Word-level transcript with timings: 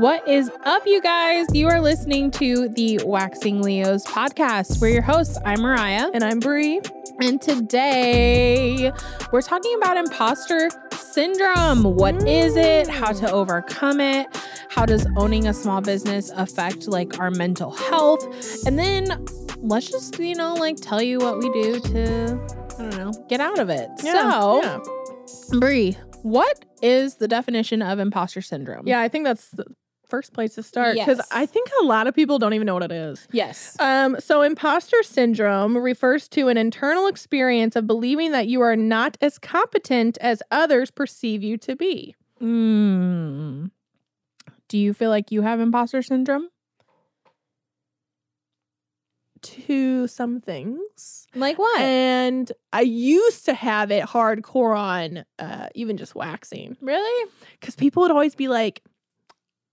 What 0.00 0.26
is 0.26 0.50
up, 0.64 0.86
you 0.86 1.02
guys? 1.02 1.46
You 1.52 1.68
are 1.68 1.78
listening 1.78 2.30
to 2.30 2.70
the 2.70 3.02
Waxing 3.04 3.60
Leos 3.60 4.02
podcast. 4.06 4.80
We're 4.80 4.88
your 4.88 5.02
hosts. 5.02 5.36
I'm 5.44 5.60
Mariah. 5.60 6.08
And 6.14 6.24
I'm 6.24 6.40
Brie. 6.40 6.80
And 7.20 7.38
today 7.38 8.90
we're 9.30 9.42
talking 9.42 9.76
about 9.76 9.98
imposter 9.98 10.70
syndrome. 10.94 11.82
What 11.82 12.26
is 12.26 12.56
it? 12.56 12.88
How 12.88 13.12
to 13.12 13.30
overcome 13.30 14.00
it? 14.00 14.26
How 14.70 14.86
does 14.86 15.06
owning 15.18 15.48
a 15.48 15.52
small 15.52 15.82
business 15.82 16.30
affect 16.34 16.88
like 16.88 17.18
our 17.20 17.30
mental 17.30 17.70
health? 17.70 18.26
And 18.66 18.78
then 18.78 19.26
let's 19.58 19.90
just, 19.90 20.18
you 20.18 20.34
know, 20.34 20.54
like 20.54 20.76
tell 20.76 21.02
you 21.02 21.18
what 21.18 21.40
we 21.40 21.50
do 21.50 21.78
to, 21.78 22.56
I 22.78 22.88
don't 22.88 22.96
know, 22.96 23.26
get 23.28 23.40
out 23.40 23.58
of 23.58 23.68
it. 23.68 23.90
Yeah, 24.02 24.30
so, 24.30 24.62
yeah. 24.62 25.58
Brie, 25.58 25.98
what 26.22 26.64
is 26.80 27.16
the 27.16 27.28
definition 27.28 27.82
of 27.82 27.98
imposter 27.98 28.40
syndrome? 28.40 28.88
Yeah, 28.88 29.00
I 29.00 29.08
think 29.08 29.26
that's 29.26 29.54
first 30.10 30.32
place 30.32 30.54
to 30.56 30.62
start 30.62 30.96
because 30.96 31.18
Yes. 31.18 31.28
I 31.30 31.46
think 31.46 31.70
a 31.80 31.84
lot 31.84 32.06
of 32.06 32.14
people 32.14 32.38
don't 32.38 32.52
even 32.54 32.66
know 32.66 32.74
what 32.74 32.82
it 32.82 32.92
is. 32.92 33.26
Yes. 33.32 33.76
Um, 33.78 34.16
so 34.18 34.42
imposter 34.42 35.02
syndrome 35.02 35.76
refers 35.76 36.28
to 36.28 36.48
an 36.48 36.56
internal 36.56 37.06
experience 37.06 37.76
of 37.76 37.86
believing 37.86 38.32
that 38.32 38.48
you 38.48 38.60
are 38.60 38.76
not 38.76 39.16
as 39.20 39.38
competent 39.38 40.18
as 40.20 40.42
others 40.50 40.90
perceive 40.90 41.42
you 41.42 41.56
to 41.58 41.76
be. 41.76 42.14
Mm. 42.42 43.70
Do 44.68 44.78
you 44.78 44.92
feel 44.94 45.10
like 45.10 45.30
you 45.30 45.42
have 45.42 45.60
imposter 45.60 46.02
syndrome? 46.02 46.48
To 49.42 50.06
some 50.06 50.40
things. 50.42 51.26
Like 51.34 51.58
what? 51.58 51.80
And 51.80 52.52
I 52.74 52.82
used 52.82 53.46
to 53.46 53.54
have 53.54 53.90
it 53.90 54.04
hardcore 54.04 54.76
on 54.76 55.24
uh, 55.38 55.68
even 55.74 55.96
just 55.96 56.14
waxing 56.14 56.76
really? 56.82 57.30
because 57.58 57.74
people 57.74 58.02
would 58.02 58.10
always 58.10 58.34
be 58.34 58.48
like, 58.48 58.82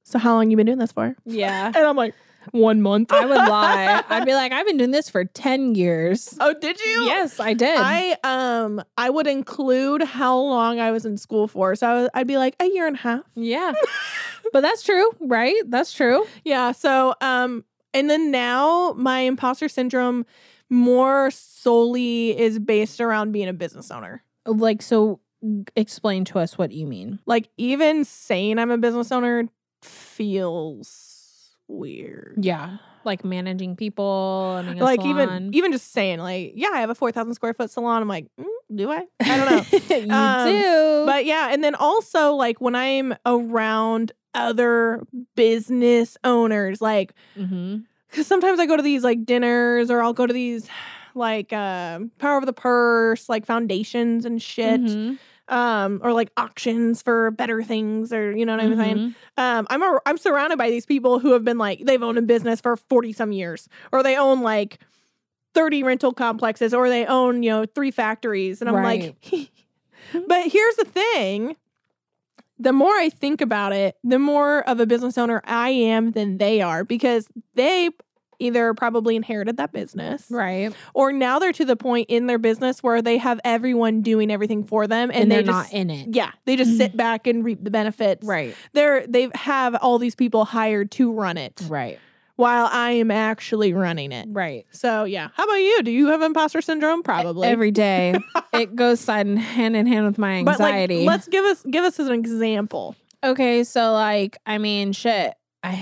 So, 0.07 0.17
how 0.19 0.35
long 0.35 0.49
you 0.49 0.55
been 0.55 0.65
doing 0.65 0.79
this 0.79 0.93
for? 0.93 1.15
Yeah. 1.25 1.67
And 1.75 1.85
I'm 1.85 1.97
like, 1.97 2.13
One 2.51 2.81
month. 2.81 3.11
I 3.11 3.25
would 3.25 3.35
lie. 3.35 4.01
I'd 4.09 4.25
be 4.25 4.33
like, 4.33 4.53
I've 4.53 4.65
been 4.65 4.77
doing 4.77 4.91
this 4.91 5.09
for 5.09 5.25
10 5.25 5.75
years. 5.75 6.33
Oh, 6.39 6.53
did 6.53 6.79
you? 6.79 7.03
Yes, 7.03 7.41
I 7.41 7.53
did. 7.53 7.77
I 7.77 8.15
um 8.23 8.81
I 8.97 9.09
would 9.09 9.27
include 9.27 10.01
how 10.03 10.37
long 10.37 10.79
I 10.79 10.91
was 10.91 11.05
in 11.05 11.17
school 11.17 11.49
for. 11.49 11.75
So 11.75 11.87
I 11.87 11.93
was, 12.01 12.09
I'd 12.13 12.25
be 12.27 12.37
like 12.37 12.55
a 12.61 12.65
year 12.67 12.87
and 12.87 12.95
a 12.95 12.99
half. 12.99 13.23
yeah. 13.35 13.73
but 14.53 14.61
that's 14.61 14.81
true, 14.83 15.11
right? 15.19 15.55
That's 15.65 15.91
true. 15.91 16.25
Yeah. 16.45 16.71
So 16.71 17.13
um 17.19 17.65
and 17.93 18.09
then 18.09 18.31
now 18.31 18.93
my 18.93 19.19
imposter 19.19 19.67
syndrome 19.67 20.25
more 20.69 21.31
solely 21.31 22.37
is 22.39 22.59
based 22.59 23.01
around 23.01 23.33
being 23.33 23.49
a 23.49 23.53
business 23.53 23.91
owner. 23.91 24.23
Like, 24.45 24.81
so 24.81 25.19
explain 25.75 26.23
to 26.25 26.39
us 26.39 26.57
what 26.57 26.71
you 26.71 26.87
mean. 26.87 27.19
Like 27.25 27.49
even 27.57 28.05
saying 28.05 28.57
I'm 28.57 28.71
a 28.71 28.77
business 28.77 29.11
owner 29.11 29.49
feels 29.87 31.51
weird. 31.67 32.35
Yeah. 32.41 32.77
Like 33.03 33.23
managing 33.23 33.75
people. 33.75 34.63
Like 34.77 35.03
even 35.05 35.53
even 35.53 35.71
just 35.71 35.91
saying 35.93 36.19
like 36.19 36.53
yeah 36.55 36.69
I 36.73 36.79
have 36.81 36.89
a 36.89 36.95
four 36.95 37.11
thousand 37.11 37.33
square 37.35 37.53
foot 37.53 37.71
salon 37.71 38.01
I'm 38.01 38.07
like 38.07 38.27
mm, 38.39 38.45
do 38.75 38.91
I 38.91 39.05
I 39.21 39.37
don't 39.37 39.49
know 39.49 39.95
you 39.95 40.11
Um, 40.13 40.49
do. 40.49 41.03
But 41.05 41.25
yeah, 41.25 41.49
and 41.51 41.63
then 41.63 41.75
also 41.75 42.33
like 42.33 42.59
when 42.59 42.75
I'm 42.75 43.15
around 43.25 44.11
other 44.33 45.03
business 45.35 46.17
owners, 46.23 46.81
like 46.81 47.13
mm-hmm. 47.37 47.77
because 48.09 48.27
sometimes 48.27 48.59
I 48.59 48.65
go 48.65 48.75
to 48.75 48.83
these 48.83 49.03
like 49.03 49.25
dinners 49.25 49.89
or 49.89 50.01
I'll 50.03 50.13
go 50.13 50.27
to 50.27 50.33
these 50.33 50.67
like 51.15 51.51
uh, 51.53 51.99
power 52.19 52.37
of 52.37 52.45
the 52.45 52.53
purse, 52.53 53.29
like 53.29 53.45
foundations 53.45 54.25
and 54.25 54.41
shit, 54.41 54.81
Mhm. 54.81 55.17
Um, 55.49 55.99
or 56.03 56.13
like 56.13 56.31
auctions 56.37 57.01
for 57.01 57.31
better 57.31 57.63
things, 57.63 58.11
or 58.11 58.35
you 58.35 58.45
know 58.45 58.55
what 58.55 58.65
I'm 58.65 58.75
saying. 58.77 58.97
Mhm. 58.97 59.15
Um, 59.37 59.67
I'm 59.69 59.81
a, 59.81 59.99
I'm 60.05 60.17
surrounded 60.17 60.57
by 60.57 60.69
these 60.69 60.85
people 60.85 61.19
who 61.19 61.33
have 61.33 61.43
been 61.43 61.57
like 61.57 61.85
they've 61.85 62.01
owned 62.03 62.17
a 62.17 62.21
business 62.21 62.59
for 62.61 62.75
forty 62.75 63.13
some 63.13 63.31
years, 63.31 63.67
or 63.91 64.03
they 64.03 64.17
own 64.17 64.41
like 64.41 64.79
thirty 65.53 65.83
rental 65.83 66.13
complexes, 66.13 66.73
or 66.73 66.89
they 66.89 67.05
own 67.05 67.43
you 67.43 67.49
know 67.49 67.65
three 67.65 67.91
factories, 67.91 68.61
and 68.61 68.69
I'm 68.69 68.75
like, 68.83 69.15
but 70.27 70.47
here's 70.47 70.75
the 70.75 70.85
thing. 70.85 71.55
The 72.59 72.73
more 72.73 72.93
I 72.93 73.09
think 73.09 73.39
about 73.41 73.71
it, 73.71 73.97
the 74.03 74.17
more 74.17 74.67
of 74.67 74.79
a 74.79 74.87
business 74.87 75.17
owner 75.17 75.41
I 75.45 75.69
am 75.69 76.11
than 76.11 76.39
they 76.39 76.59
are 76.61 76.83
because 76.83 77.27
they 77.53 77.91
either 78.39 78.73
probably 78.73 79.15
inherited 79.15 79.57
that 79.57 79.71
business 79.71 80.25
Right. 80.29 80.71
or 80.93 81.11
now 81.11 81.39
they're 81.39 81.51
to 81.53 81.65
the 81.65 81.75
point 81.75 82.09
in 82.09 82.27
their 82.27 82.37
business 82.37 82.83
where 82.83 83.01
they 83.01 83.17
have 83.17 83.39
everyone 83.43 84.01
doing 84.01 84.31
everything 84.31 84.63
for 84.63 84.87
them 84.87 85.09
and, 85.11 85.23
And, 85.23 85.31
they 85.31 85.35
they're 85.37 85.43
just 85.43 85.73
not 85.73 85.79
in 85.79 85.89
it. 85.89 86.09
yeah, 86.15 86.31
they 86.45 86.55
just 86.55 86.69
mm-hmm. 86.71 86.77
sit 86.77 86.97
back 86.97 87.27
and 87.27 87.43
reap 87.43 87.63
the 87.63 87.71
benefits. 87.71 88.25
Right. 88.25 88.55
They're 88.73 89.05
they 89.07 89.29
have 89.35 89.75
all 89.75 89.97
these 89.99 90.15
people 90.15 90.45
hired 90.45 90.91
to 90.91 91.11
run 91.11 91.37
it 91.37 91.61
Right. 91.67 91.99
while 92.35 92.69
I 92.71 92.91
am 92.91 93.09
actually 93.11 93.73
running 93.73 94.11
it. 94.11 94.27
Right. 94.29 94.65
So 94.71 95.03
yeah. 95.05 95.29
How 95.33 95.43
about 95.43 95.55
you? 95.55 95.81
Do 95.83 95.91
you 95.91 96.07
have 96.07 96.21
imposter 96.21 96.61
syndrome? 96.61 97.01
Probably. 97.03 97.47
Every 97.47 97.71
day. 97.71 98.15
it 98.53 98.75
goes 98.75 98.99
side 98.99 99.25
in 99.27 99.37
hand 99.37 99.75
in 99.75 99.87
hand 99.87 100.05
with 100.05 100.17
my 100.17 100.43
but 100.43 100.59
like 100.59 100.73
anxiety. 100.73 101.05
let's 101.05 101.27
give 101.27 101.45
us 101.45 101.63
give 101.69 101.83
us 101.83 101.97
an 101.99 102.11
example. 102.11 102.95
okay, 103.23 103.63
so 103.63 103.93
like, 103.93 104.37
I 104.45 104.57
mean, 104.59 104.91
shit. 104.93 105.33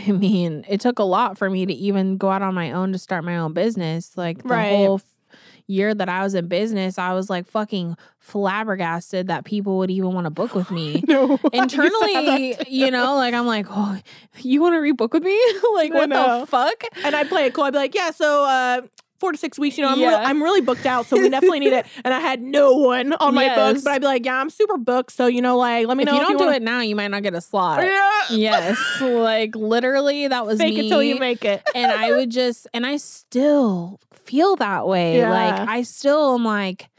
I 0.08 0.12
mean, 0.12 0.66
it 0.68 0.82
took 0.82 1.00
a 1.00 1.04
lot 1.04 1.38
for 1.38 1.50
me 1.50 1.66
to 1.66 1.74
even 1.74 2.18
go 2.18 2.30
out 2.30 2.42
on 2.42 2.54
my 2.54 2.72
own 2.72 2.92
to 2.94 2.98
start 2.98 3.24
my 3.24 3.38
own 3.38 3.54
business. 3.54 4.16
Like 4.18 4.44
the 4.44 4.50
Right. 4.50 4.70
whole 4.70 4.96
f- 4.96 5.04
year 5.68 5.94
that 5.96 6.08
I 6.10 6.24
was 6.24 6.36
in 6.36 6.48
business, 6.48 6.98
I 7.00 7.14
was 7.14 7.30
like 7.30 7.48
fucking 7.48 7.98
flabbergasted 8.20 9.28
that 9.28 9.46
people 9.46 9.78
would 9.80 9.90
even 9.92 10.14
want 10.14 10.26
to 10.26 10.30
book 10.32 10.54
with 10.56 10.70
me. 10.72 11.04
No. 11.08 11.40
Internally, 11.54 12.56
you 12.68 12.92
know, 12.92 13.16
like 13.16 13.34
I'm 13.34 13.46
like, 13.48 13.68
oh, 13.70 13.98
you 14.40 14.62
want 14.62 14.74
to 14.76 14.80
rebook 14.80 15.12
with 15.14 15.24
me? 15.24 15.40
like, 15.76 15.92
I 15.92 15.96
what 15.96 16.10
know. 16.10 16.42
the 16.42 16.48
fuck? 16.48 16.84
and 17.04 17.16
I'd 17.16 17.30
play 17.30 17.46
it 17.46 17.54
cool. 17.54 17.64
I'd 17.66 17.72
be 17.74 17.78
like, 17.80 17.96
yeah, 17.96 18.12
so 18.12 18.44
uh, 18.46 18.82
four 19.26 19.32
to 19.32 19.38
six 19.40 19.58
weeks. 19.58 19.76
You 19.78 19.84
know, 19.84 19.90
I'm, 19.90 20.00
Yeah. 20.00 20.22
I'm 20.24 20.42
really 20.44 20.62
booked 20.62 20.86
out, 20.86 21.08
so 21.08 21.20
we 21.20 21.30
definitely 21.36 21.60
need 21.62 21.74
it. 21.74 21.88
And 22.04 22.14
I 22.14 22.20
had 22.20 22.42
no 22.44 22.74
one 22.74 23.14
on 23.14 23.34
my 23.34 23.46
Yes. 23.46 23.56
books, 23.58 23.84
but 23.84 23.94
I'd 23.94 24.02
be 24.02 24.06
like, 24.08 24.24
yeah, 24.26 24.36
I'm 24.40 24.52
super 24.52 24.78
booked. 24.78 25.12
So 25.12 25.26
you 25.26 25.42
know, 25.42 25.58
like, 25.58 25.88
let 25.88 25.98
me 25.98 26.04
If 26.04 26.08
know 26.08 26.14
you 26.16 26.22
if 26.22 26.24
don't 26.28 26.32
you 26.34 26.38
do 26.38 26.44
wanna- 26.46 26.58
it 26.58 26.62
now, 26.62 26.82
you 26.82 26.96
might 26.96 27.08
not 27.10 27.24
get 27.24 27.34
a 27.34 27.42
slot. 27.42 27.84
Yeah. 27.84 28.12
yes, 28.30 28.78
like 29.02 29.56
literally, 29.56 30.28
that 30.28 30.46
was 30.46 30.60
Fake 30.60 30.76
me. 30.76 30.86
it 30.86 30.90
till 30.90 31.02
you 31.04 31.18
make 31.20 31.44
it. 31.44 31.64
and 31.74 31.92
I 31.92 32.12
would 32.12 32.30
just, 32.30 32.68
and 32.74 32.86
I 32.86 32.98
still 32.98 34.00
feel 34.14 34.56
that 34.58 34.88
way. 34.88 35.18
Yeah. 35.18 35.32
Like 35.32 35.68
I 35.70 35.82
still 35.82 36.36
am 36.36 36.46
like, 36.46 36.90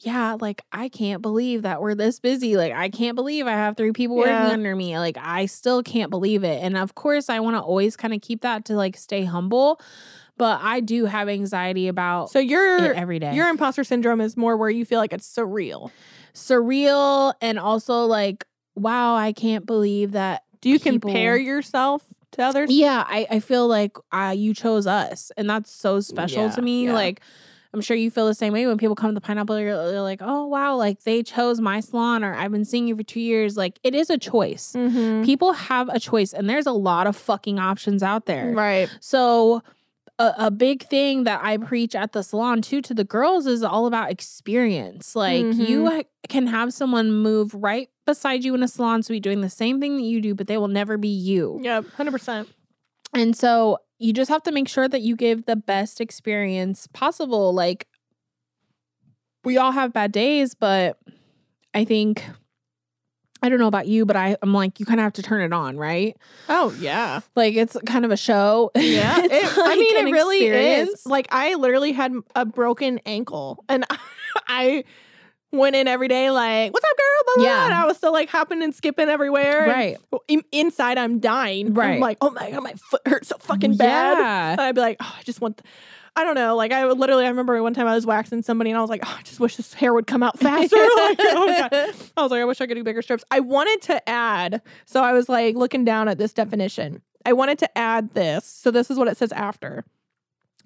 yeah, 0.00 0.36
like 0.40 0.62
I 0.72 0.88
can't 0.90 1.22
believe 1.22 1.62
that 1.62 1.80
we're 1.80 1.94
this 1.94 2.20
busy. 2.20 2.56
Like 2.56 2.72
I 2.72 2.88
can't 2.90 3.14
believe 3.14 3.46
I 3.46 3.52
have 3.52 3.76
three 3.76 3.92
people 3.92 4.18
Yeah. 4.18 4.42
working 4.42 4.52
under 4.54 4.76
me. 4.76 4.98
Like 4.98 5.16
I 5.20 5.46
still 5.46 5.82
can't 5.82 6.10
believe 6.10 6.44
it. 6.44 6.62
And 6.62 6.76
of 6.76 6.94
course, 6.94 7.28
I 7.30 7.40
want 7.40 7.56
to 7.56 7.60
always 7.60 7.96
kind 7.96 8.12
of 8.12 8.20
keep 8.20 8.42
that 8.42 8.64
to 8.66 8.74
like 8.76 8.96
stay 8.96 9.24
humble. 9.24 9.80
But 10.36 10.60
I 10.62 10.80
do 10.80 11.04
have 11.04 11.28
anxiety 11.28 11.86
about 11.88 12.30
So 12.30 12.38
your 12.40 12.92
every 12.94 13.18
day. 13.20 13.34
your 13.34 13.48
imposter 13.48 13.84
syndrome 13.84 14.20
is 14.20 14.36
more 14.36 14.56
where 14.56 14.70
you 14.70 14.84
feel 14.84 14.98
like 14.98 15.12
it's 15.12 15.32
surreal. 15.32 15.90
surreal 16.34 17.34
and 17.40 17.58
also 17.58 18.04
like, 18.06 18.44
wow, 18.74 19.14
I 19.14 19.32
can't 19.32 19.64
believe 19.66 20.12
that 20.12 20.42
Do 20.60 20.68
you 20.70 20.78
People- 20.78 21.10
compare 21.10 21.36
yourself 21.36 22.02
to 22.32 22.42
others? 22.42 22.70
Yeah, 22.72 23.04
I, 23.06 23.26
I 23.30 23.40
feel 23.40 23.68
like 23.68 23.96
uh, 24.12 24.34
you 24.36 24.54
chose 24.54 24.86
us, 24.86 25.30
and 25.36 25.48
that's 25.48 25.70
so 25.70 26.00
special 26.00 26.44
Yeah, 26.46 26.50
to 26.50 26.62
me. 26.62 26.86
yeah. 26.86 26.92
Like, 26.94 27.20
I'm 27.72 27.80
sure 27.80 27.96
you 27.96 28.10
feel 28.10 28.26
the 28.26 28.34
same 28.34 28.52
way 28.52 28.66
when 28.66 28.78
people 28.78 28.94
come 28.94 29.10
to 29.10 29.14
the 29.14 29.20
pineapple. 29.20 29.58
You're, 29.58 29.68
you're 29.92 30.00
like, 30.02 30.20
oh 30.22 30.46
wow, 30.46 30.76
like 30.76 31.02
they 31.04 31.22
chose 31.22 31.60
my 31.60 31.80
salon, 31.80 32.24
or 32.24 32.34
I've 32.34 32.50
been 32.52 32.64
seeing 32.64 32.88
you 32.88 32.96
for 32.96 33.02
two 33.02 33.20
years. 33.20 33.56
Like, 33.56 33.78
it 33.84 33.94
is 33.94 34.10
a 34.10 34.18
choice. 34.18 34.74
Mhm. 34.76 35.24
People 35.24 35.52
have 35.52 35.88
a 35.88 36.00
choice, 36.00 36.32
and 36.32 36.48
there's 36.50 36.66
a 36.66 36.72
lot 36.72 37.06
of 37.06 37.16
fucking 37.16 37.58
options 37.60 38.02
out 38.02 38.26
there. 38.26 38.50
Right. 38.52 38.88
So. 39.00 39.62
A, 40.18 40.32
a 40.38 40.50
big 40.50 40.84
thing 40.84 41.24
that 41.24 41.40
I 41.42 41.56
preach 41.56 41.94
at 41.94 42.12
the 42.12 42.22
salon 42.22 42.62
too 42.62 42.80
to 42.82 42.94
the 42.94 43.04
girls 43.04 43.46
is 43.46 43.62
all 43.64 43.86
about 43.86 44.10
experience. 44.10 45.16
Like 45.16 45.44
you 45.44 45.82
mm-hmm. 45.82 46.00
can 46.28 46.46
have 46.46 46.72
someone 46.72 47.10
move 47.10 47.52
right 47.54 47.88
beside 48.06 48.44
you 48.44 48.54
in 48.54 48.62
a 48.62 48.68
salon 48.68 49.02
suite 49.02 49.24
doing 49.24 49.40
the 49.40 49.50
same 49.50 49.80
thing 49.80 49.96
that 49.96 50.04
you 50.04 50.20
do, 50.20 50.34
but 50.34 50.46
they 50.46 50.56
will 50.56 50.68
never 50.68 50.96
be 50.96 51.08
you. 51.08 51.58
Yep. 51.62 51.86
Hundred 51.96 52.12
percent. 52.12 52.48
And 53.12 53.36
so 53.36 53.78
you 53.98 54.12
just 54.12 54.30
have 54.30 54.42
to 54.44 54.52
make 54.52 54.68
sure 54.68 54.88
that 54.88 55.00
you 55.00 55.16
give 55.16 55.46
the 55.46 55.56
best 55.56 56.00
experience 56.00 56.86
possible. 56.88 57.52
Like, 57.52 57.86
we 59.44 59.56
all 59.56 59.72
have 59.72 59.92
bad 59.92 60.12
days, 60.12 60.54
but 60.54 60.98
I 61.72 61.84
think, 61.84 62.24
I 63.44 63.50
don't 63.50 63.58
know 63.58 63.66
about 63.66 63.86
you, 63.86 64.06
but 64.06 64.16
I, 64.16 64.36
I'm 64.40 64.54
like, 64.54 64.80
you 64.80 64.86
kind 64.86 64.98
of 65.00 65.04
have 65.04 65.12
to 65.14 65.22
turn 65.22 65.42
it 65.42 65.52
on, 65.52 65.76
right? 65.76 66.16
Oh 66.48 66.74
yeah. 66.80 67.20
Like, 67.36 67.54
it's 67.54 67.76
kind 67.84 68.04
of 68.06 68.10
a 68.10 68.16
show. 68.16 68.70
Yeah. 68.76 69.18
It- 69.22 69.54
I 69.58 69.76
mean, 69.76 70.06
it 70.08 70.10
really 70.12 70.44
experience. 70.46 70.90
is. 71.00 71.06
Like 71.06 71.26
I 71.30 71.54
literally 71.54 71.92
had 71.92 72.12
a 72.34 72.46
broken 72.46 73.00
ankle, 73.04 73.62
and 73.68 73.84
I 74.48 74.84
went 75.52 75.76
in 75.76 75.86
every 75.86 76.08
day 76.08 76.30
like, 76.30 76.72
"What's 76.72 76.84
up, 76.84 76.96
girl?" 76.96 77.22
Blah, 77.26 77.34
blah, 77.36 77.44
Yeah. 77.44 77.56
blah, 77.58 77.64
And 77.66 77.74
I 77.74 77.86
was 77.86 77.96
still 77.98 78.12
like 78.12 78.28
hopping 78.30 78.62
and 78.62 78.74
skipping 78.74 79.08
everywhere. 79.08 79.66
Right. 79.68 79.98
in- 80.26 80.42
inside, 80.50 80.96
I'm 80.98 81.18
dying. 81.20 81.74
Right. 81.74 81.94
I'm 81.96 82.00
like, 82.00 82.18
"Oh 82.22 82.30
my 82.30 82.50
god, 82.50 82.62
my 82.62 82.72
foot 82.90 83.02
hurts 83.06 83.28
so 83.28 83.36
fucking 83.38 83.76
bad." 83.76 84.18
Yeah. 84.18 84.52
And 84.52 84.60
I'd 84.62 84.74
be 84.74 84.80
like, 84.80 84.96
"Oh, 85.00 85.14
I 85.18 85.22
just 85.22 85.40
want." 85.40 85.60
I 86.16 86.22
don't 86.22 86.36
know. 86.36 86.54
Like 86.54 86.72
I 86.72 86.86
literally, 86.86 87.24
I 87.24 87.28
remember 87.28 87.60
one 87.62 87.74
time 87.74 87.86
I 87.86 87.94
was 87.94 88.06
waxing 88.06 88.42
somebody 88.42 88.70
and 88.70 88.78
I 88.78 88.80
was 88.80 88.90
like, 88.90 89.00
oh, 89.04 89.16
I 89.18 89.22
just 89.22 89.40
wish 89.40 89.56
this 89.56 89.74
hair 89.74 89.92
would 89.92 90.06
come 90.06 90.22
out 90.22 90.38
faster. 90.38 90.76
like, 90.76 91.18
oh. 91.20 91.92
I 92.16 92.22
was 92.22 92.30
like, 92.30 92.40
I 92.40 92.44
wish 92.44 92.60
I 92.60 92.66
could 92.66 92.74
do 92.74 92.84
bigger 92.84 93.02
strips. 93.02 93.24
I 93.30 93.40
wanted 93.40 93.82
to 93.82 94.08
add, 94.08 94.62
so 94.84 95.02
I 95.02 95.12
was 95.12 95.28
like 95.28 95.56
looking 95.56 95.84
down 95.84 96.08
at 96.08 96.18
this 96.18 96.32
definition. 96.32 97.02
I 97.26 97.32
wanted 97.32 97.58
to 97.60 97.78
add 97.78 98.14
this. 98.14 98.44
So 98.44 98.70
this 98.70 98.90
is 98.90 98.98
what 98.98 99.08
it 99.08 99.16
says 99.16 99.32
after. 99.32 99.84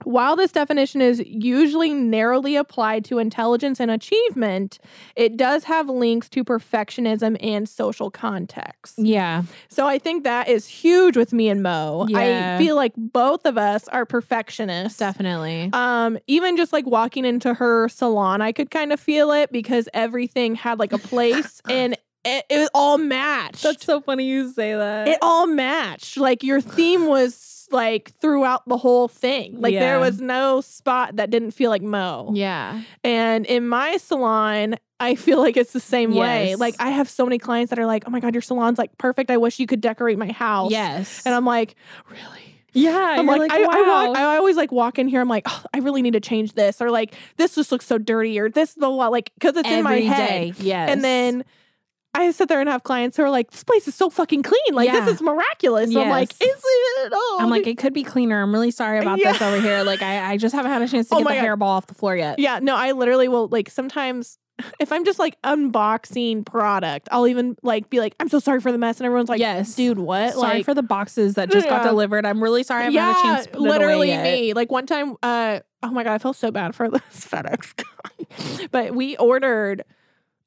While 0.04 0.36
this 0.36 0.52
definition 0.52 1.00
is 1.00 1.22
usually 1.26 1.92
narrowly 1.92 2.56
applied 2.56 3.04
to 3.06 3.18
intelligence 3.18 3.80
and 3.80 3.90
achievement, 3.90 4.78
it 5.16 5.36
does 5.36 5.64
have 5.64 5.88
links 5.88 6.28
to 6.30 6.44
perfectionism 6.44 7.36
and 7.40 7.68
social 7.68 8.10
context. 8.10 8.94
Yeah. 8.98 9.42
So 9.68 9.86
I 9.86 9.98
think 9.98 10.24
that 10.24 10.48
is 10.48 10.66
huge 10.66 11.16
with 11.16 11.32
me 11.32 11.48
and 11.48 11.62
Mo. 11.62 12.06
Yeah. 12.08 12.56
I 12.56 12.58
feel 12.58 12.76
like 12.76 12.92
both 12.96 13.44
of 13.44 13.58
us 13.58 13.88
are 13.88 14.06
perfectionists. 14.06 14.98
Definitely. 14.98 15.70
Um, 15.72 16.18
even 16.26 16.56
just 16.56 16.72
like 16.72 16.86
walking 16.86 17.24
into 17.24 17.54
her 17.54 17.88
salon, 17.88 18.40
I 18.40 18.52
could 18.52 18.70
kind 18.70 18.92
of 18.92 19.00
feel 19.00 19.32
it 19.32 19.50
because 19.52 19.88
everything 19.92 20.54
had 20.54 20.78
like 20.78 20.92
a 20.92 20.98
place 20.98 21.60
and 21.68 21.96
it, 22.24 22.44
it 22.50 22.70
all 22.74 22.98
matched. 22.98 23.62
That's 23.62 23.84
so 23.84 24.00
funny 24.00 24.26
you 24.26 24.52
say 24.52 24.74
that. 24.74 25.08
it 25.08 25.18
all 25.22 25.46
matched. 25.46 26.16
Like 26.16 26.42
your 26.42 26.60
theme 26.60 27.06
was 27.06 27.57
like 27.72 28.12
throughout 28.20 28.68
the 28.68 28.76
whole 28.76 29.08
thing. 29.08 29.60
Like 29.60 29.74
there 29.74 29.98
was 29.98 30.20
no 30.20 30.60
spot 30.60 31.16
that 31.16 31.30
didn't 31.30 31.52
feel 31.52 31.70
like 31.70 31.82
Mo. 31.82 32.30
yeah. 32.34 32.82
And 33.04 33.46
in 33.46 33.68
my 33.68 33.96
salon, 33.96 34.76
I 35.00 35.14
feel 35.14 35.38
like 35.38 35.56
it's 35.56 35.72
the 35.72 35.80
same 35.80 36.14
way. 36.14 36.54
Like 36.56 36.74
I 36.78 36.90
have 36.90 37.08
so 37.08 37.24
many 37.24 37.38
clients 37.38 37.70
that 37.70 37.78
are 37.78 37.86
like, 37.86 38.04
"Oh 38.06 38.10
my 38.10 38.20
god, 38.20 38.34
your 38.34 38.42
salon's 38.42 38.78
like 38.78 38.96
perfect. 38.98 39.30
I 39.30 39.36
wish 39.36 39.58
you 39.58 39.66
could 39.66 39.80
decorate 39.80 40.18
my 40.18 40.32
house." 40.32 40.70
Yes. 40.70 41.24
And 41.24 41.34
I'm 41.34 41.44
like, 41.44 41.76
"Really?" 42.10 42.48
yeah. 42.72 43.16
I'm 43.18 43.26
you're 43.26 43.38
like, 43.38 43.50
I, 43.50 43.62
I, 43.62 43.82
wow. 43.82 44.08
walk, 44.08 44.16
I 44.16 44.36
always 44.36 44.56
like 44.56 44.72
walk 44.72 44.98
in 44.98 45.08
here. 45.08 45.20
I'm 45.20 45.28
like, 45.28 45.44
oh, 45.46 45.64
I 45.72 45.78
really 45.78 46.02
need 46.02 46.12
to 46.12 46.20
change 46.20 46.52
this, 46.54 46.80
or 46.80 46.90
like 46.90 47.14
this 47.36 47.54
just 47.54 47.72
looks 47.72 47.86
so 47.86 47.98
dirty, 47.98 48.38
or 48.38 48.48
this 48.48 48.74
the 48.74 48.88
like 48.88 49.32
because 49.34 49.56
it's 49.56 49.68
in 49.68 49.84
my 49.84 50.00
head. 50.00 50.28
day, 50.28 50.52
Yes. 50.58 50.90
And 50.90 51.02
then 51.02 51.44
I 52.18 52.30
sit 52.32 52.48
there 52.48 52.60
and 52.60 52.68
have 52.68 52.82
clients 52.82 53.16
who 53.16 53.22
are 53.22 53.30
like, 53.30 53.50
this 53.50 53.62
place 53.64 53.86
is 53.88 53.94
so 53.94 54.10
fucking 54.10 54.42
clean. 54.42 54.58
Like 54.72 54.86
Yeah. 54.88 55.00
this 55.04 55.14
is 55.16 55.22
miraculous. 55.22 55.92
So 55.92 56.00
I'm 56.02 56.08
like, 56.08 56.30
is 56.32 56.38
it? 56.40 57.12
Oh, 57.14 57.38
I'm 57.40 57.50
like, 57.50 57.66
it 57.66 57.78
could 57.78 57.92
be 57.94 58.02
cleaner. 58.02 58.42
I'm 58.42 58.52
really 58.52 58.70
sorry 58.70 58.98
about 58.98 59.18
this 59.18 59.40
over 59.40 59.60
here. 59.60 59.82
Like, 59.84 60.02
I, 60.02 60.32
I 60.32 60.36
just 60.36 60.54
haven't 60.54 60.72
had 60.72 60.82
a 60.82 60.88
chance 60.88 61.08
to 61.10 61.14
Oh 61.14 61.18
get 61.18 61.28
the 61.28 61.34
God. 61.34 61.44
hairball 61.44 61.62
off 61.66 61.86
the 61.86 61.94
floor 61.94 62.16
yet. 62.16 62.38
yeah, 62.38 62.58
no, 62.60 62.74
I 62.76 62.92
literally 62.92 63.28
will 63.28 63.48
like 63.48 63.70
sometimes. 63.70 64.38
If 64.80 64.90
I'm 64.90 65.04
just 65.04 65.20
like 65.20 65.40
unboxing 65.42 66.44
product, 66.44 67.08
I'll 67.12 67.28
even 67.28 67.56
like 67.62 67.88
be 67.90 68.00
like, 68.00 68.16
"I'm 68.18 68.28
so 68.28 68.40
sorry 68.40 68.60
for 68.60 68.72
the 68.72 68.78
mess," 68.78 68.98
and 68.98 69.06
everyone's 69.06 69.28
like, 69.28 69.38
Yes. 69.38 69.76
dude, 69.76 70.00
what?" 70.00 70.34
Sorry 70.34 70.56
like, 70.58 70.64
for 70.64 70.74
the 70.74 70.82
boxes 70.82 71.34
that 71.34 71.48
just 71.50 71.68
got 71.68 71.84
delivered. 71.84 72.26
I'm 72.26 72.42
really 72.42 72.64
sorry. 72.64 72.82
I 72.86 72.90
haven't 72.90 73.20
a 73.20 73.22
chance 73.44 73.54
literally 73.54 74.16
me. 74.16 74.54
Like 74.54 74.72
one 74.72 74.86
time, 74.86 75.14
uh, 75.22 75.60
oh 75.84 75.90
my 75.92 76.02
god, 76.02 76.14
I 76.14 76.18
felt 76.18 76.34
so 76.36 76.50
bad 76.50 76.74
for 76.74 76.90
this 76.90 77.02
FedEx 77.24 77.76
guy. 77.76 78.66
but 78.72 78.96
we 78.96 79.16
ordered. 79.18 79.84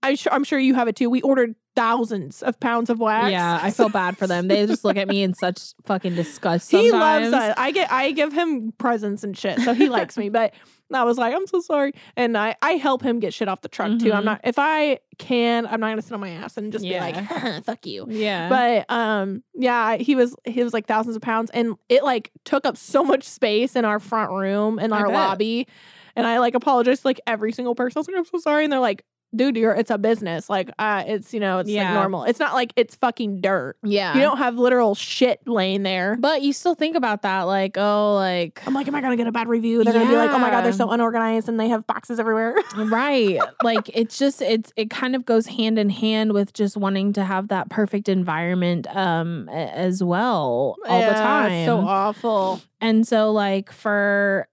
I'm 0.03 0.15
sure. 0.15 0.33
I'm 0.33 0.44
sure 0.44 0.59
you 0.59 0.74
have 0.75 0.88
it 0.88 0.95
too. 0.95 1.09
We 1.09 1.21
ordered 1.21 1.56
thousands 1.75 2.44
of 2.44 2.59
pounds 2.59 2.89
of 2.89 3.00
wax. 3.00 3.31
Yeah, 3.31 3.59
I 3.62 3.71
feel 3.71 3.89
bad 3.89 4.18
for 4.18 4.27
them. 4.27 4.48
They 4.48 4.65
just 4.65 4.83
look 4.83 4.98
at 4.98 5.07
me 5.07 5.24
in 5.24 5.33
such 5.33 5.74
fucking 5.86 6.15
disgust. 6.15 6.71
he 6.71 6.92
loves 6.92 7.31
us. 7.33 7.53
I 7.57 7.71
get. 7.71 7.92
I 7.92 8.12
give 8.12 8.33
him 8.33 8.71
presents 8.77 9.24
and 9.24 9.38
shit, 9.38 9.59
so 9.59 9.74
he 9.74 9.89
likes 9.89 10.18
me. 10.18 10.30
But 10.30 10.53
I 10.94 11.03
was 11.03 11.18
like, 11.18 11.33
I'm 11.36 11.48
so 11.48 11.62
sorry, 11.62 11.94
and 12.18 12.38
I 12.38 12.56
I 12.62 12.71
help 12.74 13.01
him 13.03 13.19
get 13.19 13.33
shit 13.33 13.48
off 13.48 13.62
the 13.62 13.69
truck 13.69 14.00
too. 14.00 14.12
I'm 14.12 14.24
Mhm. 14.24 14.25
not. 14.25 14.42
If 14.44 14.56
I 14.57 15.00
can, 15.18 15.65
I'm 15.68 15.80
not 15.80 15.89
gonna 15.89 16.01
sit 16.01 16.13
on 16.13 16.19
my 16.19 16.30
ass 16.30 16.57
and 16.57 16.71
just 16.74 16.83
Yeah. 16.83 17.12
be 17.12 17.18
like, 17.30 17.63
fuck 17.65 17.86
you. 17.86 18.07
Yeah. 18.09 18.50
But 18.50 18.86
um 18.94 19.44
yeah, 19.53 19.98
he 19.98 20.15
was 20.15 20.36
he 20.45 20.63
was 20.63 20.74
like 20.74 20.88
thousands 20.88 21.15
of 21.15 21.21
pounds 21.21 21.51
and 21.53 21.75
it 21.89 22.03
like 22.03 22.31
took 22.44 22.65
up 22.65 22.75
so 22.75 23.03
much 23.03 23.24
space 23.24 23.75
in 23.75 23.86
our 23.86 24.00
front 24.00 24.31
room 24.31 24.80
in 24.80 24.92
our 24.92 25.06
bet. 25.06 25.13
lobby. 25.13 25.68
And 26.13 26.27
I 26.27 26.39
like 26.39 26.56
apologized 26.56 27.03
to 27.03 27.07
like 27.07 27.21
every 27.25 27.53
single 27.53 27.74
person. 27.75 27.98
I 27.98 28.01
was 28.01 28.07
like, 28.09 28.18
I'm 28.18 28.25
so 28.25 28.39
sorry. 28.39 28.65
And 28.65 28.74
they're 28.74 28.80
like, 28.81 29.06
dude, 29.36 29.56
you're 29.57 29.74
it's 29.74 29.89
a 29.92 29.98
business. 29.98 30.50
Like 30.50 30.69
uh 30.80 31.04
it's 31.07 31.33
you 31.33 31.39
know, 31.39 31.60
it's 31.60 31.69
Yeah. 31.69 31.86
like 31.86 31.94
normal. 31.94 32.24
It's 32.25 32.39
not 32.39 32.54
like 32.54 32.74
it's 32.75 32.95
fucking 32.95 33.42
dirt. 33.42 33.78
yeah. 33.83 34.13
You 34.16 34.22
don't 34.22 34.38
have 34.38 34.57
literal 34.57 34.95
shit 34.95 35.39
laying 35.48 35.83
there. 35.83 36.18
but 36.19 36.42
you 36.42 36.54
still 36.54 36.75
think 36.75 36.95
about 36.95 37.22
that, 37.24 37.44
like, 37.44 37.78
oh, 37.78 38.16
like, 38.16 38.62
I'm 38.68 38.74
like, 38.74 38.88
am 38.88 38.95
I 38.95 39.01
gonna 39.01 39.18
get 39.18 39.28
a 39.28 39.31
bad 39.31 39.48
review? 39.48 39.83
They're 39.83 39.94
gonna 39.94 40.10
be 40.10 40.16
like, 40.16 40.31
oh 40.31 40.39
my 40.39 40.50
god, 40.50 40.62
they're 40.63 40.72
so 40.74 40.89
unorganized 40.92 41.48
and 41.50 41.60
they 41.60 41.69
have 41.69 41.86
boxes 41.88 42.19
everywhere. 42.19 42.56
right. 42.78 43.39
like, 43.63 43.89
it's 43.94 44.18
just, 44.18 44.42
it's, 44.42 44.72
it 44.75 44.89
kind 44.89 45.16
of 45.16 45.25
goes 45.25 45.48
hand 45.48 45.80
in 45.80 45.89
hand 45.89 46.34
with 46.34 46.54
just 46.54 46.77
wanting 46.77 47.13
to 47.13 47.24
have 47.24 47.48
that 47.50 47.69
perfect 47.69 48.10
environment, 48.10 48.88
um, 48.95 49.48
as 49.50 50.04
well 50.04 50.75
all 50.88 51.01
the 51.01 51.13
time. 51.13 51.66
so 51.66 51.80
awful. 51.80 52.62
And 52.80 53.07
so, 53.07 53.31
like, 53.31 53.72
for 53.72 54.48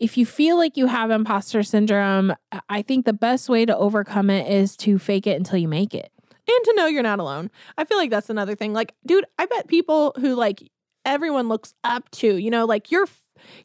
if 0.00 0.16
you 0.16 0.26
feel 0.26 0.56
like 0.56 0.76
you 0.76 0.86
have 0.86 1.10
imposter 1.10 1.62
syndrome, 1.62 2.32
I- 2.68 2.82
think 2.82 3.04
the 3.06 3.12
best 3.12 3.48
way 3.48 3.64
to 3.66 3.76
overcome 3.76 4.30
it 4.30 4.50
is 4.50 4.76
to 4.78 4.98
fake 4.98 5.26
it 5.26 5.36
until 5.36 5.58
you 5.58 5.68
make 5.68 5.94
it. 5.94 6.10
and 6.48 6.64
to 6.64 6.74
know 6.76 6.86
you're 6.86 7.02
not 7.02 7.18
alone. 7.18 7.50
I 7.76 7.84
feel 7.84 7.98
like 7.98 8.10
that's 8.10 8.30
another 8.30 8.54
thing. 8.54 8.72
Like, 8.72 8.94
dude, 9.04 9.24
I 9.38 9.46
bet 9.46 9.66
people 9.66 10.14
who 10.20 10.34
like 10.36 10.62
everyone 11.04 11.48
looks 11.48 11.74
up 11.82 12.08
to, 12.12 12.36
you 12.36 12.50
know, 12.50 12.64
like 12.66 12.90
your 12.92 13.06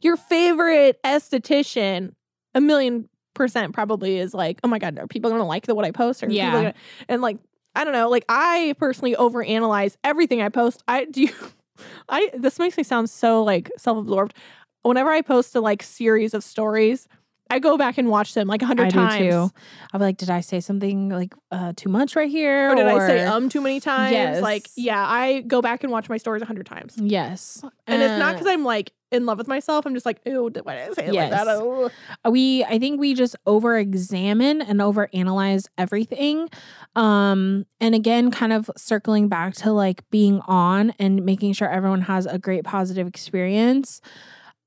your 0.01 0.17
favorite 0.17 0.99
esthetician, 1.03 2.13
a 2.55 2.61
million 2.61 3.07
percent 3.33 3.73
probably 3.73 4.17
is 4.17 4.33
like, 4.33 4.59
oh 4.63 4.67
my 4.67 4.79
god, 4.79 4.97
are 4.99 5.07
people 5.07 5.29
gonna 5.31 5.45
like 5.45 5.67
the 5.67 5.75
what 5.75 5.85
I 5.85 5.91
post? 5.91 6.23
Or 6.23 6.29
Yeah. 6.29 6.51
gonna-" 6.51 6.73
and 7.07 7.21
like 7.21 7.37
I 7.75 7.83
don't 7.83 7.93
know, 7.93 8.09
like 8.09 8.25
I 8.27 8.73
personally 8.79 9.15
overanalyze 9.15 9.95
everything 10.03 10.41
I 10.41 10.49
post. 10.49 10.83
I 10.87 11.05
do. 11.05 11.27
I 12.09 12.29
this 12.33 12.59
makes 12.59 12.77
me 12.77 12.83
sound 12.83 13.09
so 13.09 13.43
like 13.43 13.71
self 13.77 13.97
absorbed. 13.97 14.33
Whenever 14.83 15.09
I 15.11 15.21
post 15.21 15.55
a 15.55 15.61
like 15.61 15.83
series 15.83 16.33
of 16.33 16.43
stories. 16.43 17.07
I 17.49 17.59
go 17.59 17.77
back 17.77 17.97
and 17.97 18.07
watch 18.07 18.33
them 18.33 18.47
like 18.47 18.61
a 18.61 18.63
I 18.63 18.67
hundred 18.69 18.91
do 18.91 18.95
times. 18.97 19.19
too. 19.33 19.51
I'll 19.91 19.99
be 19.99 20.05
like, 20.05 20.15
did 20.15 20.29
I 20.29 20.39
say 20.39 20.61
something 20.61 21.09
like 21.09 21.33
uh, 21.51 21.73
too 21.75 21.89
much 21.89 22.15
right 22.15 22.29
here? 22.29 22.71
Or 22.71 22.75
did 22.75 22.87
I 22.87 23.05
say 23.05 23.25
um 23.25 23.49
too 23.49 23.59
many 23.59 23.81
times? 23.81 24.13
Yes. 24.13 24.41
Like, 24.41 24.69
yeah, 24.77 25.05
I 25.05 25.41
go 25.41 25.61
back 25.61 25.83
and 25.83 25.91
watch 25.91 26.07
my 26.07 26.15
stories 26.15 26.41
a 26.41 26.45
hundred 26.45 26.65
times. 26.65 26.95
Yes. 26.97 27.61
And 27.87 28.01
it's 28.01 28.17
not 28.17 28.29
Uh, 28.29 28.33
because 28.35 28.47
I'm 28.47 28.63
like 28.63 28.93
in 29.11 29.25
love 29.25 29.37
with 29.37 29.49
myself. 29.49 29.85
I'm 29.85 29.93
just 29.93 30.05
like, 30.05 30.21
ew, 30.25 30.43
why 30.63 30.75
did 30.77 30.91
I 30.91 30.93
say 30.93 31.07
it 31.07 31.13
like 31.13 31.31
that? 31.31 31.45
Oh. 31.49 31.91
we 32.29 32.63
i 32.63 32.79
think 32.79 33.01
we 33.01 33.13
just 33.13 33.35
over 33.45 33.77
examine 33.77 34.61
and 34.61 34.81
over 34.81 35.09
analyze 35.13 35.67
everything 35.77 36.47
um 36.95 37.65
and 37.81 37.93
again 37.95 38.31
kind 38.31 38.53
of 38.53 38.69
circling 38.77 39.27
back 39.27 39.53
to 39.55 39.73
like 39.73 40.09
being 40.09 40.39
on 40.45 40.93
and 40.99 41.25
making 41.25 41.51
sure 41.51 41.69
everyone 41.69 42.01
has 42.01 42.25
a 42.25 42.37
great 42.39 42.63
positive 42.63 43.07
experience 43.07 43.99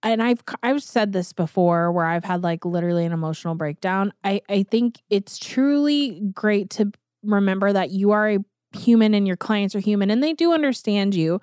and 0.04 0.22
i've 0.22 0.42
i've 0.62 0.82
said 0.82 1.12
this 1.12 1.32
before 1.32 1.90
where 1.90 2.04
i've 2.04 2.24
had 2.24 2.42
like 2.44 2.64
literally 2.64 3.04
an 3.04 3.12
emotional 3.12 3.54
breakdown. 3.54 4.12
I 4.22 4.42
i 4.48 4.62
think 4.62 5.00
it's 5.10 5.38
truly 5.38 6.20
great 6.32 6.70
to 6.70 6.92
remember 7.24 7.72
that 7.72 7.90
you 7.90 8.12
are 8.12 8.30
a 8.30 8.38
human 8.76 9.14
and 9.14 9.26
your 9.26 9.36
clients 9.36 9.74
are 9.74 9.80
human 9.80 10.10
and 10.10 10.22
they 10.22 10.32
do 10.32 10.52
understand 10.52 11.14
you. 11.14 11.40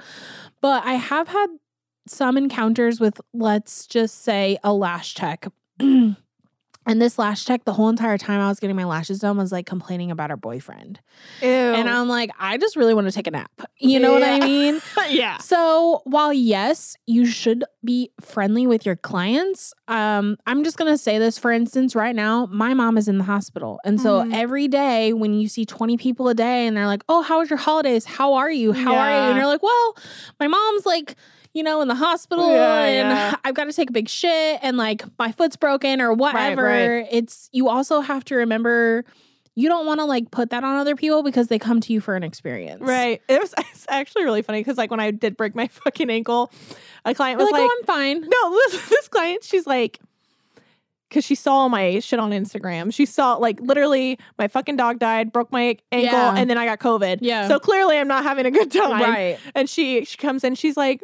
But 0.62 0.86
i 0.86 0.94
have 0.94 1.28
had 1.28 1.48
some 2.08 2.38
encounters 2.38 3.00
with 3.00 3.20
let's 3.34 3.88
just 3.88 4.24
say 4.24 4.58
a 4.64 4.74
lash 4.74 5.14
tech 5.14 5.48
and 6.86 7.02
this 7.02 7.18
lash 7.20 7.46
tech 7.46 7.64
the 7.66 7.74
whole 7.74 7.90
entire 7.90 8.18
time 8.18 8.40
i 8.42 8.48
was 8.48 8.60
getting 8.60 8.76
my 8.76 8.84
lashes 8.86 9.20
done 9.20 9.38
was 9.38 9.52
like 9.52 9.66
complaining 9.66 10.10
about 10.12 10.30
her 10.30 10.38
boyfriend. 10.38 11.00
Ew. 11.42 11.48
and 11.48 11.88
i'm 11.90 12.08
like 12.08 12.32
i 12.40 12.58
just 12.58 12.76
really 12.76 12.94
want 12.94 13.08
to 13.08 13.12
take 13.14 13.28
a 13.28 13.32
nap. 13.32 13.52
You 13.78 14.00
know 14.00 14.14
what 14.14 14.24
i 14.24 14.40
mean? 14.40 14.80
Yeah. 15.10 15.38
so 15.40 16.02
while 16.06 16.32
yes 16.34 16.96
you 17.06 17.26
should 17.26 17.64
be 17.84 18.12
friendly 18.22 18.66
with 18.68 18.86
your 18.86 18.96
clients 18.96 19.74
um 19.88 20.38
i'm 20.46 20.64
just 20.64 20.78
gonna 20.78 20.98
say 20.98 21.18
this 21.18 21.38
for 21.38 21.52
instance 21.52 21.96
right 21.96 22.16
now 22.16 22.46
my 22.48 22.74
mom 22.74 22.98
is 22.98 23.08
in 23.08 23.18
the 23.18 23.24
hospital. 23.26 23.80
And 23.84 24.00
so 24.00 24.22
Mhm. 24.24 24.34
every 24.34 24.68
day 24.68 25.14
when 25.14 25.34
you 25.34 25.48
see 25.48 25.66
20 25.66 25.98
people 25.98 26.30
a 26.30 26.34
day 26.34 26.66
and 26.68 26.76
they're 26.78 26.88
like 26.88 27.04
oh 27.10 27.22
how 27.22 27.40
was 27.40 27.50
your 27.50 27.58
holidays? 27.58 28.06
How 28.06 28.34
are 28.36 28.52
you? 28.52 28.72
How 28.72 28.96
are 28.96 29.10
you? 29.12 29.30
And 29.30 29.38
you're 29.38 29.46
like 29.48 29.64
well 29.64 29.98
my 30.40 30.48
mom's 30.48 30.86
like 30.86 31.16
you 31.54 31.64
know 31.64 31.82
in 31.82 31.88
the 31.88 31.96
hospital 31.96 32.52
Yeah, 32.52 32.84
and 32.84 33.10
yeah. 33.10 33.36
i've 33.44 33.54
got 33.56 33.66
to 33.66 33.74
take 33.74 33.90
a 33.90 33.94
big 33.94 34.08
shit 34.10 34.60
and 34.62 34.78
like 34.78 35.04
my 35.20 35.32
foot's 35.32 35.56
broken 35.56 36.02
or 36.02 36.14
whatever 36.14 36.64
right. 36.64 37.08
it's 37.12 37.50
you 37.52 37.68
also 37.70 38.02
have 38.02 38.24
to 38.26 38.36
remember 38.36 39.04
you 39.56 39.68
don't 39.68 39.86
want 39.86 40.00
to 40.00 40.06
like 40.06 40.32
put 40.32 40.50
that 40.52 40.64
on 40.64 40.78
other 40.78 40.96
people 40.96 41.24
because 41.24 41.48
they 41.48 41.60
come 41.60 41.82
to 41.82 41.92
you 41.92 42.00
for 42.00 42.16
an 42.16 42.24
experience 42.24 42.82
Right. 42.82 43.22
It 43.28 43.40
was 43.42 43.54
it's 43.58 43.86
actually 43.90 44.24
really 44.24 44.42
funny 44.42 44.62
because 44.62 44.78
like 44.78 44.90
when 44.92 45.02
I 45.02 45.12
did 45.12 45.36
break 45.36 45.56
my 45.56 45.68
fucking 45.84 46.10
ankle, 46.10 46.52
a 47.04 47.14
client 47.14 47.38
You're 47.40 47.48
was 47.48 47.52
like, 47.52 47.62
like, 47.62 47.70
oh 47.70 47.78
i'm 47.80 47.86
fine 47.86 48.22
no, 48.22 48.52
this, 48.52 48.90
this 48.90 49.08
client, 49.10 49.44
she's 49.44 49.68
like, 49.68 50.00
because 51.10 51.26
she 51.26 51.36
saw 51.36 51.68
my 51.68 52.00
shit 52.00 52.20
on 52.20 52.32
Instagram. 52.32 52.94
She 52.94 53.06
saw 53.06 53.36
like 53.36 53.60
literally 53.60 54.18
my 54.40 54.48
fucking 54.48 54.78
dog 54.78 54.98
died, 55.00 55.34
broke 55.34 55.52
my 55.52 55.78
ankle, 55.92 56.18
Yeah. 56.18 56.36
and 56.38 56.50
then 56.50 56.58
I 56.58 56.66
got 56.66 56.80
COVID. 56.80 57.18
Yeah. 57.20 57.50
So 57.50 57.60
clearly 57.60 57.98
I'm 57.98 58.08
not 58.08 58.24
having 58.24 58.46
a 58.46 58.52
good 58.52 58.72
time. 58.72 59.02
right 59.02 59.38
And 59.54 59.70
she 59.70 60.06
she 60.06 60.16
comes 60.18 60.46
in, 60.46 60.56
she's 60.56 60.78
like, 60.78 61.04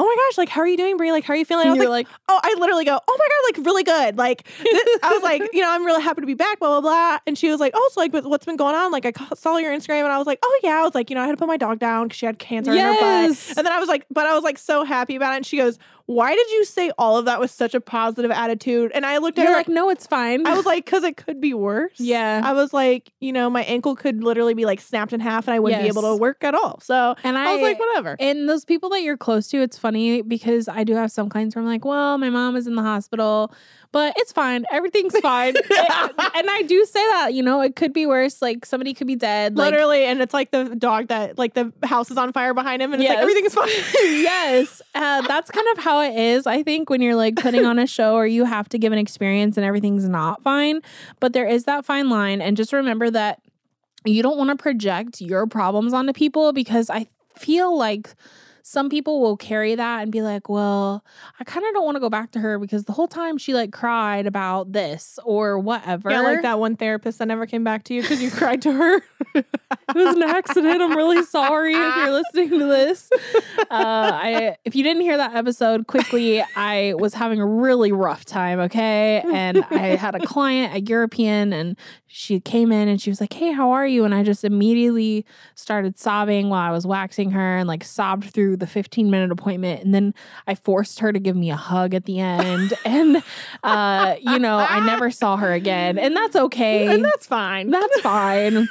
Oh 0.00 0.04
my 0.04 0.14
gosh, 0.28 0.38
like 0.38 0.48
how 0.48 0.60
are 0.60 0.66
you 0.68 0.76
doing, 0.76 0.96
Brie? 0.96 1.10
Like 1.10 1.24
how 1.24 1.32
are 1.34 1.36
you 1.36 1.44
feeling? 1.44 1.66
I 1.66 1.70
was 1.70 1.78
You're 1.78 1.88
like, 1.88 2.06
like, 2.08 2.16
oh, 2.28 2.40
I 2.42 2.54
literally 2.58 2.84
go, 2.84 2.98
oh 3.08 3.18
my 3.18 3.26
god, 3.56 3.58
like 3.58 3.66
really 3.66 3.82
good. 3.82 4.16
Like 4.16 4.44
this, 4.62 4.98
I 5.02 5.12
was 5.12 5.22
like, 5.22 5.42
you 5.52 5.60
know, 5.60 5.70
I'm 5.70 5.84
really 5.84 6.02
happy 6.02 6.20
to 6.20 6.26
be 6.26 6.34
back, 6.34 6.60
blah 6.60 6.80
blah 6.80 6.80
blah. 6.80 7.18
And 7.26 7.36
she 7.36 7.50
was 7.50 7.58
like, 7.58 7.72
oh, 7.74 7.90
so 7.92 8.00
like, 8.00 8.12
what- 8.12 8.24
what's 8.24 8.44
been 8.46 8.56
going 8.56 8.74
on? 8.76 8.92
Like 8.92 9.06
I 9.06 9.12
saw 9.34 9.56
your 9.56 9.72
Instagram, 9.76 10.04
and 10.04 10.12
I 10.12 10.18
was 10.18 10.26
like, 10.26 10.38
oh 10.42 10.60
yeah, 10.62 10.76
I 10.78 10.82
was 10.82 10.94
like, 10.94 11.10
you 11.10 11.16
know, 11.16 11.22
I 11.22 11.26
had 11.26 11.32
to 11.32 11.36
put 11.36 11.48
my 11.48 11.56
dog 11.56 11.78
down 11.80 12.06
because 12.08 12.18
she 12.18 12.26
had 12.26 12.38
cancer 12.38 12.70
in 12.72 12.78
her 12.78 12.92
Yes. 12.92 13.48
butt. 13.48 13.58
And 13.58 13.66
then 13.66 13.72
I 13.72 13.80
was 13.80 13.88
like, 13.88 14.06
but 14.10 14.26
I 14.26 14.34
was 14.34 14.44
like 14.44 14.58
so 14.58 14.84
happy 14.84 15.16
about 15.16 15.32
it. 15.32 15.36
And 15.38 15.46
she 15.46 15.56
goes, 15.56 15.78
why 16.08 16.34
did 16.34 16.50
you 16.52 16.64
say 16.64 16.90
all 16.96 17.18
of 17.18 17.26
that 17.26 17.38
with 17.38 17.50
such 17.50 17.74
a 17.74 17.82
positive 17.82 18.30
attitude? 18.30 18.92
And 18.94 19.04
I 19.04 19.18
looked 19.18 19.38
at 19.38 19.42
You're 19.42 19.52
her 19.52 19.58
like, 19.58 19.68
no, 19.68 19.90
it's 19.90 20.06
fine. 20.06 20.46
I 20.46 20.56
was 20.56 20.64
like, 20.64 20.86
because 20.86 21.04
it 21.04 21.18
could 21.18 21.38
be 21.38 21.52
worse. 21.52 22.00
Yeah. 22.00 22.40
I 22.42 22.54
was 22.54 22.72
like, 22.72 23.12
you 23.20 23.30
know, 23.30 23.50
my 23.50 23.62
ankle 23.64 23.94
could 23.94 24.24
literally 24.24 24.54
be 24.54 24.64
like 24.64 24.80
snapped 24.80 25.12
in 25.12 25.20
half 25.20 25.46
and 25.46 25.54
I 25.54 25.58
wouldn't 25.58 25.82
be 25.82 25.88
able 25.88 26.00
to 26.00 26.16
work 26.16 26.44
at 26.44 26.54
all. 26.54 26.80
So 26.80 27.14
and 27.22 27.36
I, 27.36 27.52
was 27.52 27.60
like, 27.60 27.78
whatever. 27.78 28.16
And 28.18 28.48
those 28.48 28.64
people 28.64 28.88
that 28.88 29.02
you're 29.02 29.18
close 29.18 29.48
to, 29.48 29.60
it's 29.60 29.76
funny 29.76 30.22
because 30.22 30.66
I 30.66 30.82
do 30.82 30.94
have 30.94 31.12
some 31.12 31.28
clients 31.28 31.54
where 31.54 31.62
I'm 31.62 31.68
like, 31.68 31.84
well, 31.84 32.16
my 32.16 32.30
mom 32.30 32.56
is 32.56 32.66
in 32.66 32.74
the 32.74 32.82
hospital, 32.82 33.52
but 33.92 34.14
it's 34.16 34.32
fine. 34.32 34.64
Everything's 34.72 35.18
fine. 35.20 35.56
and 35.56 35.66
I 36.50 36.64
do 36.66 36.86
say 36.86 37.06
that, 37.10 37.34
you 37.34 37.42
know, 37.42 37.60
it 37.60 37.76
could 37.76 37.92
be 37.92 38.06
worse. 38.06 38.40
Like 38.40 38.64
somebody 38.64 38.94
could 38.94 39.06
be 39.06 39.16
dead. 39.16 39.58
Like, 39.58 39.72
literally. 39.72 40.04
And 40.04 40.22
it's 40.22 40.32
like 40.32 40.52
the 40.52 40.74
dog 40.74 41.08
that, 41.08 41.36
like, 41.36 41.52
the 41.52 41.70
house 41.82 42.10
is 42.10 42.16
on 42.16 42.32
fire 42.32 42.54
behind 42.54 42.80
him 42.80 42.94
and 42.94 43.02
it's 43.02 43.10
like, 43.10 43.18
everything 43.18 43.44
is 43.44 43.54
fine. 43.54 43.68
yes. 43.94 44.80
Uh, 44.94 45.20
that's 45.20 45.50
kind 45.50 45.66
of 45.76 45.84
how 45.84 45.97
it 46.00 46.16
is, 46.16 46.46
I 46.46 46.62
think, 46.62 46.90
when 46.90 47.00
you're 47.00 47.16
like 47.16 47.36
putting 47.36 47.64
on 47.64 47.78
a 47.78 47.86
show 47.98 48.14
or 48.14 48.26
you 48.26 48.44
have 48.44 48.68
to 48.70 48.78
give 48.78 48.92
an 48.92 48.98
experience 48.98 49.56
and 49.56 49.64
everything's 49.64 50.08
not 50.08 50.42
fine. 50.42 50.80
But 51.20 51.32
there 51.32 51.46
is 51.46 51.64
that 51.64 51.84
fine 51.84 52.08
line. 52.08 52.40
And 52.40 52.56
just 52.56 52.72
remember 52.72 53.10
that 53.10 53.40
you 54.04 54.22
don't 54.22 54.38
want 54.38 54.50
to 54.50 54.56
project 54.56 55.20
your 55.20 55.46
problems 55.46 55.92
onto 55.92 56.12
people 56.12 56.52
because 56.52 56.90
I 56.90 57.06
feel 57.36 57.76
like 57.76 58.14
some 58.68 58.90
people 58.90 59.22
will 59.22 59.36
carry 59.38 59.74
that 59.74 60.02
and 60.02 60.12
be 60.12 60.20
like, 60.20 60.50
well, 60.50 61.02
I 61.40 61.44
kind 61.44 61.64
of 61.64 61.72
don't 61.72 61.86
want 61.86 61.96
to 61.96 62.00
go 62.00 62.10
back 62.10 62.32
to 62.32 62.40
her 62.40 62.58
because 62.58 62.84
the 62.84 62.92
whole 62.92 63.08
time 63.08 63.38
she 63.38 63.54
like 63.54 63.72
cried 63.72 64.26
about 64.26 64.72
this 64.72 65.18
or 65.24 65.58
whatever. 65.58 66.10
yeah, 66.10 66.20
like 66.20 66.42
that 66.42 66.58
one 66.58 66.76
therapist 66.76 67.18
that 67.18 67.28
never 67.28 67.46
came 67.46 67.64
back 67.64 67.84
to 67.84 67.94
you 67.94 68.02
because 68.02 68.22
you 68.22 68.30
cried 68.30 68.60
to 68.62 68.72
her. 68.72 69.00
it 69.94 69.96
was 69.96 70.16
an 70.16 70.22
accident. 70.22 70.82
I'm 70.82 70.96
really 70.96 71.22
sorry 71.24 71.72
if 71.72 71.96
you're 71.96 72.10
listening 72.10 72.58
to 72.58 72.66
this. 72.66 73.10
Uh, 73.58 73.64
I 73.70 74.56
if 74.64 74.76
you 74.76 74.82
didn't 74.82 75.02
hear 75.02 75.16
that 75.16 75.34
episode 75.34 75.86
quickly, 75.86 76.44
I 76.56 76.94
was 76.98 77.14
having 77.14 77.40
a 77.40 77.46
really 77.46 77.90
rough 77.92 78.24
time. 78.24 78.60
Okay, 78.60 79.22
and 79.32 79.64
I 79.70 79.96
had 79.96 80.14
a 80.14 80.20
client, 80.20 80.74
a 80.74 80.80
European, 80.80 81.52
and 81.52 81.78
she 82.06 82.38
came 82.40 82.70
in 82.70 82.88
and 82.88 83.00
she 83.00 83.10
was 83.10 83.20
like, 83.20 83.32
"Hey, 83.32 83.52
how 83.52 83.70
are 83.70 83.86
you?" 83.86 84.04
And 84.04 84.14
I 84.14 84.22
just 84.22 84.44
immediately 84.44 85.24
started 85.54 85.98
sobbing 85.98 86.50
while 86.50 86.68
I 86.68 86.70
was 86.70 86.86
waxing 86.86 87.30
her 87.30 87.56
and 87.56 87.66
like 87.66 87.84
sobbed 87.84 88.24
through 88.24 88.58
the 88.58 88.66
15 88.66 89.10
minute 89.10 89.32
appointment, 89.32 89.82
and 89.84 89.94
then 89.94 90.14
I 90.46 90.54
forced 90.54 91.00
her 91.00 91.12
to 91.12 91.18
give 91.18 91.36
me 91.36 91.50
a 91.50 91.56
hug 91.56 91.94
at 91.94 92.04
the 92.04 92.20
end, 92.20 92.74
and 92.84 93.22
uh, 93.62 94.16
you 94.20 94.38
know, 94.38 94.58
I 94.58 94.84
never 94.84 95.10
saw 95.10 95.36
her 95.36 95.52
again, 95.52 95.98
and 95.98 96.14
that's 96.14 96.36
okay. 96.36 96.86
and 96.86 97.04
that's 97.04 97.26
fine. 97.26 97.70
that's 97.70 98.00
fine. 98.00 98.68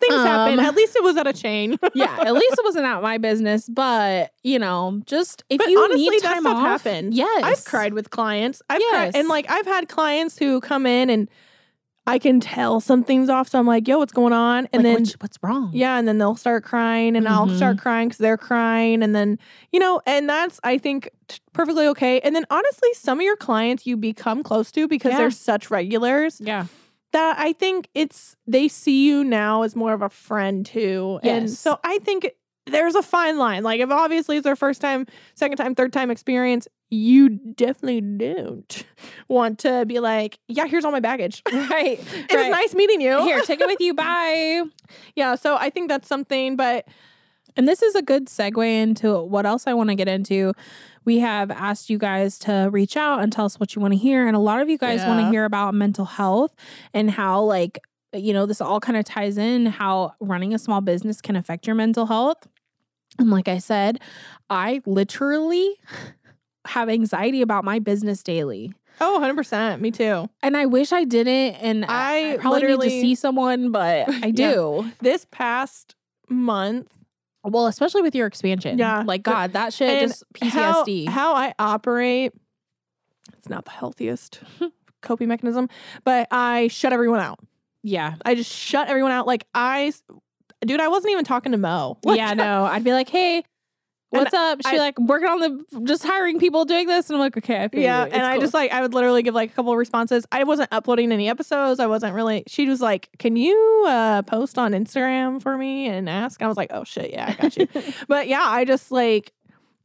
Things 0.00 0.22
happen. 0.22 0.58
um, 0.60 0.64
At 0.64 0.74
least 0.74 0.94
it 0.96 1.02
was 1.02 1.16
at 1.16 1.26
a 1.26 1.32
chain. 1.32 1.78
yeah, 1.94 2.16
at 2.20 2.32
least 2.34 2.58
it 2.58 2.64
wasn't 2.64 2.86
at 2.86 3.02
my 3.02 3.18
business. 3.18 3.68
But 3.68 4.32
you 4.42 4.58
know, 4.58 5.00
just 5.06 5.42
if 5.50 5.58
But 5.58 5.68
you 5.68 5.78
honestly, 5.80 6.08
need 6.10 6.22
time 6.22 6.46
off, 6.46 6.84
happens. 6.84 7.16
Yes, 7.16 7.44
I've 7.44 7.64
cried 7.64 7.94
with 7.94 8.10
clients. 8.10 8.62
I've 8.70 8.80
cried, 8.90 9.04
Yes. 9.06 9.14
and 9.16 9.28
like 9.28 9.50
I've 9.50 9.66
had 9.66 9.88
clients 9.88 10.38
who 10.38 10.60
come 10.60 10.86
in 10.86 11.10
and 11.10 11.28
I 12.06 12.18
can 12.18 12.40
tell 12.40 12.80
something's 12.80 13.28
off. 13.28 13.48
So 13.50 13.58
I'm 13.58 13.66
like, 13.66 13.86
"Yo, 13.86 13.98
what's 13.98 14.12
going 14.14 14.32
on?" 14.32 14.66
And 14.72 14.82
Like, 14.82 14.84
then 14.84 15.00
what's, 15.02 15.12
what's 15.20 15.38
wrong? 15.42 15.70
yeah, 15.74 15.98
and 15.98 16.08
then 16.08 16.16
they'll 16.18 16.36
start 16.36 16.64
crying, 16.64 17.16
and 17.16 17.28
I'll 17.28 17.48
Mhm. 17.48 17.56
start 17.56 17.78
crying 17.78 18.08
because 18.08 18.18
they're 18.18 18.38
crying, 18.38 19.02
and 19.02 19.14
then 19.14 19.38
you 19.72 19.78
know, 19.80 20.00
and 20.06 20.26
that's 20.28 20.58
I 20.64 20.78
think 20.78 21.10
perfectly 21.52 21.86
okay. 21.88 22.20
And 22.20 22.34
then 22.34 22.46
honestly, 22.50 22.88
some 22.94 23.18
of 23.18 23.24
your 23.24 23.36
clients 23.36 23.86
you 23.86 23.96
become 23.98 24.42
close 24.42 24.70
to 24.72 24.88
because 24.88 25.10
Yeah. 25.10 25.18
they're 25.18 25.30
such 25.30 25.70
regulars 25.70 26.40
yeah, 26.42 26.64
that 27.12 27.38
I 27.38 27.52
think 27.52 27.88
it's 27.94 28.36
they 28.46 28.68
see 28.68 29.06
you 29.06 29.24
now 29.24 29.62
as 29.62 29.74
more 29.74 29.92
of 29.92 30.02
a 30.02 30.08
friend 30.08 30.64
too. 30.64 31.20
And 31.22 31.50
so 31.50 31.78
I 31.84 31.98
think 31.98 32.32
there's 32.66 32.94
a 32.94 33.02
fine 33.02 33.38
line. 33.38 33.62
Like 33.62 33.80
if 33.80 33.90
obviously 33.90 34.36
it's 34.36 34.44
their 34.44 34.56
first 34.56 34.80
time, 34.80 35.06
second 35.34 35.56
time, 35.56 35.74
third 35.74 35.92
time 35.92 36.10
experience, 36.10 36.68
you 36.90 37.28
definitely 37.28 38.00
don't 38.00 38.84
want 39.28 39.58
to 39.60 39.84
be 39.86 40.00
like, 40.00 40.38
yeah, 40.48 40.66
here's 40.66 40.84
all 40.84 40.92
my 40.92 41.00
baggage. 41.00 41.42
right. 41.52 41.98
It 41.98 42.36
was 42.36 42.48
nice 42.48 42.74
meeting 42.74 43.00
you. 43.00 43.22
Here, 43.22 43.40
take 43.42 43.60
it 43.60 43.66
with 43.66 43.80
you. 43.80 43.94
Bye. 43.98 44.62
Yeah, 45.14 45.34
so 45.34 45.56
I 45.56 45.70
think 45.70 45.88
that's 45.88 46.08
something, 46.08 46.56
but 46.56 46.86
And 47.56 47.66
this 47.66 47.82
is 47.82 47.94
a 47.94 48.02
good 48.02 48.26
segue 48.26 48.64
into 48.82 49.20
what 49.22 49.44
else 49.46 49.66
I 49.66 49.74
want 49.74 49.88
to 49.90 49.94
get 49.96 50.08
into. 50.08 50.52
We 51.04 51.18
have 51.20 51.50
asked 51.50 51.90
you 51.90 51.98
guys 51.98 52.38
to 52.40 52.68
reach 52.70 52.96
out 52.96 53.20
and 53.22 53.32
tell 53.32 53.44
us 53.46 53.58
what 53.58 53.74
you 53.74 53.82
want 53.82 53.92
to 53.94 53.98
hear. 53.98 54.26
And 54.26 54.36
a 54.36 54.40
lot 54.40 54.60
of 54.60 54.68
you 54.68 54.78
guys 54.78 55.04
want 55.06 55.20
to 55.20 55.28
hear 55.30 55.44
about 55.44 55.74
mental 55.74 56.04
health 56.04 56.54
and 56.94 57.10
how, 57.10 57.42
like, 57.42 57.80
you 58.12 58.32
know, 58.32 58.46
this 58.46 58.60
all 58.60 58.78
kind 58.80 58.96
of 58.96 59.04
ties 59.04 59.38
in 59.38 59.66
how 59.66 60.12
running 60.20 60.54
a 60.54 60.58
small 60.58 60.80
business 60.80 61.20
can 61.20 61.34
affect 61.36 61.66
your 61.66 61.74
mental 61.76 62.06
health. 62.06 62.46
And 63.18 63.30
like 63.30 63.48
I 63.48 63.58
said, 63.58 64.00
I 64.50 64.80
literally 64.86 65.74
have 66.66 66.88
anxiety 66.88 67.42
about 67.42 67.64
my 67.64 67.78
business 67.78 68.22
daily. 68.22 68.72
oh, 69.00 69.18
100%. 69.22 69.80
Me 69.80 69.90
too. 69.90 70.28
And 70.42 70.56
I 70.56 70.66
wish 70.66 70.92
I 70.92 71.04
didn't. 71.04 71.54
And 71.56 71.84
I, 71.86 72.34
I 72.34 72.36
probably 72.38 72.62
need 72.66 72.80
to 72.82 72.90
see 72.90 73.14
someone, 73.14 73.72
but 73.72 74.08
I 74.22 74.26
Yeah. 74.26 74.52
do. 74.52 74.92
This 75.00 75.26
past 75.30 75.94
month, 76.28 76.92
Well, 77.44 77.66
especially 77.66 78.02
with 78.02 78.14
your 78.14 78.26
expansion. 78.26 78.78
Yeah. 78.78 79.04
Like, 79.06 79.22
God, 79.22 79.52
that 79.52 79.72
shit 79.72 79.88
and 79.88 80.08
just 80.08 80.24
PTSD. 80.34 81.06
How, 81.08 81.34
how 81.34 81.34
I 81.34 81.54
operate, 81.58 82.32
it's 83.36 83.48
not 83.48 83.64
the 83.64 83.70
healthiest 83.70 84.40
coping 85.02 85.28
mechanism, 85.28 85.68
but 86.04 86.28
I 86.30 86.68
shut 86.68 86.92
everyone 86.92 87.20
out. 87.20 87.38
yeah. 87.82 88.16
I 88.24 88.34
just 88.34 88.52
shut 88.52 88.88
everyone 88.88 89.12
out. 89.12 89.26
Like 89.26 89.46
I, 89.54 89.92
dude, 90.62 90.80
I 90.80 90.88
wasn't 90.88 91.12
even 91.12 91.24
talking 91.24 91.52
to 91.52 91.58
Mo. 91.58 91.98
Like, 92.04 92.18
yeah, 92.18 92.34
no. 92.34 92.64
I'd 92.64 92.84
be 92.84 92.92
like, 92.92 93.08
hey, 93.08 93.44
what's 94.10 94.34
up? 94.34 94.60
She 94.66 94.76
I- 94.76 94.78
like 94.78 94.98
working 94.98 95.28
on 95.28 95.40
the 95.40 95.80
just 95.84 96.04
hiring 96.04 96.38
people 96.38 96.64
doing 96.64 96.86
this. 96.86 97.08
And 97.10 97.16
I'm 97.16 97.20
like, 97.20 97.36
okay, 97.36 97.62
I 97.62 97.68
feel 97.68 97.80
Yeah, 97.82 98.04
and 98.04 98.22
I 98.22 98.38
just 98.38 98.54
like 98.54 98.72
I 98.72 98.80
would 98.80 98.94
literally 98.94 99.22
give 99.22 99.34
like 99.34 99.50
a 99.50 99.54
couple 99.54 99.72
of 99.72 99.78
responses. 99.78 100.24
I 100.32 100.44
wasn't 100.44 100.68
uploading 100.72 101.12
any 101.12 101.28
episodes. 101.28 101.80
I 101.80 101.86
wasn't 101.86 102.14
really. 102.14 102.44
She 102.46 102.66
was 102.68 102.80
like, 102.80 103.08
"Can 103.18 103.36
you 103.36 103.84
uh 103.88 104.22
post 104.22 104.58
on 104.58 104.72
Instagram 104.72 105.40
for 105.42 105.56
me 105.58 105.86
and 105.88 106.08
ask?" 106.08 106.40
I 106.42 106.46
was 106.48 106.56
like, 106.56 106.70
"Oh 106.72 106.84
shit, 106.84 107.10
yeah, 107.10 107.34
I 107.38 107.42
got 107.42 107.56
you." 107.56 107.68
but 108.08 108.28
yeah, 108.28 108.42
I 108.44 108.64
just 108.64 108.90
like, 108.90 109.32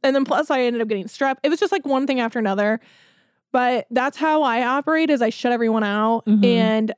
and 0.02 0.14
then 0.16 0.24
plus 0.24 0.50
I 0.50 0.62
ended 0.62 0.82
up 0.82 0.88
getting 0.88 1.06
strep. 1.06 1.36
It 1.42 1.48
was 1.48 1.60
just 1.60 1.72
like 1.72 1.84
one 1.86 2.06
thing 2.06 2.20
after 2.20 2.38
another. 2.38 2.80
But 3.52 3.86
that's 3.90 4.16
how 4.16 4.42
I 4.42 4.64
operate: 4.64 5.10
is 5.10 5.22
I 5.22 5.30
shut 5.30 5.52
everyone 5.52 5.84
out, 5.84 6.26
Mhm. 6.26 6.44
and 6.44 6.92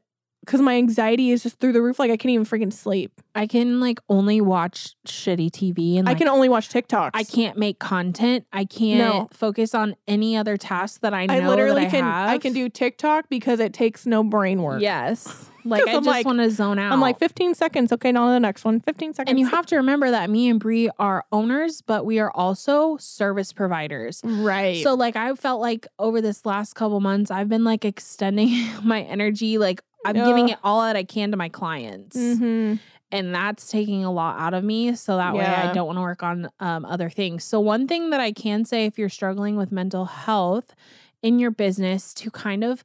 because 0.46 0.60
my 0.62 0.76
anxiety 0.76 1.30
is 1.30 1.42
just 1.42 1.58
through 1.58 1.72
the 1.72 1.82
roof, 1.82 1.98
like 1.98 2.10
I 2.10 2.16
can't 2.16 2.30
even 2.30 2.46
freaking 2.46 2.72
sleep. 2.72 3.20
I 3.34 3.46
can 3.46 3.80
like 3.80 4.00
only 4.08 4.40
watch 4.40 4.94
shitty 5.06 5.50
TV 5.50 5.98
and 5.98 6.08
I 6.08 6.12
like, 6.12 6.18
can 6.18 6.28
only 6.28 6.48
watch 6.48 6.68
TikToks. 6.70 7.10
I 7.12 7.24
can't 7.24 7.58
make 7.58 7.78
content. 7.78 8.46
I 8.52 8.64
can't 8.64 8.98
No. 8.98 9.28
focus 9.32 9.74
on 9.74 9.94
any 10.08 10.36
other 10.36 10.56
tasks 10.56 10.98
that 10.98 11.12
I 11.12 11.26
know 11.26 11.34
I 11.34 11.46
literally 11.48 11.86
I 11.86 11.90
can. 11.90 12.04
have. 12.04 12.30
I 12.30 12.38
can 12.38 12.52
do 12.54 12.68
TikTok 12.68 13.28
because 13.28 13.60
it 13.60 13.72
takes 13.74 14.06
no 14.06 14.22
brain 14.24 14.62
work. 14.62 14.80
Yes. 14.80 15.50
Like 15.66 15.82
I 15.88 15.94
I'm 15.94 15.96
just 15.96 16.06
like- 16.06 16.24
want 16.26 16.38
to 16.38 16.48
zone 16.48 16.78
out. 16.78 16.92
I'm 16.92 17.00
like 17.00 17.18
15 17.18 17.56
seconds. 17.56 17.92
Okay, 17.92 18.12
now 18.12 18.28
the 18.30 18.38
next 18.38 18.64
one. 18.64 18.78
15 18.78 19.14
seconds. 19.14 19.28
and 19.28 19.40
you 19.40 19.48
have 19.48 19.66
to 19.66 19.76
remember 19.78 20.12
that 20.12 20.30
me 20.30 20.48
and 20.48 20.60
Brie 20.60 20.88
are 21.00 21.24
owners, 21.32 21.82
but 21.82 22.06
we 22.06 22.20
are 22.20 22.30
also 22.30 22.96
service 22.98 23.52
providers. 23.52 24.20
right. 24.24 24.80
So 24.84 24.94
like 24.94 25.16
I 25.16 25.34
felt 25.34 25.60
like 25.60 25.88
over 25.98 26.20
this 26.20 26.46
last 26.46 26.74
couple 26.74 27.00
months, 27.00 27.32
I've 27.32 27.48
been 27.48 27.64
like 27.64 27.84
extending 27.84 28.64
my 28.84 29.00
energy. 29.02 29.58
Like 29.58 29.82
I'm 30.06 30.16
giving 30.26 30.48
it 30.48 30.58
all 30.64 30.82
that 30.82 30.96
I 30.96 31.04
can 31.04 31.30
to 31.30 31.36
my 31.36 31.48
clients. 31.48 32.16
hmm 32.16 32.74
And 33.12 33.34
that's 33.34 33.70
taking 33.70 34.04
a 34.04 34.12
lot 34.12 34.38
out 34.38 34.54
of 34.54 34.64
me. 34.64 34.94
So 34.96 35.16
that 35.16 35.34
way 35.34 35.46
I 35.46 35.72
don't 35.72 35.86
want 35.86 35.96
to 35.98 36.02
work 36.02 36.22
on 36.22 36.48
um, 36.60 36.84
other 36.84 37.08
things. 37.10 37.44
So 37.44 37.60
one 37.60 37.86
thing 37.86 38.10
that 38.10 38.20
I 38.20 38.32
can 38.32 38.64
say 38.64 38.84
if 38.86 38.98
you're 38.98 39.08
struggling 39.08 39.56
with 39.56 39.70
mental 39.70 40.06
health 40.06 40.74
in 41.22 41.38
your 41.38 41.50
business 41.50 42.12
to 42.14 42.30
kind 42.30 42.64
of 42.64 42.82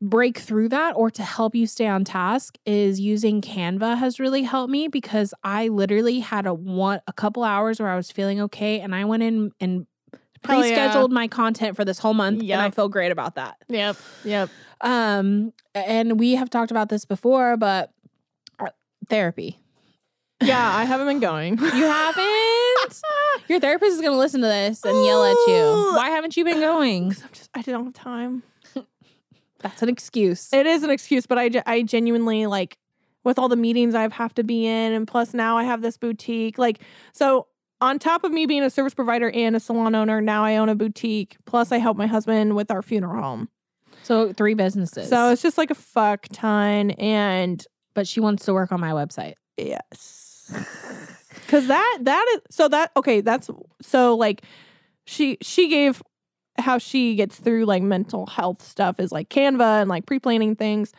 break 0.00 0.38
through 0.38 0.68
that 0.68 0.94
or 0.94 1.10
to 1.10 1.22
help 1.22 1.54
you 1.54 1.66
stay 1.66 1.86
on 1.86 2.04
task 2.04 2.58
is 2.66 3.00
using 3.00 3.40
Canva 3.40 3.96
has 3.96 4.20
really 4.20 4.42
helped 4.42 4.70
me 4.70 4.88
because 4.88 5.32
I 5.42 5.68
literally 5.68 6.20
had 6.20 6.46
a 6.46 6.52
one 6.52 7.00
a 7.06 7.12
couple 7.14 7.44
hours 7.44 7.80
where 7.80 7.88
I 7.88 7.96
was 7.96 8.10
feeling 8.10 8.40
okay 8.42 8.80
and 8.80 8.94
I 8.94 9.04
went 9.06 9.22
in 9.22 9.52
and 9.58 9.86
Hell 10.44 10.56
yeah. 10.56 10.60
pre-scheduled 10.62 11.12
my 11.12 11.28
content 11.28 11.76
for 11.76 11.84
this 11.84 11.98
whole 11.98 12.14
month 12.14 12.42
and 12.42 12.52
I 12.52 12.70
feel 12.70 12.88
great 12.88 13.12
about 13.12 13.36
that. 13.36 13.56
Yep. 13.68 13.96
Yep. 14.24 14.50
Um 14.80 15.52
and 15.74 16.18
we 16.18 16.34
have 16.34 16.50
talked 16.50 16.70
about 16.70 16.88
this 16.88 17.04
before 17.04 17.56
but 17.56 17.92
uh, 18.58 18.68
therapy. 19.08 19.58
Yeah, 20.42 20.76
I 20.76 20.84
haven't 20.84 21.06
been 21.06 21.20
going. 21.20 21.58
You 21.76 21.86
haven't? 21.86 23.02
Your 23.48 23.60
therapist 23.60 23.92
is 23.92 24.00
going 24.00 24.12
to 24.12 24.18
listen 24.18 24.40
to 24.40 24.46
this 24.46 24.84
and 24.84 25.04
yell 25.04 25.24
at 25.24 25.36
you. 25.46 25.96
Why 25.96 26.10
haven't 26.10 26.36
you 26.36 26.44
been 26.44 26.60
going? 26.60 27.04
I'm 27.10 27.32
just 27.32 27.50
I 27.54 27.62
don't 27.62 27.84
have 27.84 27.94
time. 27.94 28.42
That's 29.60 29.82
an 29.82 29.88
excuse. 29.88 30.52
It 30.52 30.66
is 30.66 30.82
an 30.82 30.90
excuse, 30.90 31.26
but 31.26 31.38
I, 31.38 31.50
I 31.64 31.82
genuinely 31.82 32.46
like 32.46 32.76
with 33.24 33.38
all 33.38 33.48
the 33.48 33.56
meetings 33.56 33.94
I 33.94 34.08
have 34.08 34.34
to 34.34 34.44
be 34.44 34.66
in, 34.66 34.92
and 34.92 35.06
plus 35.06 35.34
now 35.34 35.56
I 35.56 35.64
have 35.64 35.82
this 35.82 35.96
boutique. 35.96 36.58
Like 36.58 36.80
so, 37.12 37.46
on 37.80 37.98
top 37.98 38.24
of 38.24 38.32
me 38.32 38.46
being 38.46 38.62
a 38.62 38.70
service 38.70 38.94
provider 38.94 39.30
and 39.30 39.54
a 39.54 39.60
salon 39.60 39.94
owner, 39.94 40.20
now 40.20 40.44
I 40.44 40.56
own 40.56 40.68
a 40.68 40.74
boutique. 40.74 41.36
Plus, 41.44 41.72
I 41.72 41.78
help 41.78 41.96
my 41.96 42.06
husband 42.06 42.56
with 42.56 42.70
our 42.70 42.82
funeral 42.82 43.22
home. 43.22 43.48
So, 44.02 44.32
three 44.32 44.54
businesses. 44.54 45.08
So 45.08 45.30
it's 45.30 45.42
just 45.42 45.58
like 45.58 45.70
a 45.70 45.74
fuck 45.74 46.26
ton, 46.32 46.92
and 46.92 47.64
but 47.94 48.06
she 48.06 48.20
wants 48.20 48.44
to 48.46 48.54
work 48.54 48.72
on 48.72 48.80
my 48.80 48.92
website. 48.92 49.34
Yes. 49.56 50.52
Cause 51.48 51.68
that 51.68 51.98
that 52.02 52.26
is 52.34 52.40
so 52.50 52.68
that 52.68 52.90
okay, 52.96 53.20
that's 53.20 53.48
so 53.80 54.16
like 54.16 54.42
she 55.06 55.38
she 55.42 55.68
gave 55.68 56.02
how 56.58 56.78
she 56.78 57.14
gets 57.14 57.36
through 57.36 57.64
like 57.66 57.82
mental 57.82 58.26
health 58.26 58.62
stuff 58.62 58.98
is 58.98 59.12
like 59.12 59.28
Canva 59.28 59.82
and 59.82 59.88
like 59.88 60.06
pre 60.06 60.18
planning 60.18 60.56
things. 60.56 60.92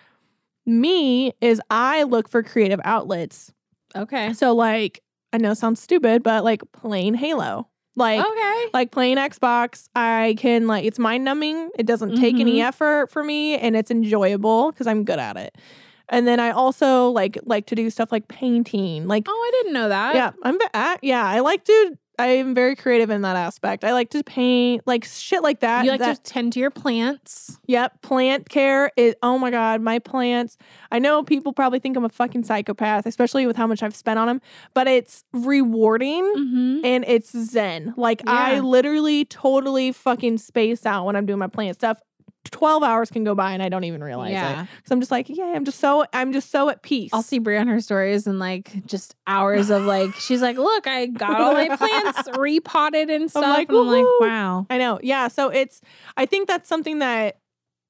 Me 0.65 1.33
is 1.41 1.61
I 1.69 2.03
look 2.03 2.29
for 2.29 2.43
creative 2.43 2.79
outlets. 2.83 3.53
Okay. 3.95 4.33
So, 4.33 4.53
like, 4.53 5.01
I 5.33 5.37
know 5.37 5.51
it 5.51 5.57
sounds 5.57 5.81
stupid, 5.81 6.23
but 6.23 6.43
like 6.43 6.61
playing 6.71 7.15
Halo. 7.15 7.67
Like, 7.95 8.23
okay. 8.23 8.65
like 8.73 8.91
playing 8.91 9.17
Xbox, 9.17 9.89
I 9.95 10.35
can 10.37 10.67
like 10.67 10.85
it's 10.85 10.99
mind 10.99 11.25
numbing. 11.25 11.71
It 11.79 11.85
doesn't 11.87 12.15
take 12.15 12.39
any 12.39 12.57
Mhm. 12.59 12.67
effort 12.67 13.11
for 13.11 13.23
me 13.23 13.57
and 13.57 13.75
it's 13.75 13.89
enjoyable 13.89 14.71
because 14.71 14.85
I'm 14.85 15.03
good 15.03 15.17
at 15.19 15.35
it. 15.35 15.55
And 16.09 16.27
then 16.27 16.39
I 16.39 16.51
also 16.51 17.09
like 17.09 17.37
like 17.45 17.65
to 17.67 17.75
do 17.75 17.89
stuff 17.89 18.11
like 18.11 18.27
painting. 18.27 19.07
Like 19.07 19.25
Oh, 19.27 19.31
I 19.31 19.51
didn't 19.57 19.73
know 19.73 19.89
that. 19.89 20.15
yeah, 20.15 20.31
I'm 20.43 20.57
uh, 20.73 20.97
yeah, 21.01 21.25
I 21.25 21.39
like 21.39 21.63
to 21.65 21.97
I'm 22.19 22.55
very 22.55 22.75
creative 22.75 23.09
in 23.09 23.21
that 23.21 23.35
aspect. 23.35 23.83
I 23.83 23.93
like 23.93 24.09
to 24.11 24.23
paint 24.23 24.81
like 24.87 25.05
shit 25.05 25.43
like 25.43 25.59
that. 25.59 25.85
You 25.85 25.91
like 25.91 25.99
that, 25.99 26.23
to 26.23 26.31
tend 26.33 26.53
to 26.53 26.59
your 26.59 26.71
plants. 26.71 27.59
Yep, 27.67 28.01
plant 28.01 28.49
care 28.49 28.91
is 28.97 29.15
oh 29.21 29.37
my 29.37 29.51
god, 29.51 29.81
my 29.81 29.99
plants. 29.99 30.57
I 30.91 30.99
know 30.99 31.21
people 31.23 31.53
probably 31.53 31.79
think 31.79 31.95
I'm 31.95 32.05
a 32.05 32.09
fucking 32.09 32.43
psychopath, 32.43 33.05
especially 33.05 33.45
with 33.45 33.55
how 33.55 33.67
much 33.67 33.83
I've 33.83 33.95
spent 33.95 34.17
on 34.17 34.27
them, 34.27 34.41
but 34.73 34.87
it's 34.87 35.23
rewarding 35.33 36.23
Mm-hmm. 36.37 36.85
and 36.85 37.05
it's 37.07 37.31
zen. 37.37 37.93
Like 37.97 38.21
I 38.27 38.59
literally 38.59 39.25
totally 39.25 39.91
fucking 39.91 40.37
space 40.39 40.85
out 40.85 41.05
when 41.05 41.15
I'm 41.15 41.25
doing 41.25 41.39
my 41.39 41.47
plant 41.47 41.75
stuff. 41.75 41.99
12 42.51 42.83
hours 42.83 43.09
can 43.09 43.23
go 43.23 43.35
by 43.35 43.53
and 43.53 43.61
I 43.61 43.69
don't 43.69 43.83
even 43.83 44.03
realize 44.03 44.31
it. 44.31 44.33
Yeah. 44.33 44.65
Cuz 44.83 44.91
I'm 44.91 44.99
just 44.99 45.11
like, 45.11 45.27
yeah, 45.29 45.53
I'm 45.55 45.65
just 45.65 45.79
so 45.79 46.05
I'm 46.13 46.33
just 46.33 46.51
so 46.51 46.69
at 46.69 46.81
peace. 46.81 47.11
I'll 47.13 47.21
see 47.21 47.39
Brie 47.39 47.57
on 47.57 47.67
her 47.67 47.81
stories 47.81 48.27
and 48.27 48.39
like 48.39 48.85
just 48.85 49.15
hours 49.25 49.69
of 49.69 49.83
like 49.83 50.13
she's 50.19 50.41
like, 50.41 50.57
look, 50.57 50.87
I 50.87 51.07
got 51.07 51.39
all 51.39 51.53
my 51.53 51.75
plants 51.75 52.29
repotted 52.37 53.09
and 53.09 53.29
stuff. 53.29 53.43
like, 53.43 53.69
and 53.69 53.77
I'm 53.77 53.87
like, 53.87 54.05
wow. 54.19 54.67
I 54.69 54.77
know. 54.77 54.99
Yeah, 55.03 55.27
so 55.27 55.49
it's 55.49 55.81
I 56.15 56.25
think 56.25 56.47
that's 56.47 56.67
something 56.67 56.99
that 56.99 57.37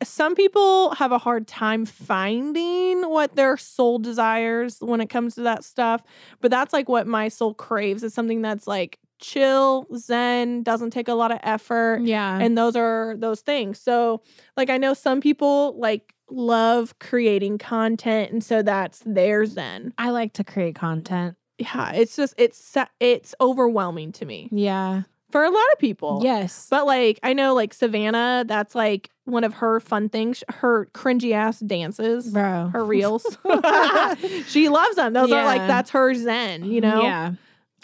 some 0.03 0.35
people 0.35 0.93
have 0.95 1.11
a 1.11 1.17
hard 1.17 1.47
time 1.47 1.85
finding 1.85 3.01
what 3.09 3.35
their 3.35 3.57
soul 3.57 3.97
desires 3.97 4.77
when 4.79 5.01
it 5.01 5.07
comes 5.07 5.35
to 5.35 5.41
that 5.41 5.63
stuff, 5.63 6.03
but 6.39 6.51
that's 6.51 6.71
like 6.73 6.87
what 6.87 7.07
my 7.07 7.29
soul 7.29 7.53
craves 7.53 8.03
is 8.03 8.13
something 8.13 8.41
that's 8.41 8.67
like 8.67 8.99
chill, 9.19 9.87
zen, 9.95 10.63
doesn't 10.63 10.91
take 10.91 11.07
a 11.07 11.13
lot 11.13 11.31
of 11.31 11.39
effort. 11.43 12.01
Yeah. 12.03 12.37
and 12.39 12.57
those 12.57 12.75
are 12.75 13.15
those 13.17 13.41
things 13.41 13.79
so 13.79 14.21
like 14.55 14.69
i 14.69 14.77
know 14.77 14.93
some 14.93 15.21
people 15.21 15.75
like 15.79 16.13
love 16.29 16.97
creating 16.99 17.57
content 17.57 18.31
and 18.31 18.43
so 18.43 18.61
that's 18.61 19.01
their 19.05 19.45
zen 19.45 19.93
I 19.97 20.09
like 20.09 20.33
to 20.33 20.43
create 20.43 20.75
content. 20.75 21.35
yeah 21.57 21.91
it's 21.93 22.15
just 22.15 22.33
it's 22.37 22.75
it's 22.99 23.33
overwhelming 23.41 24.11
to 24.13 24.25
me 24.25 24.49
Yeah. 24.51 25.03
for 25.31 25.43
a 25.43 25.49
lot 25.49 25.63
of 25.73 25.79
people 25.79 26.19
Yes. 26.23 26.67
but 26.69 26.85
like 26.85 27.19
i 27.23 27.33
know 27.33 27.53
like 27.53 27.73
savannah 27.73 28.43
that's 28.47 28.75
like 28.75 29.09
one 29.25 29.43
of 29.43 29.55
her 29.55 29.79
fun 29.79 30.09
things 30.09 30.43
her 30.49 30.85
cringy 30.93 31.31
ass 31.33 31.59
dances 31.59 32.27
Bro. 32.31 32.69
her 32.73 32.83
reels 32.85 33.25
she 34.47 34.69
loves 34.69 34.95
them 34.97 35.13
those 35.13 35.31
are 35.31 35.43
like 35.45 35.61
that's 35.67 35.91
her 35.91 36.13
zen 36.13 36.65
you 36.65 36.81
know 36.81 37.01
Yeah. 37.03 37.33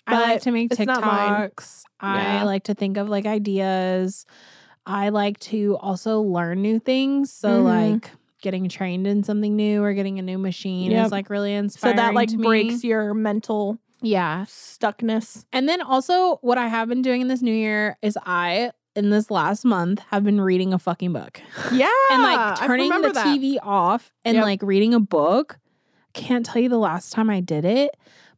I 0.07 0.22
like 0.22 0.41
to 0.41 0.51
make. 0.51 0.69
TikToks. 0.72 1.83
I 2.00 2.38
Yeah. 2.38 2.43
like 2.43 2.63
to 2.63 2.74
think 2.74 2.98
of 2.98 3.10
like 3.10 3.25
ideas. 3.25 4.25
I 4.86 5.10
like 5.10 5.39
to 5.41 5.77
also 5.79 6.22
learn 6.22 6.62
new 6.62 6.79
things. 6.79 7.31
So 7.31 7.62
Mhm. 7.62 7.63
like 7.63 8.12
getting 8.41 8.67
trained 8.67 9.07
in 9.07 9.24
something 9.24 9.55
new 9.55 9.81
or 9.81 9.93
getting 9.93 10.19
a 10.19 10.22
new 10.22 10.38
machine 10.38 10.91
Yep. 10.91 11.05
is 11.05 11.12
like 11.13 11.29
really 11.29 11.53
inspiring. 11.53 11.98
so 11.98 12.01
that 12.01 12.13
like 12.13 12.29
to 12.29 12.38
me. 12.38 12.43
breaks 12.45 12.83
your 12.83 13.13
mental 13.13 13.77
Yeah. 14.01 14.43
stuckness 14.45 15.45
And 15.53 15.69
then 15.69 15.81
also 15.81 16.38
what 16.41 16.57
I 16.57 16.67
have 16.67 16.89
been 16.89 17.01
doing 17.01 17.22
in 17.22 17.29
this 17.29 17.41
new 17.41 17.53
year 17.53 17.98
is 18.01 18.17
I 18.25 18.72
in 18.95 19.10
this 19.12 19.31
last 19.31 19.63
month 19.63 20.00
have 20.12 20.25
been 20.25 20.41
reading 20.41 20.74
a 20.74 20.77
fucking 20.79 21.13
book. 21.13 21.41
yeah 21.72 21.89
and 22.12 22.22
like 22.22 22.60
turning 22.60 22.89
the 22.89 23.12
that. 23.13 23.25
TV 23.25 23.57
off 23.63 24.12
and 24.25 24.35
Yep. 24.35 24.44
like 24.44 24.61
reading 24.61 24.94
a 24.94 25.00
book. 25.00 25.57
Can't 26.13 26.46
tell 26.46 26.61
you 26.61 26.68
the 26.68 26.77
last 26.77 27.13
time 27.13 27.29
I 27.29 27.39
did 27.39 27.63
it, 27.63 27.92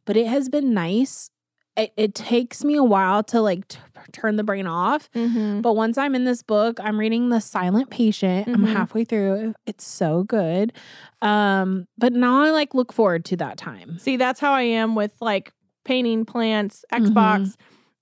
but 0.04 0.16
it 0.16 0.28
has 0.28 0.48
been 0.48 0.72
nice. 0.72 1.30
It, 1.76 1.92
it 1.96 2.14
takes 2.14 2.64
me 2.64 2.76
a 2.76 2.82
while 2.84 3.22
to 3.24 3.40
like 3.40 3.68
t- 3.68 3.78
turn 4.12 4.36
the 4.36 4.44
brain 4.44 4.66
off. 4.66 5.10
Mhm. 5.12 5.60
But 5.62 5.74
once 5.74 5.98
I'm 5.98 6.14
in 6.14 6.24
this 6.24 6.42
book, 6.42 6.78
I'm 6.80 6.98
reading 6.98 7.28
The 7.28 7.40
Silent 7.40 7.90
Patient. 7.90 8.48
I'm 8.48 8.64
Mhm. 8.64 8.72
halfway 8.72 9.04
through. 9.04 9.54
It's 9.66 9.86
so 9.86 10.22
good. 10.22 10.72
Um, 11.22 11.86
but 11.98 12.12
now 12.12 12.42
I 12.42 12.50
like 12.50 12.74
look 12.74 12.92
forward 12.92 13.24
to 13.26 13.36
that 13.38 13.56
time. 13.58 13.98
See, 13.98 14.16
that's 14.16 14.40
how 14.40 14.52
I 14.52 14.62
am 14.62 14.94
with 14.94 15.12
like 15.20 15.52
painting 15.84 16.24
plants, 16.24 16.84
Mm-hmm. 16.92 17.06
Xbox. 17.06 17.56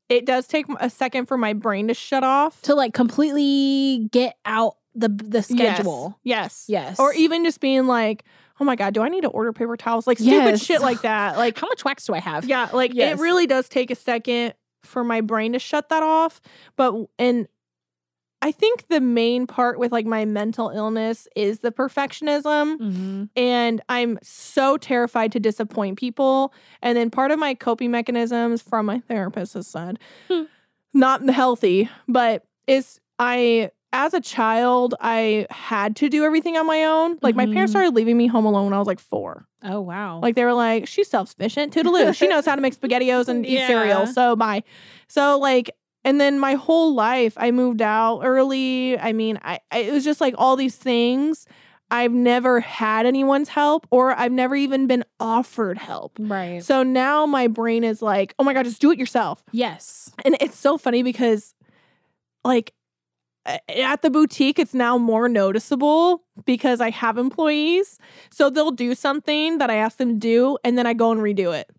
It 0.08 0.26
does 0.26 0.46
take 0.46 0.66
a 0.80 0.90
second 0.90 1.26
for 1.26 1.36
my 1.38 1.52
brain 1.54 1.88
to 1.88 1.94
shut 1.94 2.22
off. 2.22 2.60
To 2.62 2.74
like 2.74 2.92
completely 2.94 4.08
get 4.12 4.36
out 4.44 4.76
the 4.94 5.08
the 5.08 5.42
schedule. 5.42 6.18
Yes. 6.22 6.66
Yes. 6.68 7.00
Or 7.00 7.12
even 7.14 7.44
just 7.44 7.60
being 7.60 7.86
like, 7.86 8.24
oh 8.60 8.64
my 8.64 8.76
God, 8.76 8.94
do 8.94 9.02
I 9.02 9.08
need 9.08 9.22
to 9.22 9.28
order 9.28 9.52
paper 9.52 9.76
towels? 9.76 10.06
Like 10.06 10.18
stupid 10.18 10.30
Yes. 10.52 10.62
shit 10.64 10.80
like 10.80 11.02
that. 11.02 11.36
Like, 11.44 11.58
How 11.58 11.66
much 11.68 11.84
wax 11.84 12.06
do 12.06 12.14
I 12.14 12.20
have? 12.20 12.44
yeah, 12.44 12.68
like 12.72 12.92
Yes. 12.94 13.18
it 13.18 13.22
really 13.22 13.46
does 13.46 13.68
take 13.68 13.90
a 13.90 13.94
second 13.96 14.54
for 14.82 15.02
my 15.04 15.20
brain 15.20 15.52
to 15.54 15.58
shut 15.58 15.88
that 15.88 16.02
off. 16.02 16.40
But, 16.76 16.94
and 17.18 17.48
I 18.42 18.52
think 18.52 18.88
the 18.88 19.00
main 19.00 19.46
part 19.46 19.78
with 19.78 19.90
like 19.90 20.04
my 20.04 20.26
mental 20.26 20.68
illness 20.68 21.26
is 21.34 21.60
the 21.60 21.72
perfectionism. 21.72 22.76
Mhm. 22.78 23.28
and 23.34 23.80
I'm 23.88 24.18
so 24.22 24.76
terrified 24.76 25.32
to 25.32 25.40
disappoint 25.40 25.98
people. 25.98 26.52
And 26.82 26.96
then 26.96 27.08
part 27.10 27.30
of 27.30 27.38
my 27.38 27.54
coping 27.54 27.90
mechanisms 27.90 28.60
from 28.62 28.84
my 28.86 29.00
therapist 29.00 29.54
has 29.54 29.66
said, 29.66 29.98
Hmm. 30.30 30.42
not 30.92 31.28
healthy, 31.28 31.88
but 32.06 32.44
is 32.66 33.00
I 33.18 33.70
as 33.94 34.12
a 34.12 34.20
child 34.20 34.94
I 35.00 35.46
had 35.50 35.96
to 35.96 36.10
do 36.10 36.24
everything 36.24 36.56
on 36.58 36.66
my 36.66 36.84
own. 36.84 37.18
Like 37.22 37.34
my 37.36 37.46
parents 37.46 37.70
Mhm. 37.70 37.74
started 37.74 37.94
leaving 37.94 38.16
me 38.18 38.26
home 38.26 38.44
alone 38.44 38.64
when 38.64 38.74
I 38.74 38.78
was 38.78 38.86
like 38.86 38.98
four. 39.00 39.46
Oh 39.62 39.80
wow. 39.80 40.18
Like 40.20 40.34
they 40.34 40.44
were 40.44 40.52
like, 40.52 40.86
she's 40.86 41.08
self 41.08 41.28
sufficient, 41.28 41.72
toodaloo. 41.72 42.14
she 42.14 42.26
knows 42.26 42.44
how 42.44 42.54
to 42.56 42.60
make 42.60 42.78
spaghettios 42.78 43.28
and 43.28 43.46
eat 43.46 43.52
Yeah. 43.60 43.66
cereal. 43.68 44.06
So 44.06 44.36
bye. 44.36 44.62
So 45.08 45.38
like. 45.38 45.70
And 46.06 46.20
then 46.20 46.38
my 46.38 46.52
whole 46.52 46.92
life, 46.94 47.32
I 47.38 47.50
moved 47.50 47.80
out 47.80 48.20
early. 48.24 48.98
I 48.98 49.14
mean, 49.14 49.38
I, 49.42 49.60
I 49.72 49.78
it 49.78 49.90
was 49.94 50.04
just 50.04 50.20
like 50.20 50.34
all 50.36 50.54
these 50.54 50.76
things. 50.76 51.46
I've 51.90 52.12
never 52.12 52.60
had 52.60 53.06
anyone's 53.06 53.48
help, 53.48 53.86
or 53.90 54.12
I've 54.12 54.30
never 54.30 54.54
even 54.54 54.86
been 54.86 55.04
offered 55.18 55.78
help. 55.78 56.18
right. 56.20 56.62
So 56.62 56.82
now 56.82 57.24
my 57.24 57.46
brain 57.46 57.84
is 57.84 58.02
like, 58.02 58.34
oh 58.38 58.44
my 58.44 58.52
god, 58.52 58.64
just 58.66 58.82
do 58.82 58.90
it 58.90 58.98
yourself. 58.98 59.42
yes. 59.50 60.12
And 60.26 60.36
it's 60.42 60.58
so 60.58 60.76
funny 60.76 61.02
because, 61.02 61.54
like, 62.44 62.74
at 63.46 64.02
the 64.02 64.10
boutique, 64.10 64.58
it's 64.58 64.74
now 64.74 64.96
more 64.98 65.28
noticeable 65.28 66.22
because 66.44 66.80
I 66.80 66.90
have 66.90 67.18
employees. 67.18 67.98
So 68.30 68.50
they'll 68.50 68.70
do 68.70 68.94
something 68.94 69.58
that 69.58 69.70
I 69.70 69.76
ask 69.76 69.98
them 69.98 70.14
to 70.14 70.18
do, 70.18 70.58
and 70.64 70.78
then 70.78 70.86
I 70.86 70.94
go 70.94 71.12
and 71.12 71.20
redo 71.20 71.58
it 71.58 71.70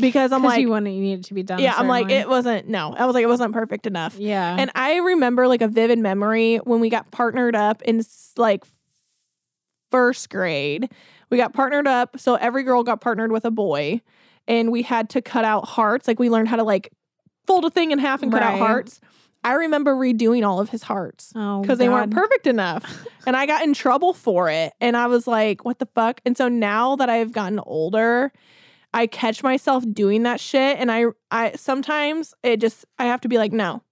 because 0.00 0.32
I'm 0.32 0.42
like, 0.42 0.60
you 0.60 0.68
want 0.68 0.86
it, 0.86 0.92
you 0.92 1.00
need 1.00 1.20
it 1.20 1.24
to 1.26 1.34
be 1.34 1.42
done. 1.42 1.58
yeah, 1.58 1.74
I'm 1.76 1.88
like, 1.88 2.06
way. 2.06 2.18
it 2.18 2.28
wasn't. 2.28 2.68
No, 2.68 2.94
I 2.94 3.06
was 3.06 3.14
like, 3.14 3.22
it 3.22 3.28
wasn't 3.28 3.52
perfect 3.52 3.86
enough. 3.86 4.16
Yeah. 4.16 4.56
And 4.58 4.70
I 4.74 4.96
remember 4.96 5.46
like 5.46 5.62
a 5.62 5.68
vivid 5.68 5.98
memory 5.98 6.56
when 6.58 6.80
we 6.80 6.88
got 6.88 7.10
partnered 7.10 7.54
up 7.54 7.82
in 7.82 8.02
like 8.36 8.64
first 9.90 10.30
grade. 10.30 10.90
We 11.28 11.36
got 11.36 11.52
partnered 11.52 11.86
up. 11.86 12.18
So 12.18 12.34
every 12.36 12.62
girl 12.62 12.82
got 12.82 13.00
partnered 13.00 13.32
with 13.32 13.44
a 13.44 13.50
boy. 13.50 14.00
And 14.48 14.72
we 14.72 14.82
had 14.82 15.10
to 15.10 15.22
cut 15.22 15.44
out 15.44 15.68
hearts. 15.68 16.08
Like 16.08 16.18
we 16.18 16.28
learned 16.28 16.48
how 16.48 16.56
to 16.56 16.64
like 16.64 16.90
fold 17.46 17.64
a 17.64 17.70
thing 17.70 17.92
in 17.92 17.98
half 17.98 18.22
and 18.22 18.32
cut 18.32 18.42
out 18.42 18.58
hearts. 18.58 19.00
I 19.42 19.54
remember 19.54 19.94
redoing 19.94 20.46
all 20.46 20.60
of 20.60 20.68
his 20.68 20.82
hearts 20.82 21.32
oh, 21.34 21.62
because 21.62 21.78
they 21.78 21.88
weren't 21.88 22.12
perfect 22.12 22.46
enough. 22.46 23.06
and 23.26 23.36
I 23.36 23.46
got 23.46 23.62
in 23.62 23.72
trouble 23.72 24.12
for 24.12 24.50
it. 24.50 24.74
And 24.80 24.96
I 24.96 25.06
was 25.06 25.26
like, 25.26 25.64
what 25.64 25.78
the 25.78 25.86
fuck? 25.94 26.20
And 26.26 26.36
so 26.36 26.48
now 26.48 26.96
that 26.96 27.08
I've 27.08 27.32
gotten 27.32 27.58
older, 27.60 28.32
I 28.92 29.06
catch 29.06 29.42
myself 29.42 29.84
doing 29.90 30.24
that 30.24 30.40
shit. 30.40 30.78
And 30.78 30.92
I 30.92 31.06
I 31.30 31.52
sometimes 31.56 32.34
it 32.42 32.60
just 32.60 32.84
I 32.98 33.06
have 33.06 33.20
to 33.22 33.28
be 33.28 33.38
like, 33.38 33.52
no. 33.52 33.82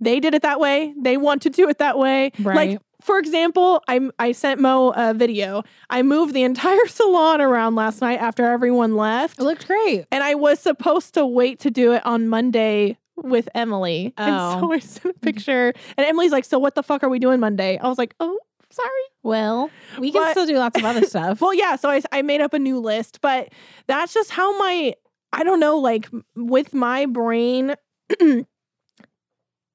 They 0.00 0.18
did 0.18 0.34
it 0.34 0.42
that 0.42 0.58
way. 0.58 0.92
They 1.00 1.16
want 1.16 1.42
to 1.42 1.50
do 1.50 1.68
it 1.68 1.78
that 1.78 1.96
way. 1.96 2.32
Right. 2.40 2.70
Like, 2.70 2.80
for 3.00 3.18
example, 3.18 3.82
I 3.88 4.00
I 4.18 4.32
sent 4.32 4.60
Mo 4.60 4.92
a 4.94 5.14
video. 5.14 5.62
I 5.88 6.02
moved 6.02 6.34
the 6.34 6.42
entire 6.52 6.86
salon 6.88 7.40
around 7.40 7.74
last 7.74 8.02
night 8.02 8.20
after 8.20 8.44
everyone 8.44 8.96
left. 8.96 9.38
It 9.38 9.44
looked 9.44 9.66
great. 9.66 10.04
And 10.10 10.22
I 10.22 10.34
was 10.34 10.60
supposed 10.60 11.14
to 11.14 11.24
wait 11.24 11.58
to 11.60 11.70
do 11.70 11.92
it 11.92 12.04
on 12.04 12.28
Monday 12.28 12.98
with 13.16 13.48
Emily. 13.54 14.14
Oh. 14.18 14.22
And 14.22 14.60
so 14.60 14.66
oh. 14.66 14.72
I 14.72 14.78
sent 14.78 15.16
a 15.16 15.18
picture. 15.18 15.72
And 15.96 16.06
Emily's 16.06 16.32
like, 16.32 16.44
So 16.44 16.58
what 16.58 16.74
the 16.74 16.82
fuck 16.82 17.02
are 17.02 17.08
we 17.08 17.18
doing 17.18 17.40
Monday? 17.40 17.78
I 17.78 17.88
was 17.88 17.98
like, 17.98 18.14
Oh, 18.20 18.38
sorry. 18.70 18.90
Well, 19.22 19.70
we 19.98 20.10
can 20.12 20.22
But- 20.22 20.30
still 20.32 20.46
do 20.46 20.58
lots 20.58 20.78
of 20.78 20.84
other 20.84 21.06
stuff. 21.06 21.40
Well, 21.40 21.54
yeah. 21.54 21.76
So 21.76 21.90
I, 21.90 22.02
I 22.10 22.22
made 22.22 22.40
up 22.40 22.54
a 22.54 22.58
new 22.58 22.78
list, 22.78 23.20
but 23.20 23.48
that's 23.86 24.14
just 24.14 24.30
how 24.30 24.56
my, 24.58 24.94
I 25.32 25.44
don't 25.44 25.60
know, 25.60 25.78
like 25.78 26.08
with 26.34 26.74
my 26.74 27.06
brain, 27.06 27.74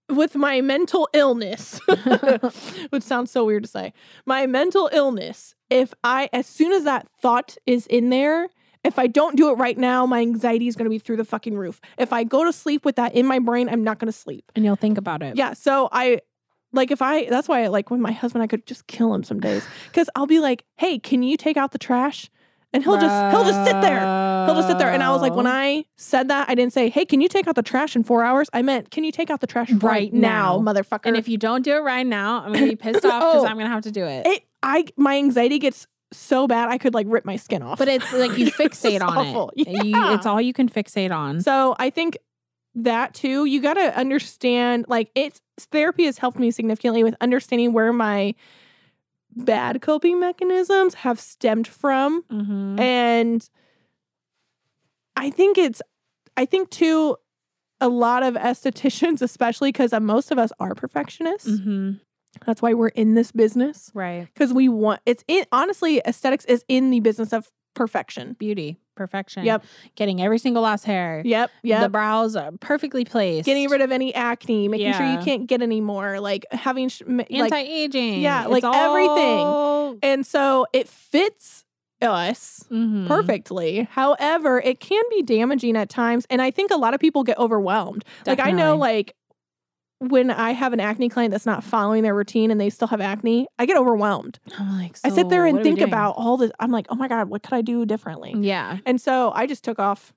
with 0.09 0.35
my 0.35 0.61
mental 0.61 1.09
illness, 1.13 1.79
which 2.89 3.03
sounds 3.03 3.31
so 3.31 3.45
weird 3.45 3.63
to 3.63 3.69
say, 3.69 3.93
my 4.25 4.45
mental 4.45 4.89
illness, 4.93 5.55
if 5.69 5.93
I, 6.03 6.29
as 6.31 6.45
soon 6.45 6.71
as 6.71 6.83
that 6.85 7.07
thought 7.21 7.57
is 7.65 7.87
in 7.87 8.09
there, 8.09 8.47
If 8.87 8.97
I 8.97 9.07
don't 9.07 9.35
do 9.35 9.49
it 9.51 9.55
right 9.55 9.77
now, 9.77 10.05
my 10.05 10.21
anxiety 10.21 10.67
is 10.67 10.75
going 10.75 10.85
to 10.85 10.89
be 10.89 10.97
through 10.99 11.17
the 11.17 11.25
fucking 11.25 11.57
roof. 11.57 11.79
If 11.97 12.13
I 12.13 12.23
go 12.23 12.43
to 12.45 12.53
sleep 12.53 12.85
with 12.85 12.95
that 12.95 13.13
in 13.13 13.25
my 13.27 13.37
brain, 13.39 13.67
I'm 13.69 13.83
not 13.83 13.99
going 13.99 14.11
to 14.11 14.17
sleep. 14.17 14.51
And 14.55 14.63
you'll 14.65 14.75
think 14.77 14.97
about 14.97 15.21
it. 15.21 15.35
Yeah. 15.35 15.53
So 15.53 15.89
I 15.91 16.21
like 16.73 16.89
if 16.91 17.01
I 17.01 17.25
that's 17.25 17.47
why 17.47 17.63
I 17.63 17.67
like 17.67 17.89
with 17.91 17.99
my 17.99 18.11
husband 18.11 18.43
I 18.43 18.47
could 18.47 18.65
just 18.65 18.87
kill 18.87 19.13
him 19.13 19.23
some 19.23 19.39
days 19.39 19.63
cuz 19.93 20.09
I'll 20.15 20.25
be 20.27 20.39
like, 20.39 20.63
"Hey, 20.77 20.99
can 20.99 21.23
you 21.23 21.37
take 21.37 21.57
out 21.57 21.71
the 21.71 21.77
trash?" 21.77 22.29
And 22.73 22.83
he'll 22.83 22.99
just 22.99 23.31
he'll 23.35 23.45
just 23.45 23.65
sit 23.65 23.79
there. 23.81 24.01
He'll 24.45 24.55
just 24.55 24.67
sit 24.67 24.77
there. 24.77 24.91
And 24.91 25.01
I 25.01 25.11
was 25.11 25.21
like, 25.21 25.33
when 25.33 25.47
I 25.47 25.85
said 25.95 26.27
that, 26.27 26.49
I 26.49 26.55
didn't 26.55 26.73
say, 26.73 26.89
"Hey, 26.89 27.05
can 27.05 27.21
you 27.21 27.29
take 27.29 27.47
out 27.47 27.55
the 27.55 27.63
trash 27.63 27.95
in 27.95 28.03
4 28.03 28.23
hours?" 28.23 28.49
I 28.53 28.61
meant, 28.61 28.91
"Can 28.91 29.03
you 29.05 29.11
take 29.11 29.29
out 29.29 29.39
the 29.39 29.47
trash 29.47 29.71
right, 29.71 29.81
Right 29.83 30.13
now, 30.13 30.59
now. 30.59 30.73
motherfucker?" 30.73 31.05
And 31.05 31.15
if 31.17 31.27
you 31.29 31.37
don't 31.37 31.63
do 31.63 31.75
it 31.77 31.83
right 31.83 32.05
now, 32.05 32.41
I'm 32.43 32.51
gonna 32.53 32.67
be 32.67 32.75
pissed 32.75 33.05
off 33.05 33.21
because 33.33 33.43
Oh. 33.43 33.47
I'm 33.47 33.57
gonna 33.57 33.69
have 33.69 33.83
to 33.83 33.91
do 33.91 34.03
it. 34.05 34.27
it 34.27 34.43
I 34.61 34.85
my 34.97 35.15
anxiety 35.17 35.59
gets 35.59 35.87
so 36.11 36.47
bad 36.47 36.69
I 36.69 36.77
could 36.77 36.93
like 36.93 37.05
rip 37.09 37.25
my 37.25 37.35
skin 37.35 37.61
off. 37.61 37.77
but 37.79 37.87
it's 37.87 38.11
like 38.13 38.37
you 38.37 38.47
It's 38.47 38.55
fixate 38.57 39.01
on 39.01 39.17
awful. 39.17 39.51
it. 39.57 39.67
You- 39.85 40.13
it's 40.13 40.25
all 40.25 40.39
you 40.41 40.53
can 40.53 40.69
fixate 40.69 41.11
on. 41.11 41.41
So 41.41 41.75
I 41.79 41.89
think 41.89 42.17
that 42.75 43.13
too, 43.13 43.45
you 43.45 43.61
got 43.61 43.73
to 43.73 43.97
understand 43.97 44.85
like 44.87 45.09
it's 45.15 45.41
therapy 45.71 46.05
has 46.05 46.17
helped 46.19 46.37
me 46.39 46.51
significantly 46.51 47.03
with 47.03 47.15
understanding 47.21 47.73
where 47.73 47.91
my 47.91 48.35
bad 49.35 49.81
coping 49.81 50.19
mechanisms 50.19 50.93
have 50.95 51.19
stemmed 51.19 51.67
from. 51.67 52.23
Mhm. 52.31 52.79
And 52.79 53.49
I 55.15 55.29
think 55.31 55.57
it's, 55.57 55.81
I 56.35 56.45
think 56.45 56.69
too, 56.69 57.17
a 57.81 57.89
lot 57.89 58.23
of 58.23 58.35
estheticians, 58.35 59.21
especially 59.23 59.71
because 59.71 59.91
most 59.99 60.31
of 60.31 60.37
us 60.37 60.51
are 60.59 60.73
perfectionists. 60.75 61.49
Mhm. 61.49 61.99
That's 62.45 62.61
why 62.61 62.73
we're 62.73 62.87
in 62.89 63.13
this 63.15 63.31
business 63.31 63.91
Right. 63.93 64.27
because 64.33 64.53
we 64.53 64.69
want 64.69 65.01
it's 65.05 65.23
in 65.27 65.45
honestly, 65.51 66.01
aesthetics 66.05 66.45
is 66.45 66.63
in 66.67 66.89
the 66.89 66.99
business 66.99 67.33
of 67.33 67.49
perfection. 67.75 68.35
Beauty, 68.39 68.79
perfection. 68.95 69.45
Yep. 69.45 69.63
Getting 69.95 70.19
every 70.21 70.39
single 70.39 70.63
last 70.63 70.83
hair. 70.85 71.21
Yep. 71.23 71.51
Yep. 71.63 71.81
The 71.81 71.89
brows 71.89 72.35
are 72.35 72.51
perfectly 72.59 73.05
placed. 73.05 73.45
getting 73.45 73.69
rid 73.69 73.81
of 73.81 73.91
any 73.91 74.13
acne, 74.15 74.67
making 74.67 74.93
sure 74.93 75.05
you 75.05 75.19
can't 75.19 75.45
get 75.47 75.61
any 75.61 75.79
more, 75.81 76.19
like 76.19 76.45
having 76.51 76.89
sh- 76.89 77.03
like, 77.07 77.31
anti-aging. 77.31 78.21
yeah, 78.21 78.43
It's 78.43 78.51
like 78.51 78.63
everything. 78.63 79.99
and 80.03 80.25
so 80.25 80.65
it 80.73 80.87
fits 80.87 81.65
us 82.01 82.63
Mhm. 82.71 83.07
perfectly. 83.07 83.87
However, 83.91 84.59
it 84.59 84.79
can 84.79 85.01
be 85.09 85.21
damaging 85.23 85.75
at 85.77 85.89
times, 85.89 86.25
and 86.29 86.41
I 86.41 86.51
think 86.51 86.71
a 86.71 86.75
lot 86.77 86.93
of 86.93 86.99
people 86.99 87.23
get 87.23 87.37
overwhelmed. 87.39 88.05
Like 88.25 88.39
I 88.39 88.51
know, 88.51 88.75
like 88.77 89.13
when 89.99 90.29
I 90.29 90.51
have 90.51 90.73
an 90.73 90.79
acne 90.79 91.09
client 91.09 91.31
that's 91.31 91.45
not 91.45 91.63
following 91.63 92.03
their 92.03 92.13
routine 92.13 92.51
and 92.51 92.61
they 92.61 92.69
still 92.69 92.87
have 92.89 93.01
acne, 93.01 93.47
I 93.57 93.65
get 93.65 93.77
overwhelmed. 93.77 94.39
I'm 94.57 94.77
like, 94.77 94.97
I 95.03 95.09
sit 95.09 95.29
there 95.29 95.45
and 95.45 95.57
what 95.57 95.65
are 95.65 95.69
we 95.69 95.75
think 95.75 95.87
about 95.87 96.11
all 96.17 96.37
this. 96.37 96.51
I'm 96.59 96.71
like, 96.71 96.85
oh 96.89 96.95
my 96.95 97.07
god, 97.07 97.29
what 97.29 97.41
could 97.43 97.53
I 97.53 97.61
do 97.61 97.85
differently? 97.85 98.35
Yeah, 98.37 98.77
And 98.85 99.01
so 99.01 99.31
I 99.33 99.47
just 99.47 99.63
took 99.63 99.79
off 99.79 100.13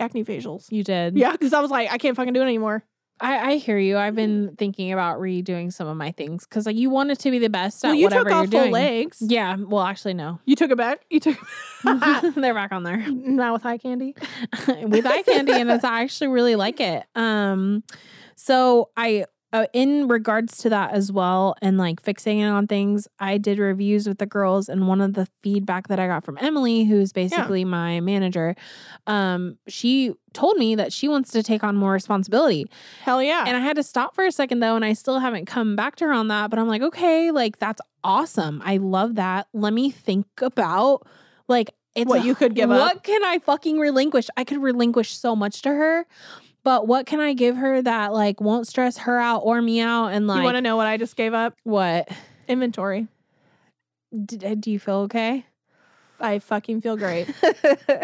acne 0.00 0.24
facials. 0.24 0.72
you 0.72 0.82
did. 0.82 1.16
Yeah, 1.16 1.32
because 1.32 1.52
I 1.52 1.60
was 1.60 1.70
like, 1.70 1.90
I 1.92 1.98
can't 1.98 2.16
fucking 2.16 2.32
do 2.32 2.40
it 2.40 2.44
anymore. 2.44 2.84
I, 3.20 3.52
I 3.52 3.56
hear 3.56 3.78
you. 3.78 3.98
I've 3.98 4.16
been 4.16 4.56
thinking 4.56 4.92
about 4.92 5.20
redoing 5.20 5.72
some 5.72 5.86
of 5.86 5.96
my 5.96 6.10
things 6.10 6.44
because 6.44 6.66
like 6.66 6.74
you 6.74 6.90
want 6.90 7.10
it 7.12 7.20
to 7.20 7.30
be 7.30 7.38
the 7.38 7.50
best 7.50 7.84
at 7.84 7.88
well, 7.88 7.94
you 7.94 8.06
whatever 8.06 8.24
took 8.24 8.32
you're 8.32 8.46
full 8.46 8.60
doing. 8.62 8.72
legs. 8.72 9.18
Yeah. 9.20 9.56
Well, 9.60 9.82
actually, 9.82 10.14
no. 10.14 10.40
You 10.44 10.56
took 10.56 10.72
it 10.72 10.76
back. 10.78 11.02
You 11.10 11.20
took 11.20 11.36
They're 11.84 12.54
back 12.54 12.72
on 12.72 12.82
there 12.82 12.96
now 13.12 13.52
with 13.52 13.64
eye 13.66 13.78
candy. 13.78 14.16
with 14.84 15.06
eye 15.06 15.22
candy, 15.22 15.52
and 15.52 15.70
it's, 15.70 15.84
I 15.84 16.02
actually 16.02 16.28
really 16.28 16.56
like 16.56 16.80
it. 16.80 17.04
Um, 17.14 17.84
so 18.42 18.90
I. 18.96 19.26
Uh, 19.54 19.66
in 19.74 20.08
regards 20.08 20.56
to 20.56 20.70
that 20.70 20.92
as 20.92 21.12
well, 21.12 21.54
and 21.60 21.76
like 21.76 22.02
fixating 22.02 22.50
on 22.50 22.66
things, 22.66 23.06
I 23.18 23.36
did 23.36 23.58
reviews 23.58 24.08
with 24.08 24.16
the 24.16 24.24
girls, 24.24 24.66
and 24.66 24.88
one 24.88 25.02
of 25.02 25.12
the 25.12 25.28
feedback 25.42 25.88
that 25.88 26.00
I 26.00 26.06
got 26.06 26.24
from 26.24 26.38
Emily, 26.40 26.84
who's 26.84 27.12
basically 27.12 27.62
my 27.66 28.00
manager, 28.00 28.56
um, 29.06 29.58
she 29.68 30.14
told 30.32 30.56
me 30.56 30.74
that 30.76 30.90
she 30.90 31.06
wants 31.06 31.32
to 31.32 31.42
take 31.42 31.62
on 31.62 31.76
more 31.76 31.92
responsibility. 31.92 32.64
Hell 33.02 33.22
yeah. 33.22 33.44
And 33.46 33.54
I 33.54 33.60
had 33.60 33.76
to 33.76 33.82
stop 33.82 34.14
for 34.14 34.24
a 34.24 34.32
second 34.32 34.60
though, 34.60 34.74
and 34.74 34.86
I 34.86 34.94
still 34.94 35.18
haven't 35.18 35.44
come 35.44 35.76
back 35.76 35.96
to 35.96 36.06
her 36.06 36.14
on 36.14 36.28
that. 36.28 36.48
But 36.48 36.58
I'm 36.58 36.66
like, 36.66 36.80
okay, 36.80 37.30
like 37.30 37.58
that's 37.58 37.82
awesome. 38.02 38.62
I 38.64 38.78
love 38.78 39.16
that. 39.16 39.48
Let 39.52 39.74
me 39.74 39.90
think 39.90 40.24
about 40.40 41.06
like 41.46 41.74
it's 41.94 42.08
What 42.08 42.24
you 42.24 42.34
could 42.34 42.54
give 42.54 42.70
up. 42.70 42.80
What 42.80 43.04
can 43.04 43.22
I 43.22 43.38
fucking 43.38 43.78
relinquish? 43.78 44.28
I 44.34 44.44
could 44.44 44.62
relinquish 44.62 45.14
so 45.14 45.36
much 45.36 45.60
to 45.60 45.68
her, 45.68 46.06
but 46.64 46.86
what 46.86 47.06
can 47.06 47.20
I 47.20 47.34
give 47.34 47.56
her 47.56 47.82
that 47.82 48.12
like 48.12 48.40
won't 48.40 48.66
stress 48.66 48.98
her 48.98 49.18
out 49.18 49.38
or 49.38 49.60
me 49.60 49.80
out? 49.80 50.08
And 50.08 50.26
like 50.26 50.38
you 50.38 50.44
want 50.44 50.56
to 50.56 50.60
know 50.60 50.76
what 50.76 50.86
I 50.86 50.96
just 50.96 51.16
gave 51.16 51.34
up? 51.34 51.56
what? 51.64 52.08
Inventory. 52.48 53.08
D- 54.24 54.54
do 54.56 54.70
you 54.70 54.78
feel 54.78 54.96
okay? 54.96 55.46
I 56.20 56.38
fucking 56.38 56.82
feel 56.82 56.96
great 56.96 57.28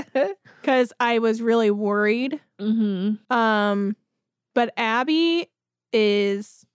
because 0.61 0.93
I 0.99 1.21
was 1.21 1.41
really 1.41 1.71
worried. 1.71 2.41
mm-hmm. 2.61 3.33
Um, 3.33 3.97
but 4.55 4.73
Abby 4.77 5.49
is 5.93 6.67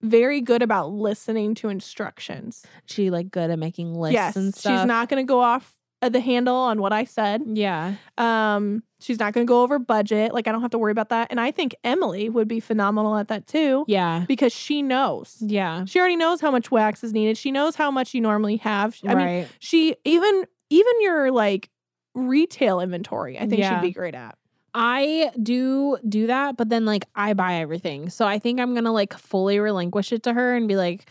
very 0.00 0.40
good 0.40 0.62
about 0.62 0.92
listening 0.92 1.54
to 1.56 1.68
instructions. 1.68 2.64
She 2.86 3.10
like 3.10 3.30
good 3.30 3.50
at 3.50 3.58
making 3.58 3.94
lists 3.94 4.14
yes, 4.14 4.36
and 4.36 4.54
stuff. 4.54 4.80
she's 4.80 4.86
not 4.86 5.08
going 5.08 5.24
to 5.24 5.28
go 5.28 5.40
off 5.40 5.64
of 5.64 5.74
the 6.10 6.20
handle 6.20 6.56
on 6.56 6.80
what 6.80 6.92
I 6.92 7.04
said. 7.04 7.42
Yeah. 7.46 7.94
Um, 8.18 8.82
she's 9.00 9.18
not 9.20 9.32
going 9.34 9.46
to 9.46 9.48
go 9.48 9.62
over 9.62 9.78
budget. 9.78 10.34
Like 10.34 10.48
I 10.48 10.52
don't 10.52 10.62
have 10.62 10.70
to 10.72 10.78
worry 10.78 10.90
about 10.92 11.10
that. 11.10 11.28
And 11.30 11.40
I 11.40 11.50
think 11.50 11.74
Emily 11.84 12.28
would 12.28 12.48
be 12.48 12.58
phenomenal 12.60 13.16
at 13.16 13.28
that 13.28 13.46
too 13.46 13.84
Yeah. 13.86 14.24
because 14.26 14.52
she 14.52 14.82
knows. 14.82 15.36
Yeah. 15.40 15.84
She 15.84 15.98
already 16.00 16.16
knows 16.16 16.40
how 16.40 16.50
much 16.50 16.70
wax 16.70 17.04
is 17.04 17.12
needed. 17.12 17.36
She 17.38 17.52
knows 17.52 17.76
how 17.76 17.90
much 17.90 18.14
you 18.14 18.20
normally 18.20 18.56
have. 18.56 18.98
I 19.06 19.14
mean, 19.14 19.46
she 19.60 19.94
even 20.04 20.44
even 20.70 20.92
your 21.02 21.30
like 21.30 21.68
retail 22.14 22.80
inventory, 22.80 23.36
I 23.38 23.46
think 23.46 23.58
Yeah. 23.60 23.80
she'd 23.80 23.86
be 23.86 23.92
great 23.92 24.14
at. 24.14 24.36
I 24.74 25.30
do 25.42 25.98
do 26.08 26.28
that, 26.28 26.56
but 26.56 26.70
then 26.70 26.86
like 26.86 27.04
I 27.14 27.34
buy 27.34 27.56
everything. 27.56 28.08
So 28.08 28.26
I 28.26 28.38
think 28.38 28.58
I'm 28.58 28.74
gonna 28.74 28.92
like 28.92 29.12
fully 29.12 29.58
relinquish 29.58 30.12
it 30.12 30.22
to 30.24 30.32
her 30.32 30.54
and 30.56 30.66
be 30.66 30.76
like, 30.76 31.08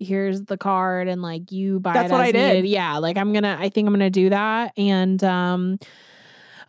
here's 0.00 0.42
the 0.44 0.56
card 0.56 1.06
and 1.06 1.22
like 1.22 1.52
you 1.52 1.78
buy 1.78 1.92
That's 1.92 2.10
what 2.10 2.20
I 2.22 2.32
did. 2.32 2.66
Yeah, 2.66 2.98
like 2.98 3.16
I'm 3.16 3.32
gonna 3.32 3.56
I 3.60 3.68
think 3.68 3.86
I'm 3.86 3.92
gonna 3.92 4.10
do 4.10 4.30
that. 4.30 4.72
And 4.76 5.22
um 5.22 5.78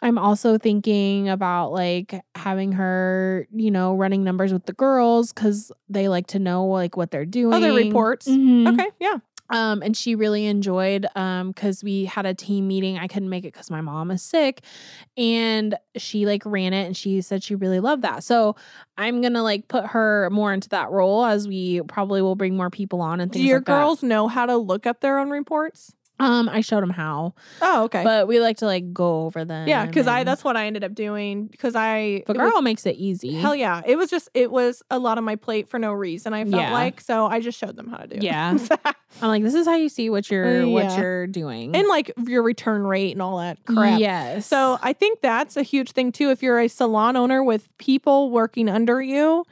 I'm 0.04 0.18
also 0.18 0.58
thinking 0.58 1.30
about 1.30 1.72
like 1.72 2.20
having 2.36 2.72
her, 2.74 3.48
you 3.54 3.70
know, 3.70 3.96
running 3.96 4.24
numbers 4.24 4.52
with 4.52 4.66
the 4.66 4.74
girls 4.74 5.32
because 5.32 5.72
they 5.90 6.08
like 6.08 6.28
to 6.28 6.40
know 6.40 6.66
like 6.66 6.98
what 6.98 7.12
they're 7.12 7.26
doing. 7.26 7.54
Other 7.54 7.72
reports. 7.72 8.28
Mhm. 8.28 8.74
Okay, 8.74 8.90
yeah. 9.00 9.18
Um, 9.52 9.82
and 9.84 9.96
she 9.96 10.16
really 10.16 10.46
enjoyed 10.46 11.06
um 11.16 11.50
because 11.52 11.84
we 11.84 12.06
had 12.06 12.26
a 12.26 12.34
team 12.34 12.68
meeting. 12.68 12.98
I 12.98 13.08
couldn't 13.08 13.30
make 13.30 13.44
it 13.44 13.54
because 13.54 13.70
my 13.70 13.82
mom 13.82 14.10
is 14.12 14.22
sick, 14.22 14.62
and 15.18 15.76
she 15.98 16.26
like 16.26 16.44
ran 16.46 16.74
it, 16.74 16.86
and 16.86 16.96
she 16.96 17.22
said 17.22 17.44
she 17.44 17.56
really 17.56 17.80
loved 17.80 18.02
that. 18.04 18.24
So 18.24 18.56
I'm 18.98 19.22
gonna 19.22 19.44
like 19.44 19.68
put 19.68 19.88
her 19.88 20.30
more 20.32 20.54
into 20.54 20.70
that 20.70 20.90
role 20.90 21.26
as 21.26 21.48
we 21.48 21.82
probably 21.82 22.22
will 22.22 22.36
bring 22.36 22.56
more 22.56 22.70
people 22.70 23.02
on 23.02 23.20
and 23.20 23.32
Do 23.32 23.42
your 23.42 23.60
like 23.60 23.66
that. 23.66 23.74
girls 23.74 24.04
know 24.04 24.28
how 24.28 24.46
to 24.46 24.58
look 24.58 24.86
up 24.88 25.02
their 25.02 25.20
own 25.20 25.30
reports? 25.30 25.94
Um, 26.22 26.48
I 26.50 26.62
showed 26.62 26.82
them 26.82 26.90
how, 26.92 27.34
Oh, 27.62 27.84
okay. 27.86 28.04
but 28.04 28.28
we 28.28 28.40
like 28.40 28.58
to 28.58 28.66
like 28.66 28.94
go 28.94 29.26
over 29.26 29.44
them. 29.44 29.68
yeah, 29.68 29.86
because 29.86 30.08
I 30.08 30.24
that's 30.24 30.44
what 30.44 30.56
I 30.56 30.68
ended 30.68 30.84
up 30.84 30.94
doing 30.94 31.48
because 31.48 31.76
I 31.76 32.24
the 32.28 32.34
it 32.34 32.38
was- 32.38 32.38
girl 32.52 32.62
makes 32.62 32.86
it 32.86 32.96
easy. 32.98 33.34
hell 33.34 33.56
yeah, 33.56 33.82
it 33.86 33.96
was 33.98 34.10
just 34.10 34.30
it 34.34 34.52
was 34.52 34.84
a 34.92 35.00
lot 35.00 35.18
on 35.18 35.24
my 35.24 35.36
plate 35.36 35.68
for 35.70 35.80
no 35.80 35.92
reason. 35.94 36.34
I 36.34 36.44
felt 36.44 36.62
Yeah. 36.62 36.74
like 36.74 37.02
so 37.02 37.26
I 37.26 37.40
just 37.40 37.58
showed 37.58 37.76
them 37.76 37.88
how 37.90 37.98
to 37.98 38.08
do. 38.08 38.16
it. 38.18 38.24
Yeah. 38.24 38.58
I'm 39.22 39.28
like, 39.28 39.44
this 39.44 39.54
is 39.56 39.66
how 39.68 39.76
you 39.76 39.90
see 39.90 40.10
what 40.10 40.30
you're 40.32 40.68
what 40.68 40.86
Yeah. 40.86 41.02
you're 41.02 41.28
doing, 41.28 41.76
and 41.76 41.88
like 41.88 42.12
your 42.28 42.44
return 42.44 42.84
rate 42.84 43.12
and 43.12 43.22
all 43.22 43.38
that 43.40 43.58
crap. 43.66 44.00
Yes. 44.00 44.46
So 44.48 44.80
I 44.82 44.94
think 44.94 45.22
that's 45.22 45.58
a 45.58 45.64
huge 45.64 45.92
thing 45.92 46.12
too. 46.12 46.30
If 46.30 46.42
you're 46.44 46.60
a 46.60 46.68
salon 46.70 47.16
owner 47.18 47.44
with 47.44 47.68
people 47.78 48.30
working 48.30 48.70
under 48.70 49.02
you, 49.02 49.44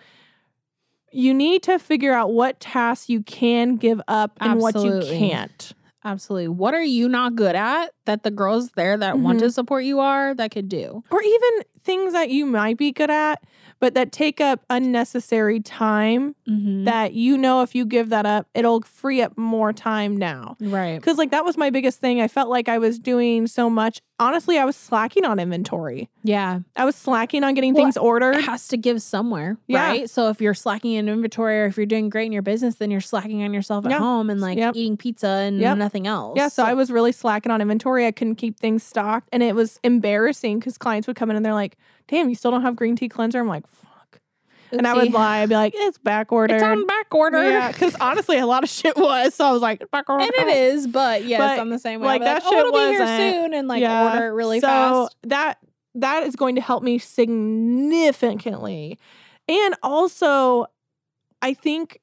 you 1.11 1.33
need 1.33 1.63
to 1.63 1.79
figure 1.79 2.13
out 2.13 2.31
what 2.31 2.59
tasks 2.59 3.09
you 3.09 3.21
can 3.23 3.77
give 3.77 3.99
up 4.07 4.37
and 4.39 4.59
what 4.61 4.75
you 4.75 5.01
can't. 5.03 5.73
Absolutely. 6.03 6.47
What 6.47 6.73
are 6.73 6.83
you 6.83 7.09
not 7.09 7.35
good 7.35 7.55
at 7.55 7.91
that 8.05 8.23
the 8.23 8.31
girls 8.31 8.71
there 8.71 8.97
that 8.97 9.19
want 9.19 9.39
Mm-hmm. 9.39 9.47
to 9.47 9.51
support 9.51 9.83
you 9.83 9.99
are 9.99 10.33
that 10.33 10.51
could 10.51 10.69
do? 10.69 11.03
Or 11.11 11.21
even 11.21 11.49
things 11.83 12.13
that 12.13 12.29
you 12.29 12.45
might 12.45 12.77
be 12.77 12.91
good 12.91 13.09
at, 13.09 13.43
but 13.79 13.93
that 13.93 14.11
take 14.11 14.39
up 14.41 14.63
unnecessary 14.69 15.59
time 15.59 16.35
Mm-hmm. 16.49 16.85
that 16.85 17.13
you 17.13 17.37
know 17.37 17.61
if 17.61 17.75
you 17.75 17.85
give 17.85 18.09
that 18.09 18.25
up, 18.25 18.47
it'll 18.55 18.81
free 18.81 19.21
up 19.21 19.37
more 19.37 19.71
time 19.71 20.17
now. 20.17 20.57
right. 20.59 20.95
Because, 20.99 21.19
like, 21.19 21.29
that 21.29 21.45
was 21.45 21.57
my 21.57 21.69
biggest 21.69 21.99
thing. 21.99 22.19
I 22.21 22.27
felt 22.27 22.49
like 22.49 22.67
I 22.67 22.79
was 22.79 22.97
doing 22.97 23.45
so 23.45 23.69
much. 23.69 24.01
Honestly, 24.17 24.57
I 24.57 24.65
was 24.65 24.75
slacking 24.75 25.25
on 25.25 25.37
inventory. 25.37 26.09
Yeah. 26.23 26.61
I 26.75 26.85
was 26.85 26.95
slacking 26.95 27.43
on 27.43 27.53
getting 27.53 27.75
Well, 27.75 27.83
things 27.83 27.97
ordered. 27.97 28.35
It 28.37 28.45
has 28.45 28.67
to 28.69 28.77
give 28.77 28.99
somewhere. 29.03 29.57
Yeah. 29.67 29.85
Right. 29.85 30.09
So 30.09 30.29
if 30.29 30.41
you're 30.41 30.55
slacking 30.55 30.93
in 30.93 31.07
inventory 31.07 31.61
or 31.61 31.65
if 31.65 31.77
you're 31.77 31.85
doing 31.85 32.09
great 32.09 32.25
in 32.25 32.31
your 32.31 32.41
business, 32.41 32.75
then 32.75 32.89
you're 32.89 32.99
slacking 32.99 33.43
on 33.43 33.53
yourself 33.53 33.85
at 33.85 33.91
home 33.91 34.31
and 34.31 34.41
like 34.41 34.57
Yep. 34.57 34.75
eating 34.75 34.97
pizza 34.97 35.27
and 35.27 35.59
Yep. 35.59 35.77
nothing 35.77 36.07
else. 36.07 36.33
Yeah, 36.35 36.47
so 36.47 36.63
I 36.65 36.73
was 36.73 36.89
really 36.89 37.11
slacking 37.11 37.51
on 37.51 37.61
inventory. 37.61 38.07
I 38.07 38.11
couldn't 38.11 38.35
keep 38.37 38.59
things 38.59 38.81
stocked, 38.81 39.29
and 39.31 39.43
it 39.43 39.53
was 39.53 39.79
embarrassing 39.83 40.57
because 40.57 40.79
clients 40.79 41.05
would 41.05 41.15
come 41.15 41.29
in 41.29 41.35
and 41.35 41.45
they're 41.45 41.53
like, 41.53 41.77
"Damn, 42.09 42.29
you 42.29 42.35
still 42.35 42.51
don't 42.51 42.61
have 42.63 42.75
green 42.75 42.95
tea 42.95 43.09
cleanser." 43.09 43.39
I'm 43.39 43.47
like, 43.47 43.67
"Fuck," 43.67 44.19
and 44.71 44.87
I 44.87 44.93
would 44.93 45.11
lie. 45.11 45.39
I'd 45.39 45.49
be 45.49 45.55
like, 45.55 45.73
it's 45.75 45.97
back 45.97 46.31
order. 46.31 46.55
It's 46.55 46.63
on 46.63 46.85
back 46.85 47.13
order. 47.13 47.49
Yeah, 47.49 47.71
because 47.71 47.95
honestly, 47.95 48.37
a 48.37 48.45
lot 48.45 48.63
of 48.63 48.69
shit 48.69 48.95
was. 48.97 49.35
So 49.35 49.45
I 49.45 49.51
was 49.51 49.61
like, 49.61 49.89
back 49.91 50.09
order. 50.09 50.23
And 50.23 50.33
it 50.35 50.47
is, 50.55 50.87
but 50.87 51.25
yes, 51.25 51.39
But, 51.39 51.59
I'm 51.59 51.69
the 51.69 51.79
same 51.79 52.01
way. 52.01 52.07
like, 52.07 52.21
that 52.23 52.43
oh, 52.45 52.49
shit 52.49 52.59
it'll 52.59 52.71
be 52.71 52.77
here 52.79 52.99
wasn't- 52.99 53.33
soon, 53.35 53.53
and 53.53 53.67
like 53.67 53.83
order 53.83 54.27
it 54.27 54.31
really 54.31 54.59
so 54.59 54.67
fast. 54.67 55.15
that 55.23 55.57
that 55.95 56.23
is 56.23 56.35
going 56.35 56.55
to 56.55 56.61
help 56.61 56.83
me 56.83 56.99
significantly. 56.99 58.99
And 59.47 59.75
also, 59.81 60.67
I 61.41 61.53
think 61.53 61.99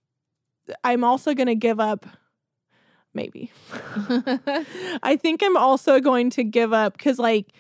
I'm 0.83 1.05
also 1.05 1.35
going 1.35 1.47
to 1.47 1.55
give 1.55 1.79
up. 1.79 2.07
Maybe. 3.14 3.51
I 5.03 5.16
think 5.21 5.42
I'm 5.42 5.57
also 5.57 6.01
going 6.01 6.31
to 6.31 6.45
give 6.45 6.73
up 6.73 6.97
because, 6.99 7.19
like, 7.19 7.53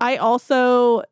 I 0.00 0.16
also 0.16 1.02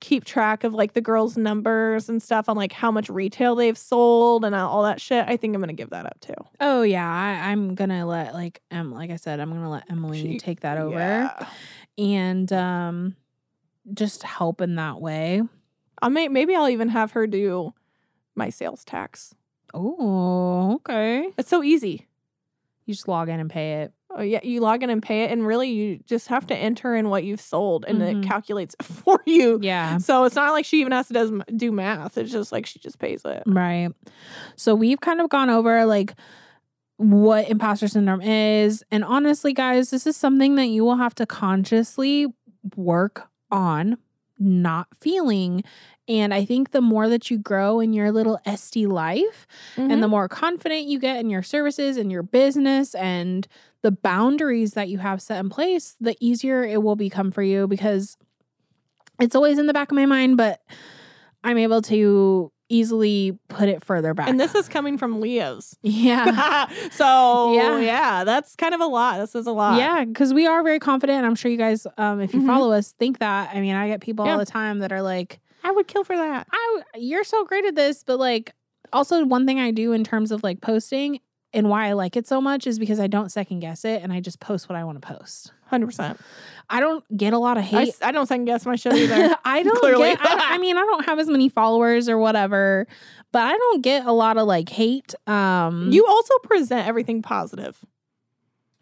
keep 0.00 0.24
track 0.24 0.64
of 0.64 0.72
like 0.72 0.94
the 0.94 1.00
girls' 1.00 1.36
numbers 1.36 2.08
and 2.08 2.22
stuff 2.22 2.48
on 2.48 2.56
like 2.56 2.72
how 2.72 2.90
much 2.90 3.10
retail 3.10 3.54
they've 3.54 3.76
sold 3.76 4.44
and 4.46 4.54
all 4.54 4.82
that 4.84 5.00
shit. 5.00 5.26
I 5.28 5.36
think 5.36 5.54
I'm 5.54 5.60
gonna 5.60 5.72
give 5.74 5.90
that 5.90 6.06
up 6.06 6.18
too. 6.20 6.34
oh 6.60 6.82
yeah, 6.82 7.06
I, 7.08 7.50
I'm 7.50 7.74
gonna 7.74 8.06
let 8.06 8.32
like 8.32 8.62
em, 8.70 8.92
like 8.92 9.10
I 9.10 9.16
said, 9.16 9.40
I'm 9.40 9.50
gonna 9.50 9.70
let 9.70 9.90
Emily 9.90 10.20
She- 10.22 10.38
take 10.38 10.60
that 10.60 10.78
over 10.78 10.98
Yeah. 10.98 11.46
and 11.98 12.50
um 12.52 13.16
just 13.92 14.22
help 14.22 14.60
in 14.60 14.76
that 14.76 15.00
way. 15.00 15.42
I 16.00 16.08
may 16.08 16.28
maybe 16.28 16.54
I'll 16.54 16.68
even 16.68 16.88
have 16.88 17.12
her 17.12 17.26
do 17.26 17.74
my 18.34 18.48
sales 18.48 18.84
tax. 18.84 19.34
Oh, 19.74 20.74
okay. 20.76 21.28
It's 21.36 21.48
so 21.50 21.62
easy. 21.62 22.06
You 22.86 22.94
just 22.94 23.06
log 23.08 23.28
in 23.28 23.38
and 23.38 23.50
pay 23.50 23.82
it. 23.82 23.92
Oh 24.12 24.22
yeah, 24.22 24.40
you 24.42 24.60
log 24.60 24.82
in 24.82 24.90
and 24.90 25.00
pay 25.02 25.22
it, 25.24 25.30
and 25.30 25.46
really 25.46 25.70
you 25.70 25.98
just 26.04 26.26
have 26.28 26.46
to 26.48 26.54
enter 26.56 26.96
in 26.96 27.08
what 27.10 27.22
you've 27.24 27.40
sold, 27.40 27.84
and 27.86 28.00
Mhm. 28.00 28.22
it 28.24 28.26
calculates 28.26 28.74
for 28.82 29.22
you. 29.24 29.58
Yeah. 29.62 29.98
So 29.98 30.24
it's 30.24 30.34
not 30.34 30.52
like 30.52 30.64
she 30.64 30.80
even 30.80 30.92
has 30.92 31.06
to 31.08 31.14
does, 31.14 31.30
do 31.56 31.70
math. 31.70 32.18
It's 32.18 32.32
just 32.32 32.50
like 32.50 32.66
she 32.66 32.78
just 32.80 32.98
pays 32.98 33.22
it. 33.24 33.42
Right. 33.46 33.90
So 34.56 34.74
we've 34.74 35.00
kind 35.00 35.20
of 35.20 35.30
gone 35.30 35.48
over 35.50 35.84
like 35.86 36.14
what 36.96 37.48
imposter 37.48 37.88
syndrome 37.88 38.20
is. 38.20 38.84
And 38.90 39.04
honestly, 39.04 39.52
guys, 39.52 39.90
this 39.90 40.06
is 40.06 40.16
something 40.16 40.56
that 40.56 40.66
you 40.66 40.84
will 40.84 40.96
have 40.96 41.14
to 41.16 41.24
consciously 41.26 42.26
work 42.76 43.28
on 43.50 43.96
not 44.38 44.88
feeling. 45.00 45.62
And 46.08 46.34
I 46.34 46.44
think 46.44 46.72
the 46.72 46.80
more 46.80 47.08
that 47.08 47.30
you 47.30 47.38
grow 47.38 47.78
in 47.80 47.92
your 47.92 48.10
little 48.10 48.38
SD 48.46 48.86
life 48.88 49.46
and 49.76 50.02
the 50.02 50.08
more 50.08 50.28
confident 50.28 50.86
you 50.86 50.98
get 50.98 51.18
in 51.20 51.30
your 51.30 51.42
services 51.42 51.96
and 51.96 52.10
your 52.10 52.22
business 52.22 52.94
and 52.94 53.46
the 53.82 53.90
boundaries 53.90 54.72
that 54.74 54.88
you 54.88 54.98
have 54.98 55.22
set 55.22 55.38
in 55.40 55.48
place, 55.50 55.96
the 56.00 56.16
easier 56.20 56.62
it 56.62 56.82
will 56.82 56.96
become 56.96 57.30
for 57.30 57.42
you 57.42 57.66
because 57.66 58.16
it's 59.20 59.34
always 59.34 59.58
in 59.58 59.66
the 59.66 59.72
back 59.72 59.90
of 59.90 59.96
my 59.96 60.06
mind, 60.06 60.36
but 60.36 60.60
I'm 61.44 61.58
able 61.58 61.82
to 61.82 62.52
easily 62.68 63.36
put 63.48 63.68
it 63.68 63.84
further 63.84 64.14
back. 64.14 64.28
and 64.28 64.38
this 64.38 64.54
is 64.54 64.68
coming 64.68 64.96
from 64.96 65.20
Leos. 65.20 65.76
yeah. 65.82 66.68
so 66.92 67.52
Yeah. 67.54 67.78
yeah. 67.80 68.24
that's 68.24 68.54
kind 68.54 68.74
of 68.74 68.80
a 68.80 68.86
lot. 68.86 69.18
This 69.18 69.34
is 69.34 69.46
a 69.46 69.52
lot. 69.52 69.76
Yeah, 69.78 70.04
because 70.04 70.32
we 70.32 70.46
are 70.46 70.62
very 70.62 70.78
confident. 70.78 71.16
and 71.18 71.26
I'm 71.26 71.34
sure 71.34 71.50
you 71.50 71.56
guys, 71.56 71.86
um, 71.98 72.20
if 72.20 72.32
you 72.32 72.40
Mhm. 72.42 72.46
follow 72.46 72.70
us, 72.72 72.92
think 72.92 73.18
that. 73.18 73.50
I 73.54 73.60
mean, 73.60 73.74
I 73.74 73.88
get 73.88 74.00
people 74.00 74.24
Yeah. 74.24 74.32
all 74.32 74.38
the 74.38 74.46
time 74.46 74.78
that 74.80 74.92
are 74.92 75.02
like, 75.02 75.40
I 75.64 75.72
would 75.72 75.88
kill 75.88 76.04
for 76.04 76.16
that. 76.16 76.46
I 76.52 76.82
you're 76.96 77.24
so 77.24 77.44
great 77.44 77.64
at 77.64 77.74
this, 77.74 78.04
but 78.04 78.18
like 78.20 78.54
also 78.92 79.24
one 79.24 79.46
thing 79.46 79.58
I 79.58 79.72
do 79.72 79.92
in 79.92 80.04
terms 80.04 80.30
of 80.30 80.42
like 80.44 80.60
posting 80.60 81.18
and 81.52 81.68
why 81.68 81.88
I 81.88 81.92
like 81.92 82.16
it 82.16 82.26
so 82.26 82.40
much 82.40 82.66
is 82.66 82.78
because 82.78 83.00
I 83.00 83.06
don't 83.06 83.30
second 83.30 83.60
guess 83.60 83.84
it 83.84 84.02
and 84.02 84.12
I 84.12 84.20
just 84.20 84.40
post 84.40 84.68
what 84.68 84.76
I 84.76 84.84
want 84.84 85.00
to 85.00 85.06
post. 85.06 85.52
Hundred 85.66 85.86
percent. 85.86 86.18
I 86.68 86.80
don't 86.80 87.04
get 87.16 87.32
a 87.32 87.38
lot 87.38 87.56
of 87.56 87.62
I, 87.64 87.66
hate. 87.66 87.88
s- 87.88 87.98
I 88.02 88.12
don't 88.12 88.26
second 88.26 88.44
guess 88.44 88.64
my 88.66 88.76
shit 88.76 88.92
either. 88.92 89.34
I 89.44 89.62
don't 89.62 89.78
Clearly. 89.78 90.10
get 90.10 90.20
I, 90.20 90.54
I 90.54 90.58
mean, 90.58 90.76
I 90.76 90.80
don't 90.80 91.04
have 91.06 91.18
as 91.18 91.28
many 91.28 91.48
followers 91.48 92.08
or 92.08 92.18
whatever, 92.18 92.86
but 93.32 93.42
I 93.42 93.52
don't 93.56 93.82
get 93.82 94.06
a 94.06 94.12
lot 94.12 94.36
of 94.36 94.46
like 94.46 94.68
hate. 94.68 95.14
Um 95.26 95.90
you 95.92 96.06
also 96.06 96.34
present 96.44 96.86
everything 96.86 97.22
positive. 97.22 97.78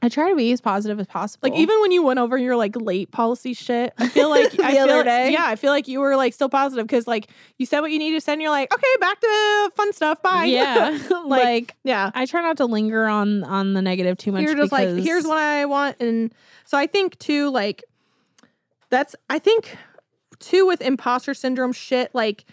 I 0.00 0.08
try 0.08 0.30
to 0.30 0.36
be 0.36 0.52
as 0.52 0.60
positive 0.60 1.00
as 1.00 1.08
possible. 1.08 1.48
Like 1.50 1.58
even 1.58 1.80
when 1.80 1.90
you 1.90 2.04
went 2.04 2.20
over 2.20 2.38
your 2.38 2.54
like 2.56 2.76
late 2.76 3.10
policy 3.10 3.52
shit, 3.52 3.92
I 3.98 4.06
feel 4.08 4.30
like 4.30 4.52
The 4.56 4.64
I 4.64 4.72
feel 4.72 4.82
other 4.84 4.96
like- 4.98 5.04
day? 5.06 5.32
yeah, 5.32 5.44
I 5.46 5.56
feel 5.56 5.72
like 5.72 5.88
you 5.88 5.98
were 5.98 6.14
like 6.16 6.34
still 6.34 6.48
positive 6.48 6.86
because 6.86 7.06
like 7.08 7.28
you 7.58 7.66
said 7.66 7.80
what 7.80 7.90
you 7.90 7.98
needed 7.98 8.16
to 8.16 8.20
say, 8.20 8.32
and 8.34 8.40
you're 8.40 8.50
like, 8.52 8.72
okay, 8.72 8.86
back 9.00 9.20
to 9.20 9.70
fun 9.74 9.92
stuff. 9.92 10.22
Bye. 10.22 10.44
Yeah. 10.44 10.96
like 11.26 11.74
yeah. 11.82 12.12
I 12.14 12.26
try 12.26 12.42
not 12.42 12.56
to 12.58 12.66
linger 12.66 13.06
on 13.08 13.42
on 13.42 13.74
the 13.74 13.82
negative 13.82 14.16
too 14.18 14.30
much. 14.30 14.42
You're 14.42 14.54
just 14.54 14.70
like, 14.70 14.88
here's 14.88 15.24
what 15.26 15.38
I 15.38 15.64
want, 15.64 15.96
and 16.00 16.32
so 16.64 16.78
I 16.78 16.86
think 16.86 17.18
too, 17.18 17.50
like 17.50 17.82
that's 18.90 19.16
I 19.28 19.38
think 19.40 19.76
too 20.38 20.64
with 20.66 20.80
imposter 20.80 21.34
syndrome 21.34 21.72
shit, 21.72 22.14
like. 22.14 22.44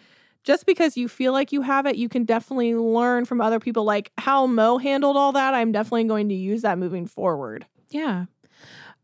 Just 0.45 0.67
because 0.67 0.95
you 0.95 1.07
feel 1.09 1.33
like 1.33 1.51
you 1.51 1.63
have 1.63 1.87
it, 1.87 1.95
you 1.95 2.07
can 2.07 2.23
definitely 2.23 2.75
learn 2.75 3.25
from 3.25 3.41
other 3.41 3.59
people. 3.59 3.83
Like 3.83 4.11
how 4.19 4.45
Mo 4.45 4.77
handled 4.77 5.17
all 5.17 5.31
that, 5.31 5.55
I'm 5.55 5.71
definitely 5.71 6.03
going 6.03 6.29
to 6.29 6.35
use 6.35 6.61
that 6.61 6.77
moving 6.77 7.07
forward. 7.07 7.65
Yeah. 7.89 8.25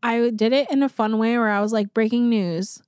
I 0.04 0.30
did 0.30 0.52
it 0.52 0.70
in 0.70 0.84
a 0.84 0.88
fun 0.88 1.18
way 1.18 1.36
where 1.36 1.50
I 1.50 1.60
was 1.60 1.72
like, 1.72 1.92
breaking 1.92 2.28
news. 2.28 2.80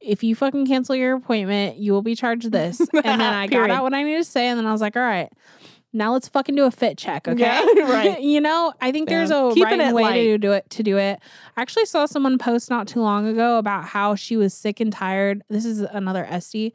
If 0.00 0.22
you 0.22 0.34
fucking 0.34 0.66
cancel 0.66 0.94
your 0.94 1.16
appointment, 1.16 1.78
you 1.78 1.92
will 1.92 2.02
be 2.02 2.14
charged 2.14 2.52
this. 2.52 2.78
And 2.92 3.20
then 3.20 3.34
I 3.34 3.46
got 3.46 3.70
out 3.70 3.82
what 3.82 3.94
I 3.94 4.02
needed 4.02 4.18
to 4.18 4.24
say. 4.24 4.48
And 4.48 4.58
then 4.58 4.66
I 4.66 4.72
was 4.72 4.82
like, 4.82 4.96
all 4.96 5.02
right, 5.02 5.32
now 5.94 6.12
let's 6.12 6.28
fucking 6.28 6.54
do 6.56 6.64
a 6.64 6.70
fit 6.70 6.98
check. 6.98 7.26
Okay. 7.26 7.40
Yeah, 7.40 7.62
right. 7.90 8.20
you 8.20 8.40
know, 8.42 8.74
I 8.82 8.92
think 8.92 9.08
there's 9.08 9.30
a 9.30 9.50
Keeping 9.54 9.78
right 9.78 9.94
way 9.94 10.02
light. 10.02 10.24
to 10.24 10.38
do 10.38 10.52
it 10.52 10.68
to 10.70 10.82
do 10.82 10.98
it. 10.98 11.20
I 11.56 11.62
actually 11.62 11.86
saw 11.86 12.04
someone 12.04 12.36
post 12.36 12.68
not 12.68 12.86
too 12.86 13.00
long 13.00 13.26
ago 13.26 13.56
about 13.56 13.84
how 13.86 14.14
she 14.14 14.36
was 14.36 14.52
sick 14.52 14.80
and 14.80 14.92
tired. 14.92 15.42
This 15.48 15.64
is 15.64 15.80
another 15.80 16.26
SD. 16.30 16.72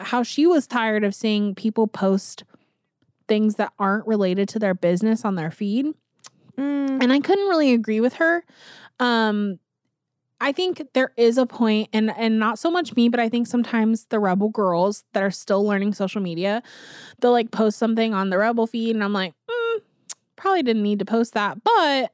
How 0.00 0.22
she 0.22 0.46
was 0.46 0.66
tired 0.66 1.04
of 1.04 1.14
seeing 1.14 1.54
people 1.54 1.86
post 1.86 2.44
things 3.28 3.56
that 3.56 3.72
aren't 3.78 4.06
related 4.06 4.48
to 4.50 4.58
their 4.58 4.74
business 4.74 5.24
on 5.24 5.34
their 5.34 5.50
feed 5.50 5.94
Mm, 6.58 7.02
and 7.02 7.12
I 7.12 7.20
couldn't 7.20 7.48
really 7.48 7.72
agree 7.72 8.00
with 8.00 8.14
her. 8.14 8.44
Um, 8.98 9.58
I 10.40 10.52
think 10.52 10.82
there 10.92 11.12
is 11.16 11.38
a 11.38 11.46
point, 11.46 11.88
and 11.92 12.12
and 12.16 12.38
not 12.38 12.58
so 12.58 12.70
much 12.70 12.94
me, 12.96 13.08
but 13.08 13.20
I 13.20 13.28
think 13.28 13.46
sometimes 13.46 14.06
the 14.06 14.18
rebel 14.18 14.48
girls 14.48 15.04
that 15.12 15.22
are 15.22 15.30
still 15.30 15.64
learning 15.64 15.94
social 15.94 16.20
media, 16.20 16.62
they'll 17.20 17.32
like 17.32 17.50
post 17.50 17.78
something 17.78 18.14
on 18.14 18.30
the 18.30 18.38
rebel 18.38 18.66
feed, 18.66 18.94
and 18.94 19.04
I'm 19.04 19.12
like, 19.12 19.34
mm, 19.50 19.80
probably 20.36 20.62
didn't 20.62 20.82
need 20.82 20.98
to 20.98 21.04
post 21.04 21.34
that, 21.34 21.62
but. 21.62 22.12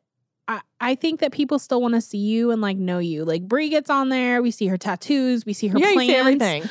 I, 0.48 0.60
I 0.80 0.94
think 0.96 1.20
that 1.20 1.30
people 1.30 1.60
still 1.60 1.80
want 1.80 1.94
to 1.94 2.00
see 2.00 2.18
you 2.18 2.50
and 2.50 2.60
like 2.60 2.76
know 2.76 2.98
you. 2.98 3.24
Like 3.24 3.46
Brie 3.46 3.68
gets 3.68 3.88
on 3.88 4.08
there, 4.08 4.42
we 4.42 4.50
see 4.50 4.66
her 4.66 4.76
tattoos, 4.76 5.46
we 5.46 5.52
see 5.52 5.68
her 5.68 5.78
yeah, 5.78 5.92
plans, 5.92 6.10
everything. 6.10 6.64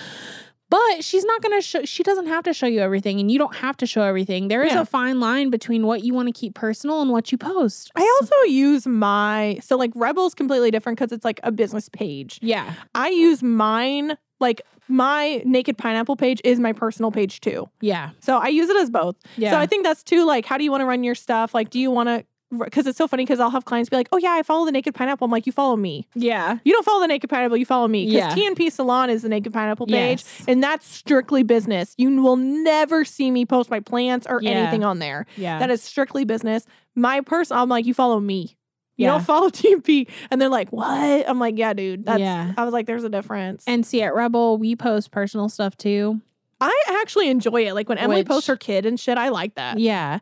But 0.72 1.04
she's 1.04 1.24
not 1.26 1.42
gonna 1.44 1.62
show. 1.62 1.84
She 1.86 2.02
doesn't 2.02 2.26
have 2.28 2.44
to 2.46 2.54
show 2.54 2.66
you 2.66 2.80
everything, 2.80 3.20
and 3.20 3.30
you 3.30 3.38
don't 3.38 3.56
have 3.58 3.78
to 3.78 3.86
show 3.86 4.02
everything. 4.02 4.48
There 4.48 4.64
is 4.64 4.72
Yeah. 4.74 4.82
a 4.82 4.86
fine 4.86 5.20
line 5.20 5.52
between 5.52 5.86
what 5.86 6.04
you 6.04 6.14
want 6.16 6.28
to 6.28 6.34
keep 6.34 6.56
personal 6.56 7.02
and 7.02 7.12
what 7.12 7.32
you 7.32 7.38
post. 7.38 7.92
I 7.96 8.02
also 8.22 8.36
use 8.50 8.88
my 8.88 9.60
so 9.62 9.78
like 9.78 9.92
Rebel's 9.94 10.34
completely 10.34 10.72
different 10.72 10.98
because 10.98 11.12
it's 11.12 11.26
like 11.26 11.40
a 11.44 11.52
business 11.52 11.90
page. 11.90 12.40
yeah, 12.42 12.74
I 12.96 13.10
use 13.10 13.44
mine 13.44 14.18
like 14.40 14.62
my 14.88 15.42
naked 15.46 15.78
pineapple 15.78 16.16
page 16.16 16.42
is 16.44 16.60
my 16.60 16.74
personal 16.74 17.12
page 17.12 17.40
too. 17.42 17.70
yeah, 17.80 18.10
So 18.20 18.38
I 18.40 18.48
use 18.48 18.68
it 18.70 18.76
as 18.78 18.90
both. 18.90 19.16
yeah. 19.38 19.52
So 19.52 19.58
I 19.60 19.66
think 19.68 19.84
that's 19.86 20.02
too 20.04 20.26
like 20.26 20.46
how 20.46 20.58
do 20.58 20.64
you 20.64 20.72
want 20.72 20.82
to 20.82 20.86
run 20.86 21.04
your 21.04 21.16
stuff? 21.16 21.54
Like 21.54 21.70
do 21.70 21.80
you 21.80 21.92
want 21.92 22.10
to 22.10 22.26
because 22.60 22.88
it's 22.88 22.98
so 22.98 23.08
funny 23.08 23.24
because 23.24 23.40
I'll 23.40 23.50
have 23.50 23.66
clients 23.66 23.90
be 23.90 23.96
like, 23.96 24.10
"Oh 24.12 24.18
yeah, 24.18 24.32
I 24.32 24.44
follow 24.44 24.66
the 24.66 24.72
Naked 24.72 24.94
Pineapple." 24.94 25.26
I'm 25.26 25.32
like, 25.32 25.46
"You 25.46 25.52
follow 25.52 25.76
me. 25.76 26.08
yeah, 26.16 26.58
You 26.64 26.74
don't 26.74 26.84
follow 26.86 27.02
the 27.02 27.08
Naked 27.08 27.30
Pineapple. 27.30 27.58
You 27.58 27.66
follow 27.66 27.88
me." 27.88 28.06
because 28.08 28.36
Yeah. 28.38 28.50
TNP 28.50 28.72
Salon 28.72 29.10
is 29.10 29.22
the 29.22 29.30
Naked 29.30 29.54
Pineapple 29.54 29.88
page, 29.88 30.24
Yes. 30.24 30.44
and 30.48 30.62
that's 30.64 30.86
strictly 30.88 31.44
business. 31.44 31.94
You 31.98 32.22
will 32.22 32.36
never 32.38 33.06
see 33.06 33.32
me 33.32 33.46
post 33.46 33.70
my 33.70 33.80
plants 33.80 34.28
or 34.30 34.42
Yeah. 34.42 34.52
anything 34.52 34.84
on 34.84 35.00
there. 35.00 35.26
yeah. 35.38 35.60
That 35.60 35.70
is 35.72 35.82
strictly 35.82 36.24
business. 36.26 36.66
My 36.96 37.22
person, 37.22 37.58
I'm 37.58 37.70
like, 37.70 37.86
you 37.86 37.94
follow 37.94 38.20
me. 38.20 38.58
You 38.98 39.06
Yeah. 39.06 39.12
don't 39.12 39.24
follow 39.24 39.50
TNP. 39.52 40.08
And 40.30 40.40
they're 40.42 40.50
like, 40.50 40.72
what? 40.72 41.28
I'm 41.30 41.40
like, 41.40 41.58
yeah, 41.58 41.74
dude. 41.74 42.06
That's, 42.06 42.20
Yeah. 42.20 42.54
I 42.58 42.64
was 42.66 42.74
like, 42.74 42.86
there's 42.86 43.04
a 43.06 43.10
difference. 43.10 43.64
and 43.66 43.86
see 43.86 44.02
at 44.02 44.14
Rebel, 44.14 44.58
we 44.58 44.76
post 44.76 45.12
personal 45.12 45.48
stuff 45.50 45.78
too. 45.78 46.20
I 46.64 46.84
actually 47.02 47.30
enjoy 47.30 47.66
it. 47.66 47.74
Like 47.74 47.90
when 47.90 47.98
Emily 47.98 48.20
Which- 48.22 48.28
posts 48.28 48.46
her 48.48 48.56
kid 48.56 48.86
and 48.86 49.00
shit, 49.00 49.18
I 49.18 49.30
like 49.30 49.56
that. 49.56 49.80
Yeah. 49.80 50.20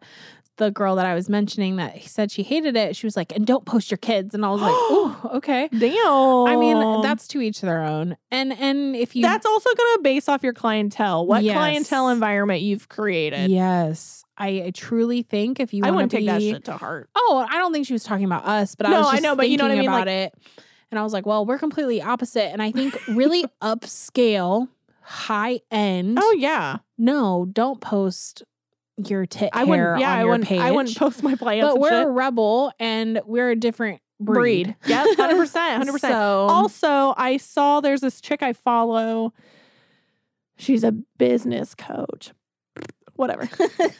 The 0.59 0.69
girl 0.71 0.95
that 0.97 1.05
I 1.05 1.15
was 1.15 1.27
mentioning 1.29 1.77
that 1.77 1.95
he 1.95 2.07
said 2.07 2.31
she 2.31 2.43
hated 2.43 2.75
it, 2.77 2.95
she 2.95 3.05
was 3.07 3.15
like, 3.17 3.33
and 3.35 3.47
don't 3.47 3.65
post 3.65 3.89
your 3.89 3.97
kids. 3.97 4.35
And 4.35 4.45
I 4.45 4.49
was 4.51 4.61
like, 4.61 4.75
oh, 4.89 5.31
okay. 5.35 5.69
Damn. 5.75 6.47
I 6.47 6.55
mean, 6.57 7.01
that's 7.01 7.27
to 7.29 7.41
each 7.41 7.61
their 7.61 7.81
own. 7.81 8.17
And 8.29 8.53
and 8.53 8.95
if 8.95 9.15
you 9.15 9.23
that's 9.23 9.45
also 9.45 9.69
going 9.75 9.97
to 9.97 10.01
base 10.03 10.29
off 10.29 10.43
your 10.43 10.53
clientele, 10.53 11.25
what 11.25 11.43
Yes. 11.43 11.55
clientele 11.55 12.09
environment 12.09 12.61
you've 12.61 12.87
created. 12.89 13.49
yes, 13.49 14.23
I, 14.37 14.47
I 14.67 14.71
truly 14.73 15.21
think 15.23 15.59
if 15.59 15.73
you 15.73 15.83
I 15.83 15.87
want 15.87 15.95
wouldn't 15.95 16.11
to 16.11 16.17
take 16.17 16.23
be, 16.25 16.27
that 16.27 16.41
shit 16.41 16.63
to 16.65 16.77
heart. 16.77 17.09
Oh, 17.15 17.45
I 17.49 17.57
don't 17.57 17.73
think 17.73 17.85
she 17.87 17.93
was 17.93 18.03
talking 18.03 18.25
about 18.25 18.45
us, 18.45 18.75
but 18.75 18.85
I 18.85 18.91
No, 18.91 18.99
was 18.99 19.07
I 19.13 19.19
know, 19.19 19.35
but 19.35 19.49
you 19.49 19.57
know 19.57 19.65
what 19.65 19.71
I 19.71 19.75
mean, 19.79 19.89
about 19.89 20.07
it. 20.07 20.33
And 20.91 20.99
I 20.99 21.03
was 21.03 21.13
like, 21.13 21.25
well, 21.25 21.45
we're 21.45 21.57
completely 21.59 22.01
opposite. 22.01 22.51
And 22.51 22.61
I 22.61 22.71
think 22.71 22.95
really 23.07 23.45
upscale, 23.61 24.67
high 25.01 25.61
end. 25.71 26.17
Oh 26.21 26.35
yeah, 26.37 26.77
no, 26.97 27.47
don't 27.51 27.79
post 27.81 28.43
your 29.07 29.25
tit 29.25 29.49
I 29.53 29.65
hair. 29.65 29.97
Yeah, 29.99 30.11
on 30.11 30.17
I 30.17 30.21
your 30.21 30.29
wouldn't. 30.31 30.47
page. 30.47 30.59
I 30.59 30.71
wouldn't 30.71 30.97
post 30.97 31.23
my 31.23 31.35
plants. 31.35 31.65
but 31.65 31.79
we're 31.79 31.89
shit. 31.89 32.07
a 32.07 32.09
rebel 32.09 32.71
and 32.79 33.21
we're 33.25 33.51
a 33.51 33.55
different 33.55 34.01
breed. 34.19 34.35
breed. 34.67 34.75
Yep, 34.87 35.07
hundred 35.17 35.37
percent, 35.37 35.77
hundred 35.77 35.93
percent. 35.93 36.13
So 36.13 36.47
Also, 36.49 37.13
I 37.17 37.37
saw 37.37 37.79
there's 37.81 38.01
this 38.01 38.19
chick 38.21 38.41
I 38.43 38.53
follow. 38.53 39.33
she's 40.57 40.83
a 40.83 40.91
business 40.91 41.75
coach. 41.75 42.31
Whatever. 43.19 43.49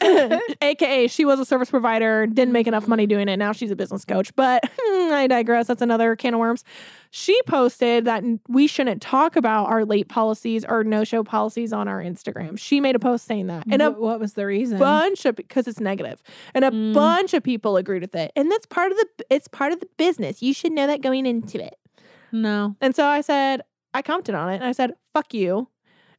AKA, 0.62 1.06
she 1.08 1.24
was 1.26 1.38
a 1.38 1.44
service 1.44 1.70
provider, 1.70 2.26
didn't 2.26 2.52
make 2.52 2.66
enough 2.66 2.88
money 2.88 3.06
doing 3.06 3.28
it. 3.28 3.36
Now 3.36 3.52
she's 3.52 3.70
a 3.70 3.76
business 3.76 4.04
coach. 4.06 4.34
But 4.34 4.64
I 4.80 5.26
digress. 5.28 5.66
That's 5.66 5.82
another 5.82 6.16
can 6.16 6.32
of 6.34 6.40
worms. 6.40 6.64
She 7.10 7.38
posted 7.46 8.06
that 8.06 8.22
we 8.48 8.66
shouldn't 8.66 9.02
talk 9.02 9.36
about 9.36 9.66
our 9.66 9.84
late 9.84 10.08
policies 10.08 10.64
or 10.64 10.84
no 10.84 11.04
show 11.04 11.22
policies 11.22 11.72
on 11.72 11.86
our 11.86 12.00
Instagram. 12.02 12.58
She 12.58 12.80
made 12.80 12.96
a 12.96 12.98
post 12.98 13.26
saying 13.26 13.48
that. 13.48 13.64
And 13.70 13.82
a 13.82 13.90
what 13.90 14.20
was 14.20 14.32
the 14.34 14.46
reason? 14.46 14.76
A 14.76 14.80
bunch 14.80 15.24
of 15.26 15.36
because 15.36 15.68
it's 15.68 15.80
negative. 15.80 16.22
And 16.54 16.64
a 16.64 16.70
Mm. 16.70 16.94
bunch 16.94 17.34
of 17.34 17.42
people 17.42 17.76
agreed 17.76 18.00
with 18.02 18.14
it. 18.14 18.32
And 18.36 18.50
that's 18.50 18.64
part 18.66 18.90
of 18.92 18.96
the 18.98 19.06
it's 19.28 19.48
part 19.48 19.72
of 19.72 19.80
the 19.80 19.88
business. 19.98 20.40
You 20.40 20.54
should 20.54 20.72
know 20.72 20.86
that 20.86 21.02
going 21.02 21.26
into 21.26 21.62
it. 21.62 21.76
no. 22.32 22.74
And 22.80 22.94
so 22.96 23.04
I 23.06 23.20
said, 23.20 23.62
I 23.92 24.02
commented 24.02 24.34
on 24.34 24.48
it 24.50 24.54
and 24.56 24.64
I 24.64 24.72
said, 24.72 24.92
fuck 25.12 25.34
you. 25.34 25.68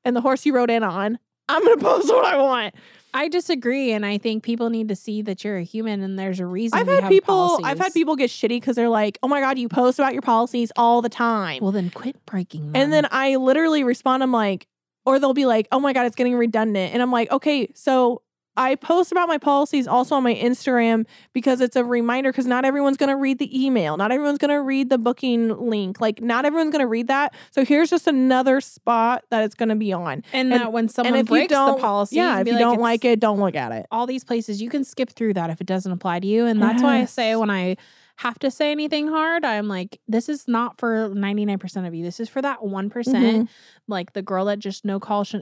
And 0.03 0.15
the 0.15 0.21
horse 0.21 0.45
you 0.45 0.53
rode 0.53 0.69
in 0.69 0.83
on, 0.83 1.19
I'm 1.49 1.63
gonna 1.63 1.77
post 1.77 2.07
what 2.07 2.25
I 2.25 2.37
want. 2.37 2.75
I 3.13 3.27
disagree, 3.27 3.91
and 3.91 4.05
I 4.05 4.17
think 4.17 4.41
people 4.43 4.69
need 4.69 4.87
to 4.87 4.95
see 4.95 5.21
that 5.23 5.43
you're 5.43 5.57
a 5.57 5.63
human, 5.63 6.01
and 6.01 6.17
there's 6.17 6.39
a 6.39 6.45
reason. 6.45 6.79
I've 6.79 6.87
had 6.87 7.09
people 7.09 7.59
I've 7.63 7.77
had 7.77 7.93
people 7.93 8.15
get 8.15 8.29
shitty 8.29 8.49
because 8.61 8.75
they're 8.77 8.87
like, 8.89 9.17
oh 9.21 9.27
my 9.27 9.41
God, 9.41 9.57
you 9.59 9.67
post 9.67 9.99
about 9.99 10.13
your 10.13 10.21
policies 10.21 10.71
all 10.77 11.01
the 11.01 11.09
time. 11.09 11.61
Well, 11.61 11.71
then 11.73 11.89
quit 11.89 12.25
breaking 12.25 12.71
them. 12.71 12.81
and 12.81 12.93
then 12.93 13.07
I 13.11 13.35
literally 13.35 13.83
respond, 13.83 14.23
I'm 14.23 14.31
like, 14.31 14.65
or 15.05 15.19
they'll 15.19 15.33
be 15.33 15.45
like, 15.45 15.67
oh 15.71 15.79
my 15.79 15.91
God, 15.93 16.05
it's 16.05 16.15
getting 16.15 16.35
redundant. 16.35 16.93
And 16.93 17.01
I'm 17.01 17.11
like, 17.11 17.29
okay, 17.31 17.69
so 17.75 18.21
I 18.57 18.75
post 18.75 19.11
about 19.13 19.29
my 19.29 19.37
policies 19.37 19.87
also 19.87 20.15
on 20.15 20.23
my 20.23 20.35
Instagram 20.35 21.05
because 21.33 21.61
it's 21.61 21.75
a 21.77 21.85
reminder 21.85 22.31
because 22.31 22.45
not 22.45 22.65
everyone's 22.65 22.97
going 22.97 23.09
to 23.09 23.15
read 23.15 23.39
the 23.39 23.65
email. 23.65 23.95
Not 23.95 24.11
everyone's 24.11 24.39
going 24.39 24.49
to 24.49 24.61
read 24.61 24.89
the 24.89 24.97
booking 24.97 25.47
link. 25.69 26.01
Like, 26.01 26.21
not 26.21 26.43
everyone's 26.45 26.71
going 26.71 26.83
to 26.83 26.87
read 26.87 27.07
that. 27.07 27.33
So 27.51 27.63
here's 27.63 27.89
just 27.89 28.07
another 28.07 28.59
spot 28.59 29.23
that 29.31 29.43
it's 29.45 29.55
going 29.55 29.69
to 29.69 29.75
be 29.75 29.93
on. 29.93 30.23
and, 30.33 30.51
and- 30.51 30.51
that 30.53 30.73
when 30.73 30.89
someone 30.89 31.15
if 31.15 31.27
you 31.27 31.35
breaks 31.35 31.53
the 31.53 31.77
policy, 31.79 32.17
yeah, 32.17 32.39
if 32.41 32.47
you 32.47 32.57
don't 32.57 32.79
like 32.81 33.05
it, 33.05 33.19
don't 33.21 33.39
look 33.39 33.55
at 33.55 33.71
it. 33.71 33.85
all 33.89 34.05
these 34.05 34.23
places, 34.25 34.61
you 34.61 34.69
can 34.69 34.83
skip 34.83 35.09
through 35.11 35.33
that 35.35 35.49
if 35.49 35.61
it 35.61 35.67
doesn't 35.67 35.91
apply 35.91 36.19
to 36.19 36.27
you. 36.27 36.45
And 36.45 36.61
that's 36.61 36.83
why 36.83 36.97
I 36.99 37.05
say 37.05 37.35
when 37.37 37.49
I 37.49 37.77
have 38.17 38.37
to 38.39 38.51
say 38.51 38.71
anything 38.71 39.07
hard, 39.07 39.43
I'm 39.45 39.67
like, 39.67 39.99
this 40.07 40.29
is 40.29 40.47
not 40.47 40.77
for 40.77 41.09
99% 41.09 41.87
of 41.87 41.95
you. 41.95 42.03
This 42.03 42.19
is 42.19 42.29
for 42.29 42.41
that 42.41 42.63
one 42.63 42.89
Mhm. 42.89 43.47
Like 43.87 44.13
the 44.13 44.21
girl 44.21 44.45
that 44.45 44.59
just 44.59 44.83
no 44.85 44.99
call. 44.99 45.23
Sh- 45.23 45.35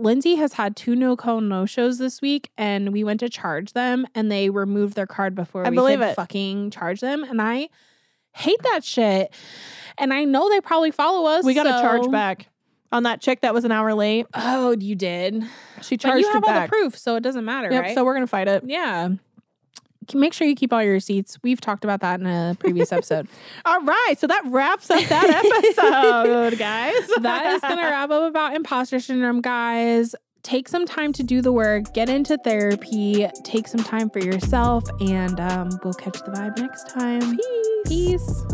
Lindsay 0.00 0.36
has 0.36 0.54
had 0.54 0.76
two 0.76 0.96
no 0.96 1.16
call 1.16 1.40
no 1.40 1.66
shows 1.66 1.98
this 1.98 2.20
week, 2.20 2.50
and 2.58 2.92
we 2.92 3.04
went 3.04 3.20
to 3.20 3.28
charge 3.28 3.72
them, 3.72 4.06
and 4.14 4.30
they 4.30 4.50
removed 4.50 4.94
their 4.94 5.06
card 5.06 5.34
before 5.34 5.66
I 5.66 5.70
we 5.70 5.76
believe 5.76 5.98
could 6.00 6.08
it. 6.08 6.14
fucking 6.16 6.70
charge 6.70 7.00
them. 7.00 7.22
And 7.24 7.40
I 7.40 7.68
hate 8.32 8.62
that 8.72 8.84
shit. 8.84 9.32
And 9.98 10.12
I 10.14 10.24
know 10.24 10.48
they 10.48 10.60
probably 10.60 10.90
follow 10.90 11.28
us. 11.28 11.44
We 11.44 11.54
got 11.54 11.66
a 11.66 11.70
charge 11.82 12.10
back 12.10 12.48
on 12.92 13.02
that 13.04 13.20
chick 13.20 13.42
that 13.42 13.52
was 13.54 13.64
an 13.64 13.72
hour 13.72 13.94
late. 13.94 14.26
Oh, 14.34 14.74
you 14.78 14.94
did. 14.96 15.44
She 15.82 15.96
But 15.96 16.02
charged 16.02 16.20
you 16.26 16.32
have 16.32 16.42
all 16.44 16.50
back. 16.50 16.70
the 16.70 16.76
proof, 16.76 16.98
so 16.98 17.16
it 17.16 17.20
doesn't 17.22 17.44
matter, 17.44 17.70
Yep, 17.70 17.82
right? 17.82 17.94
so 17.94 18.04
we're 18.04 18.14
going 18.14 18.24
to 18.24 18.30
fight 18.30 18.48
it. 18.48 18.64
Yeah. 18.66 19.10
Ke- 20.10 20.14
Make 20.16 20.32
sure 20.32 20.46
you 20.46 20.54
keep 20.54 20.72
all 20.72 20.82
your 20.82 20.92
receipts. 20.94 21.38
We've 21.42 21.60
talked 21.60 21.84
about 21.84 22.00
that 22.00 22.20
in 22.20 22.26
a 22.26 22.56
previous 22.58 22.92
episode. 22.92 23.28
All 23.64 23.80
right, 23.82 24.14
so 24.18 24.26
that 24.26 24.42
wraps 24.46 24.90
up 24.90 25.02
that 25.04 25.30
episode, 25.44 26.58
guys. 26.58 26.94
that 27.20 27.54
is 27.54 27.60
going 27.60 27.76
to 27.76 27.82
wrap 27.82 28.10
up 28.10 28.28
about 28.28 28.54
imposter 28.54 29.00
syndrome, 29.00 29.40
guys. 29.40 30.14
Take 30.42 30.68
some 30.68 30.86
time 30.86 31.12
to 31.14 31.22
do 31.22 31.42
the 31.42 31.52
work, 31.52 31.92
get 31.92 32.08
into 32.08 32.38
therapy, 32.38 33.26
take 33.44 33.68
some 33.68 33.84
time 33.84 34.08
for 34.08 34.20
yourself, 34.20 34.84
and 35.00 35.38
um, 35.38 35.68
we'll 35.84 35.92
catch 35.92 36.18
the 36.20 36.30
vibe 36.30 36.58
next 36.58 36.88
time. 36.88 37.36
Peace. 37.36 37.86
Peace. 37.86 38.44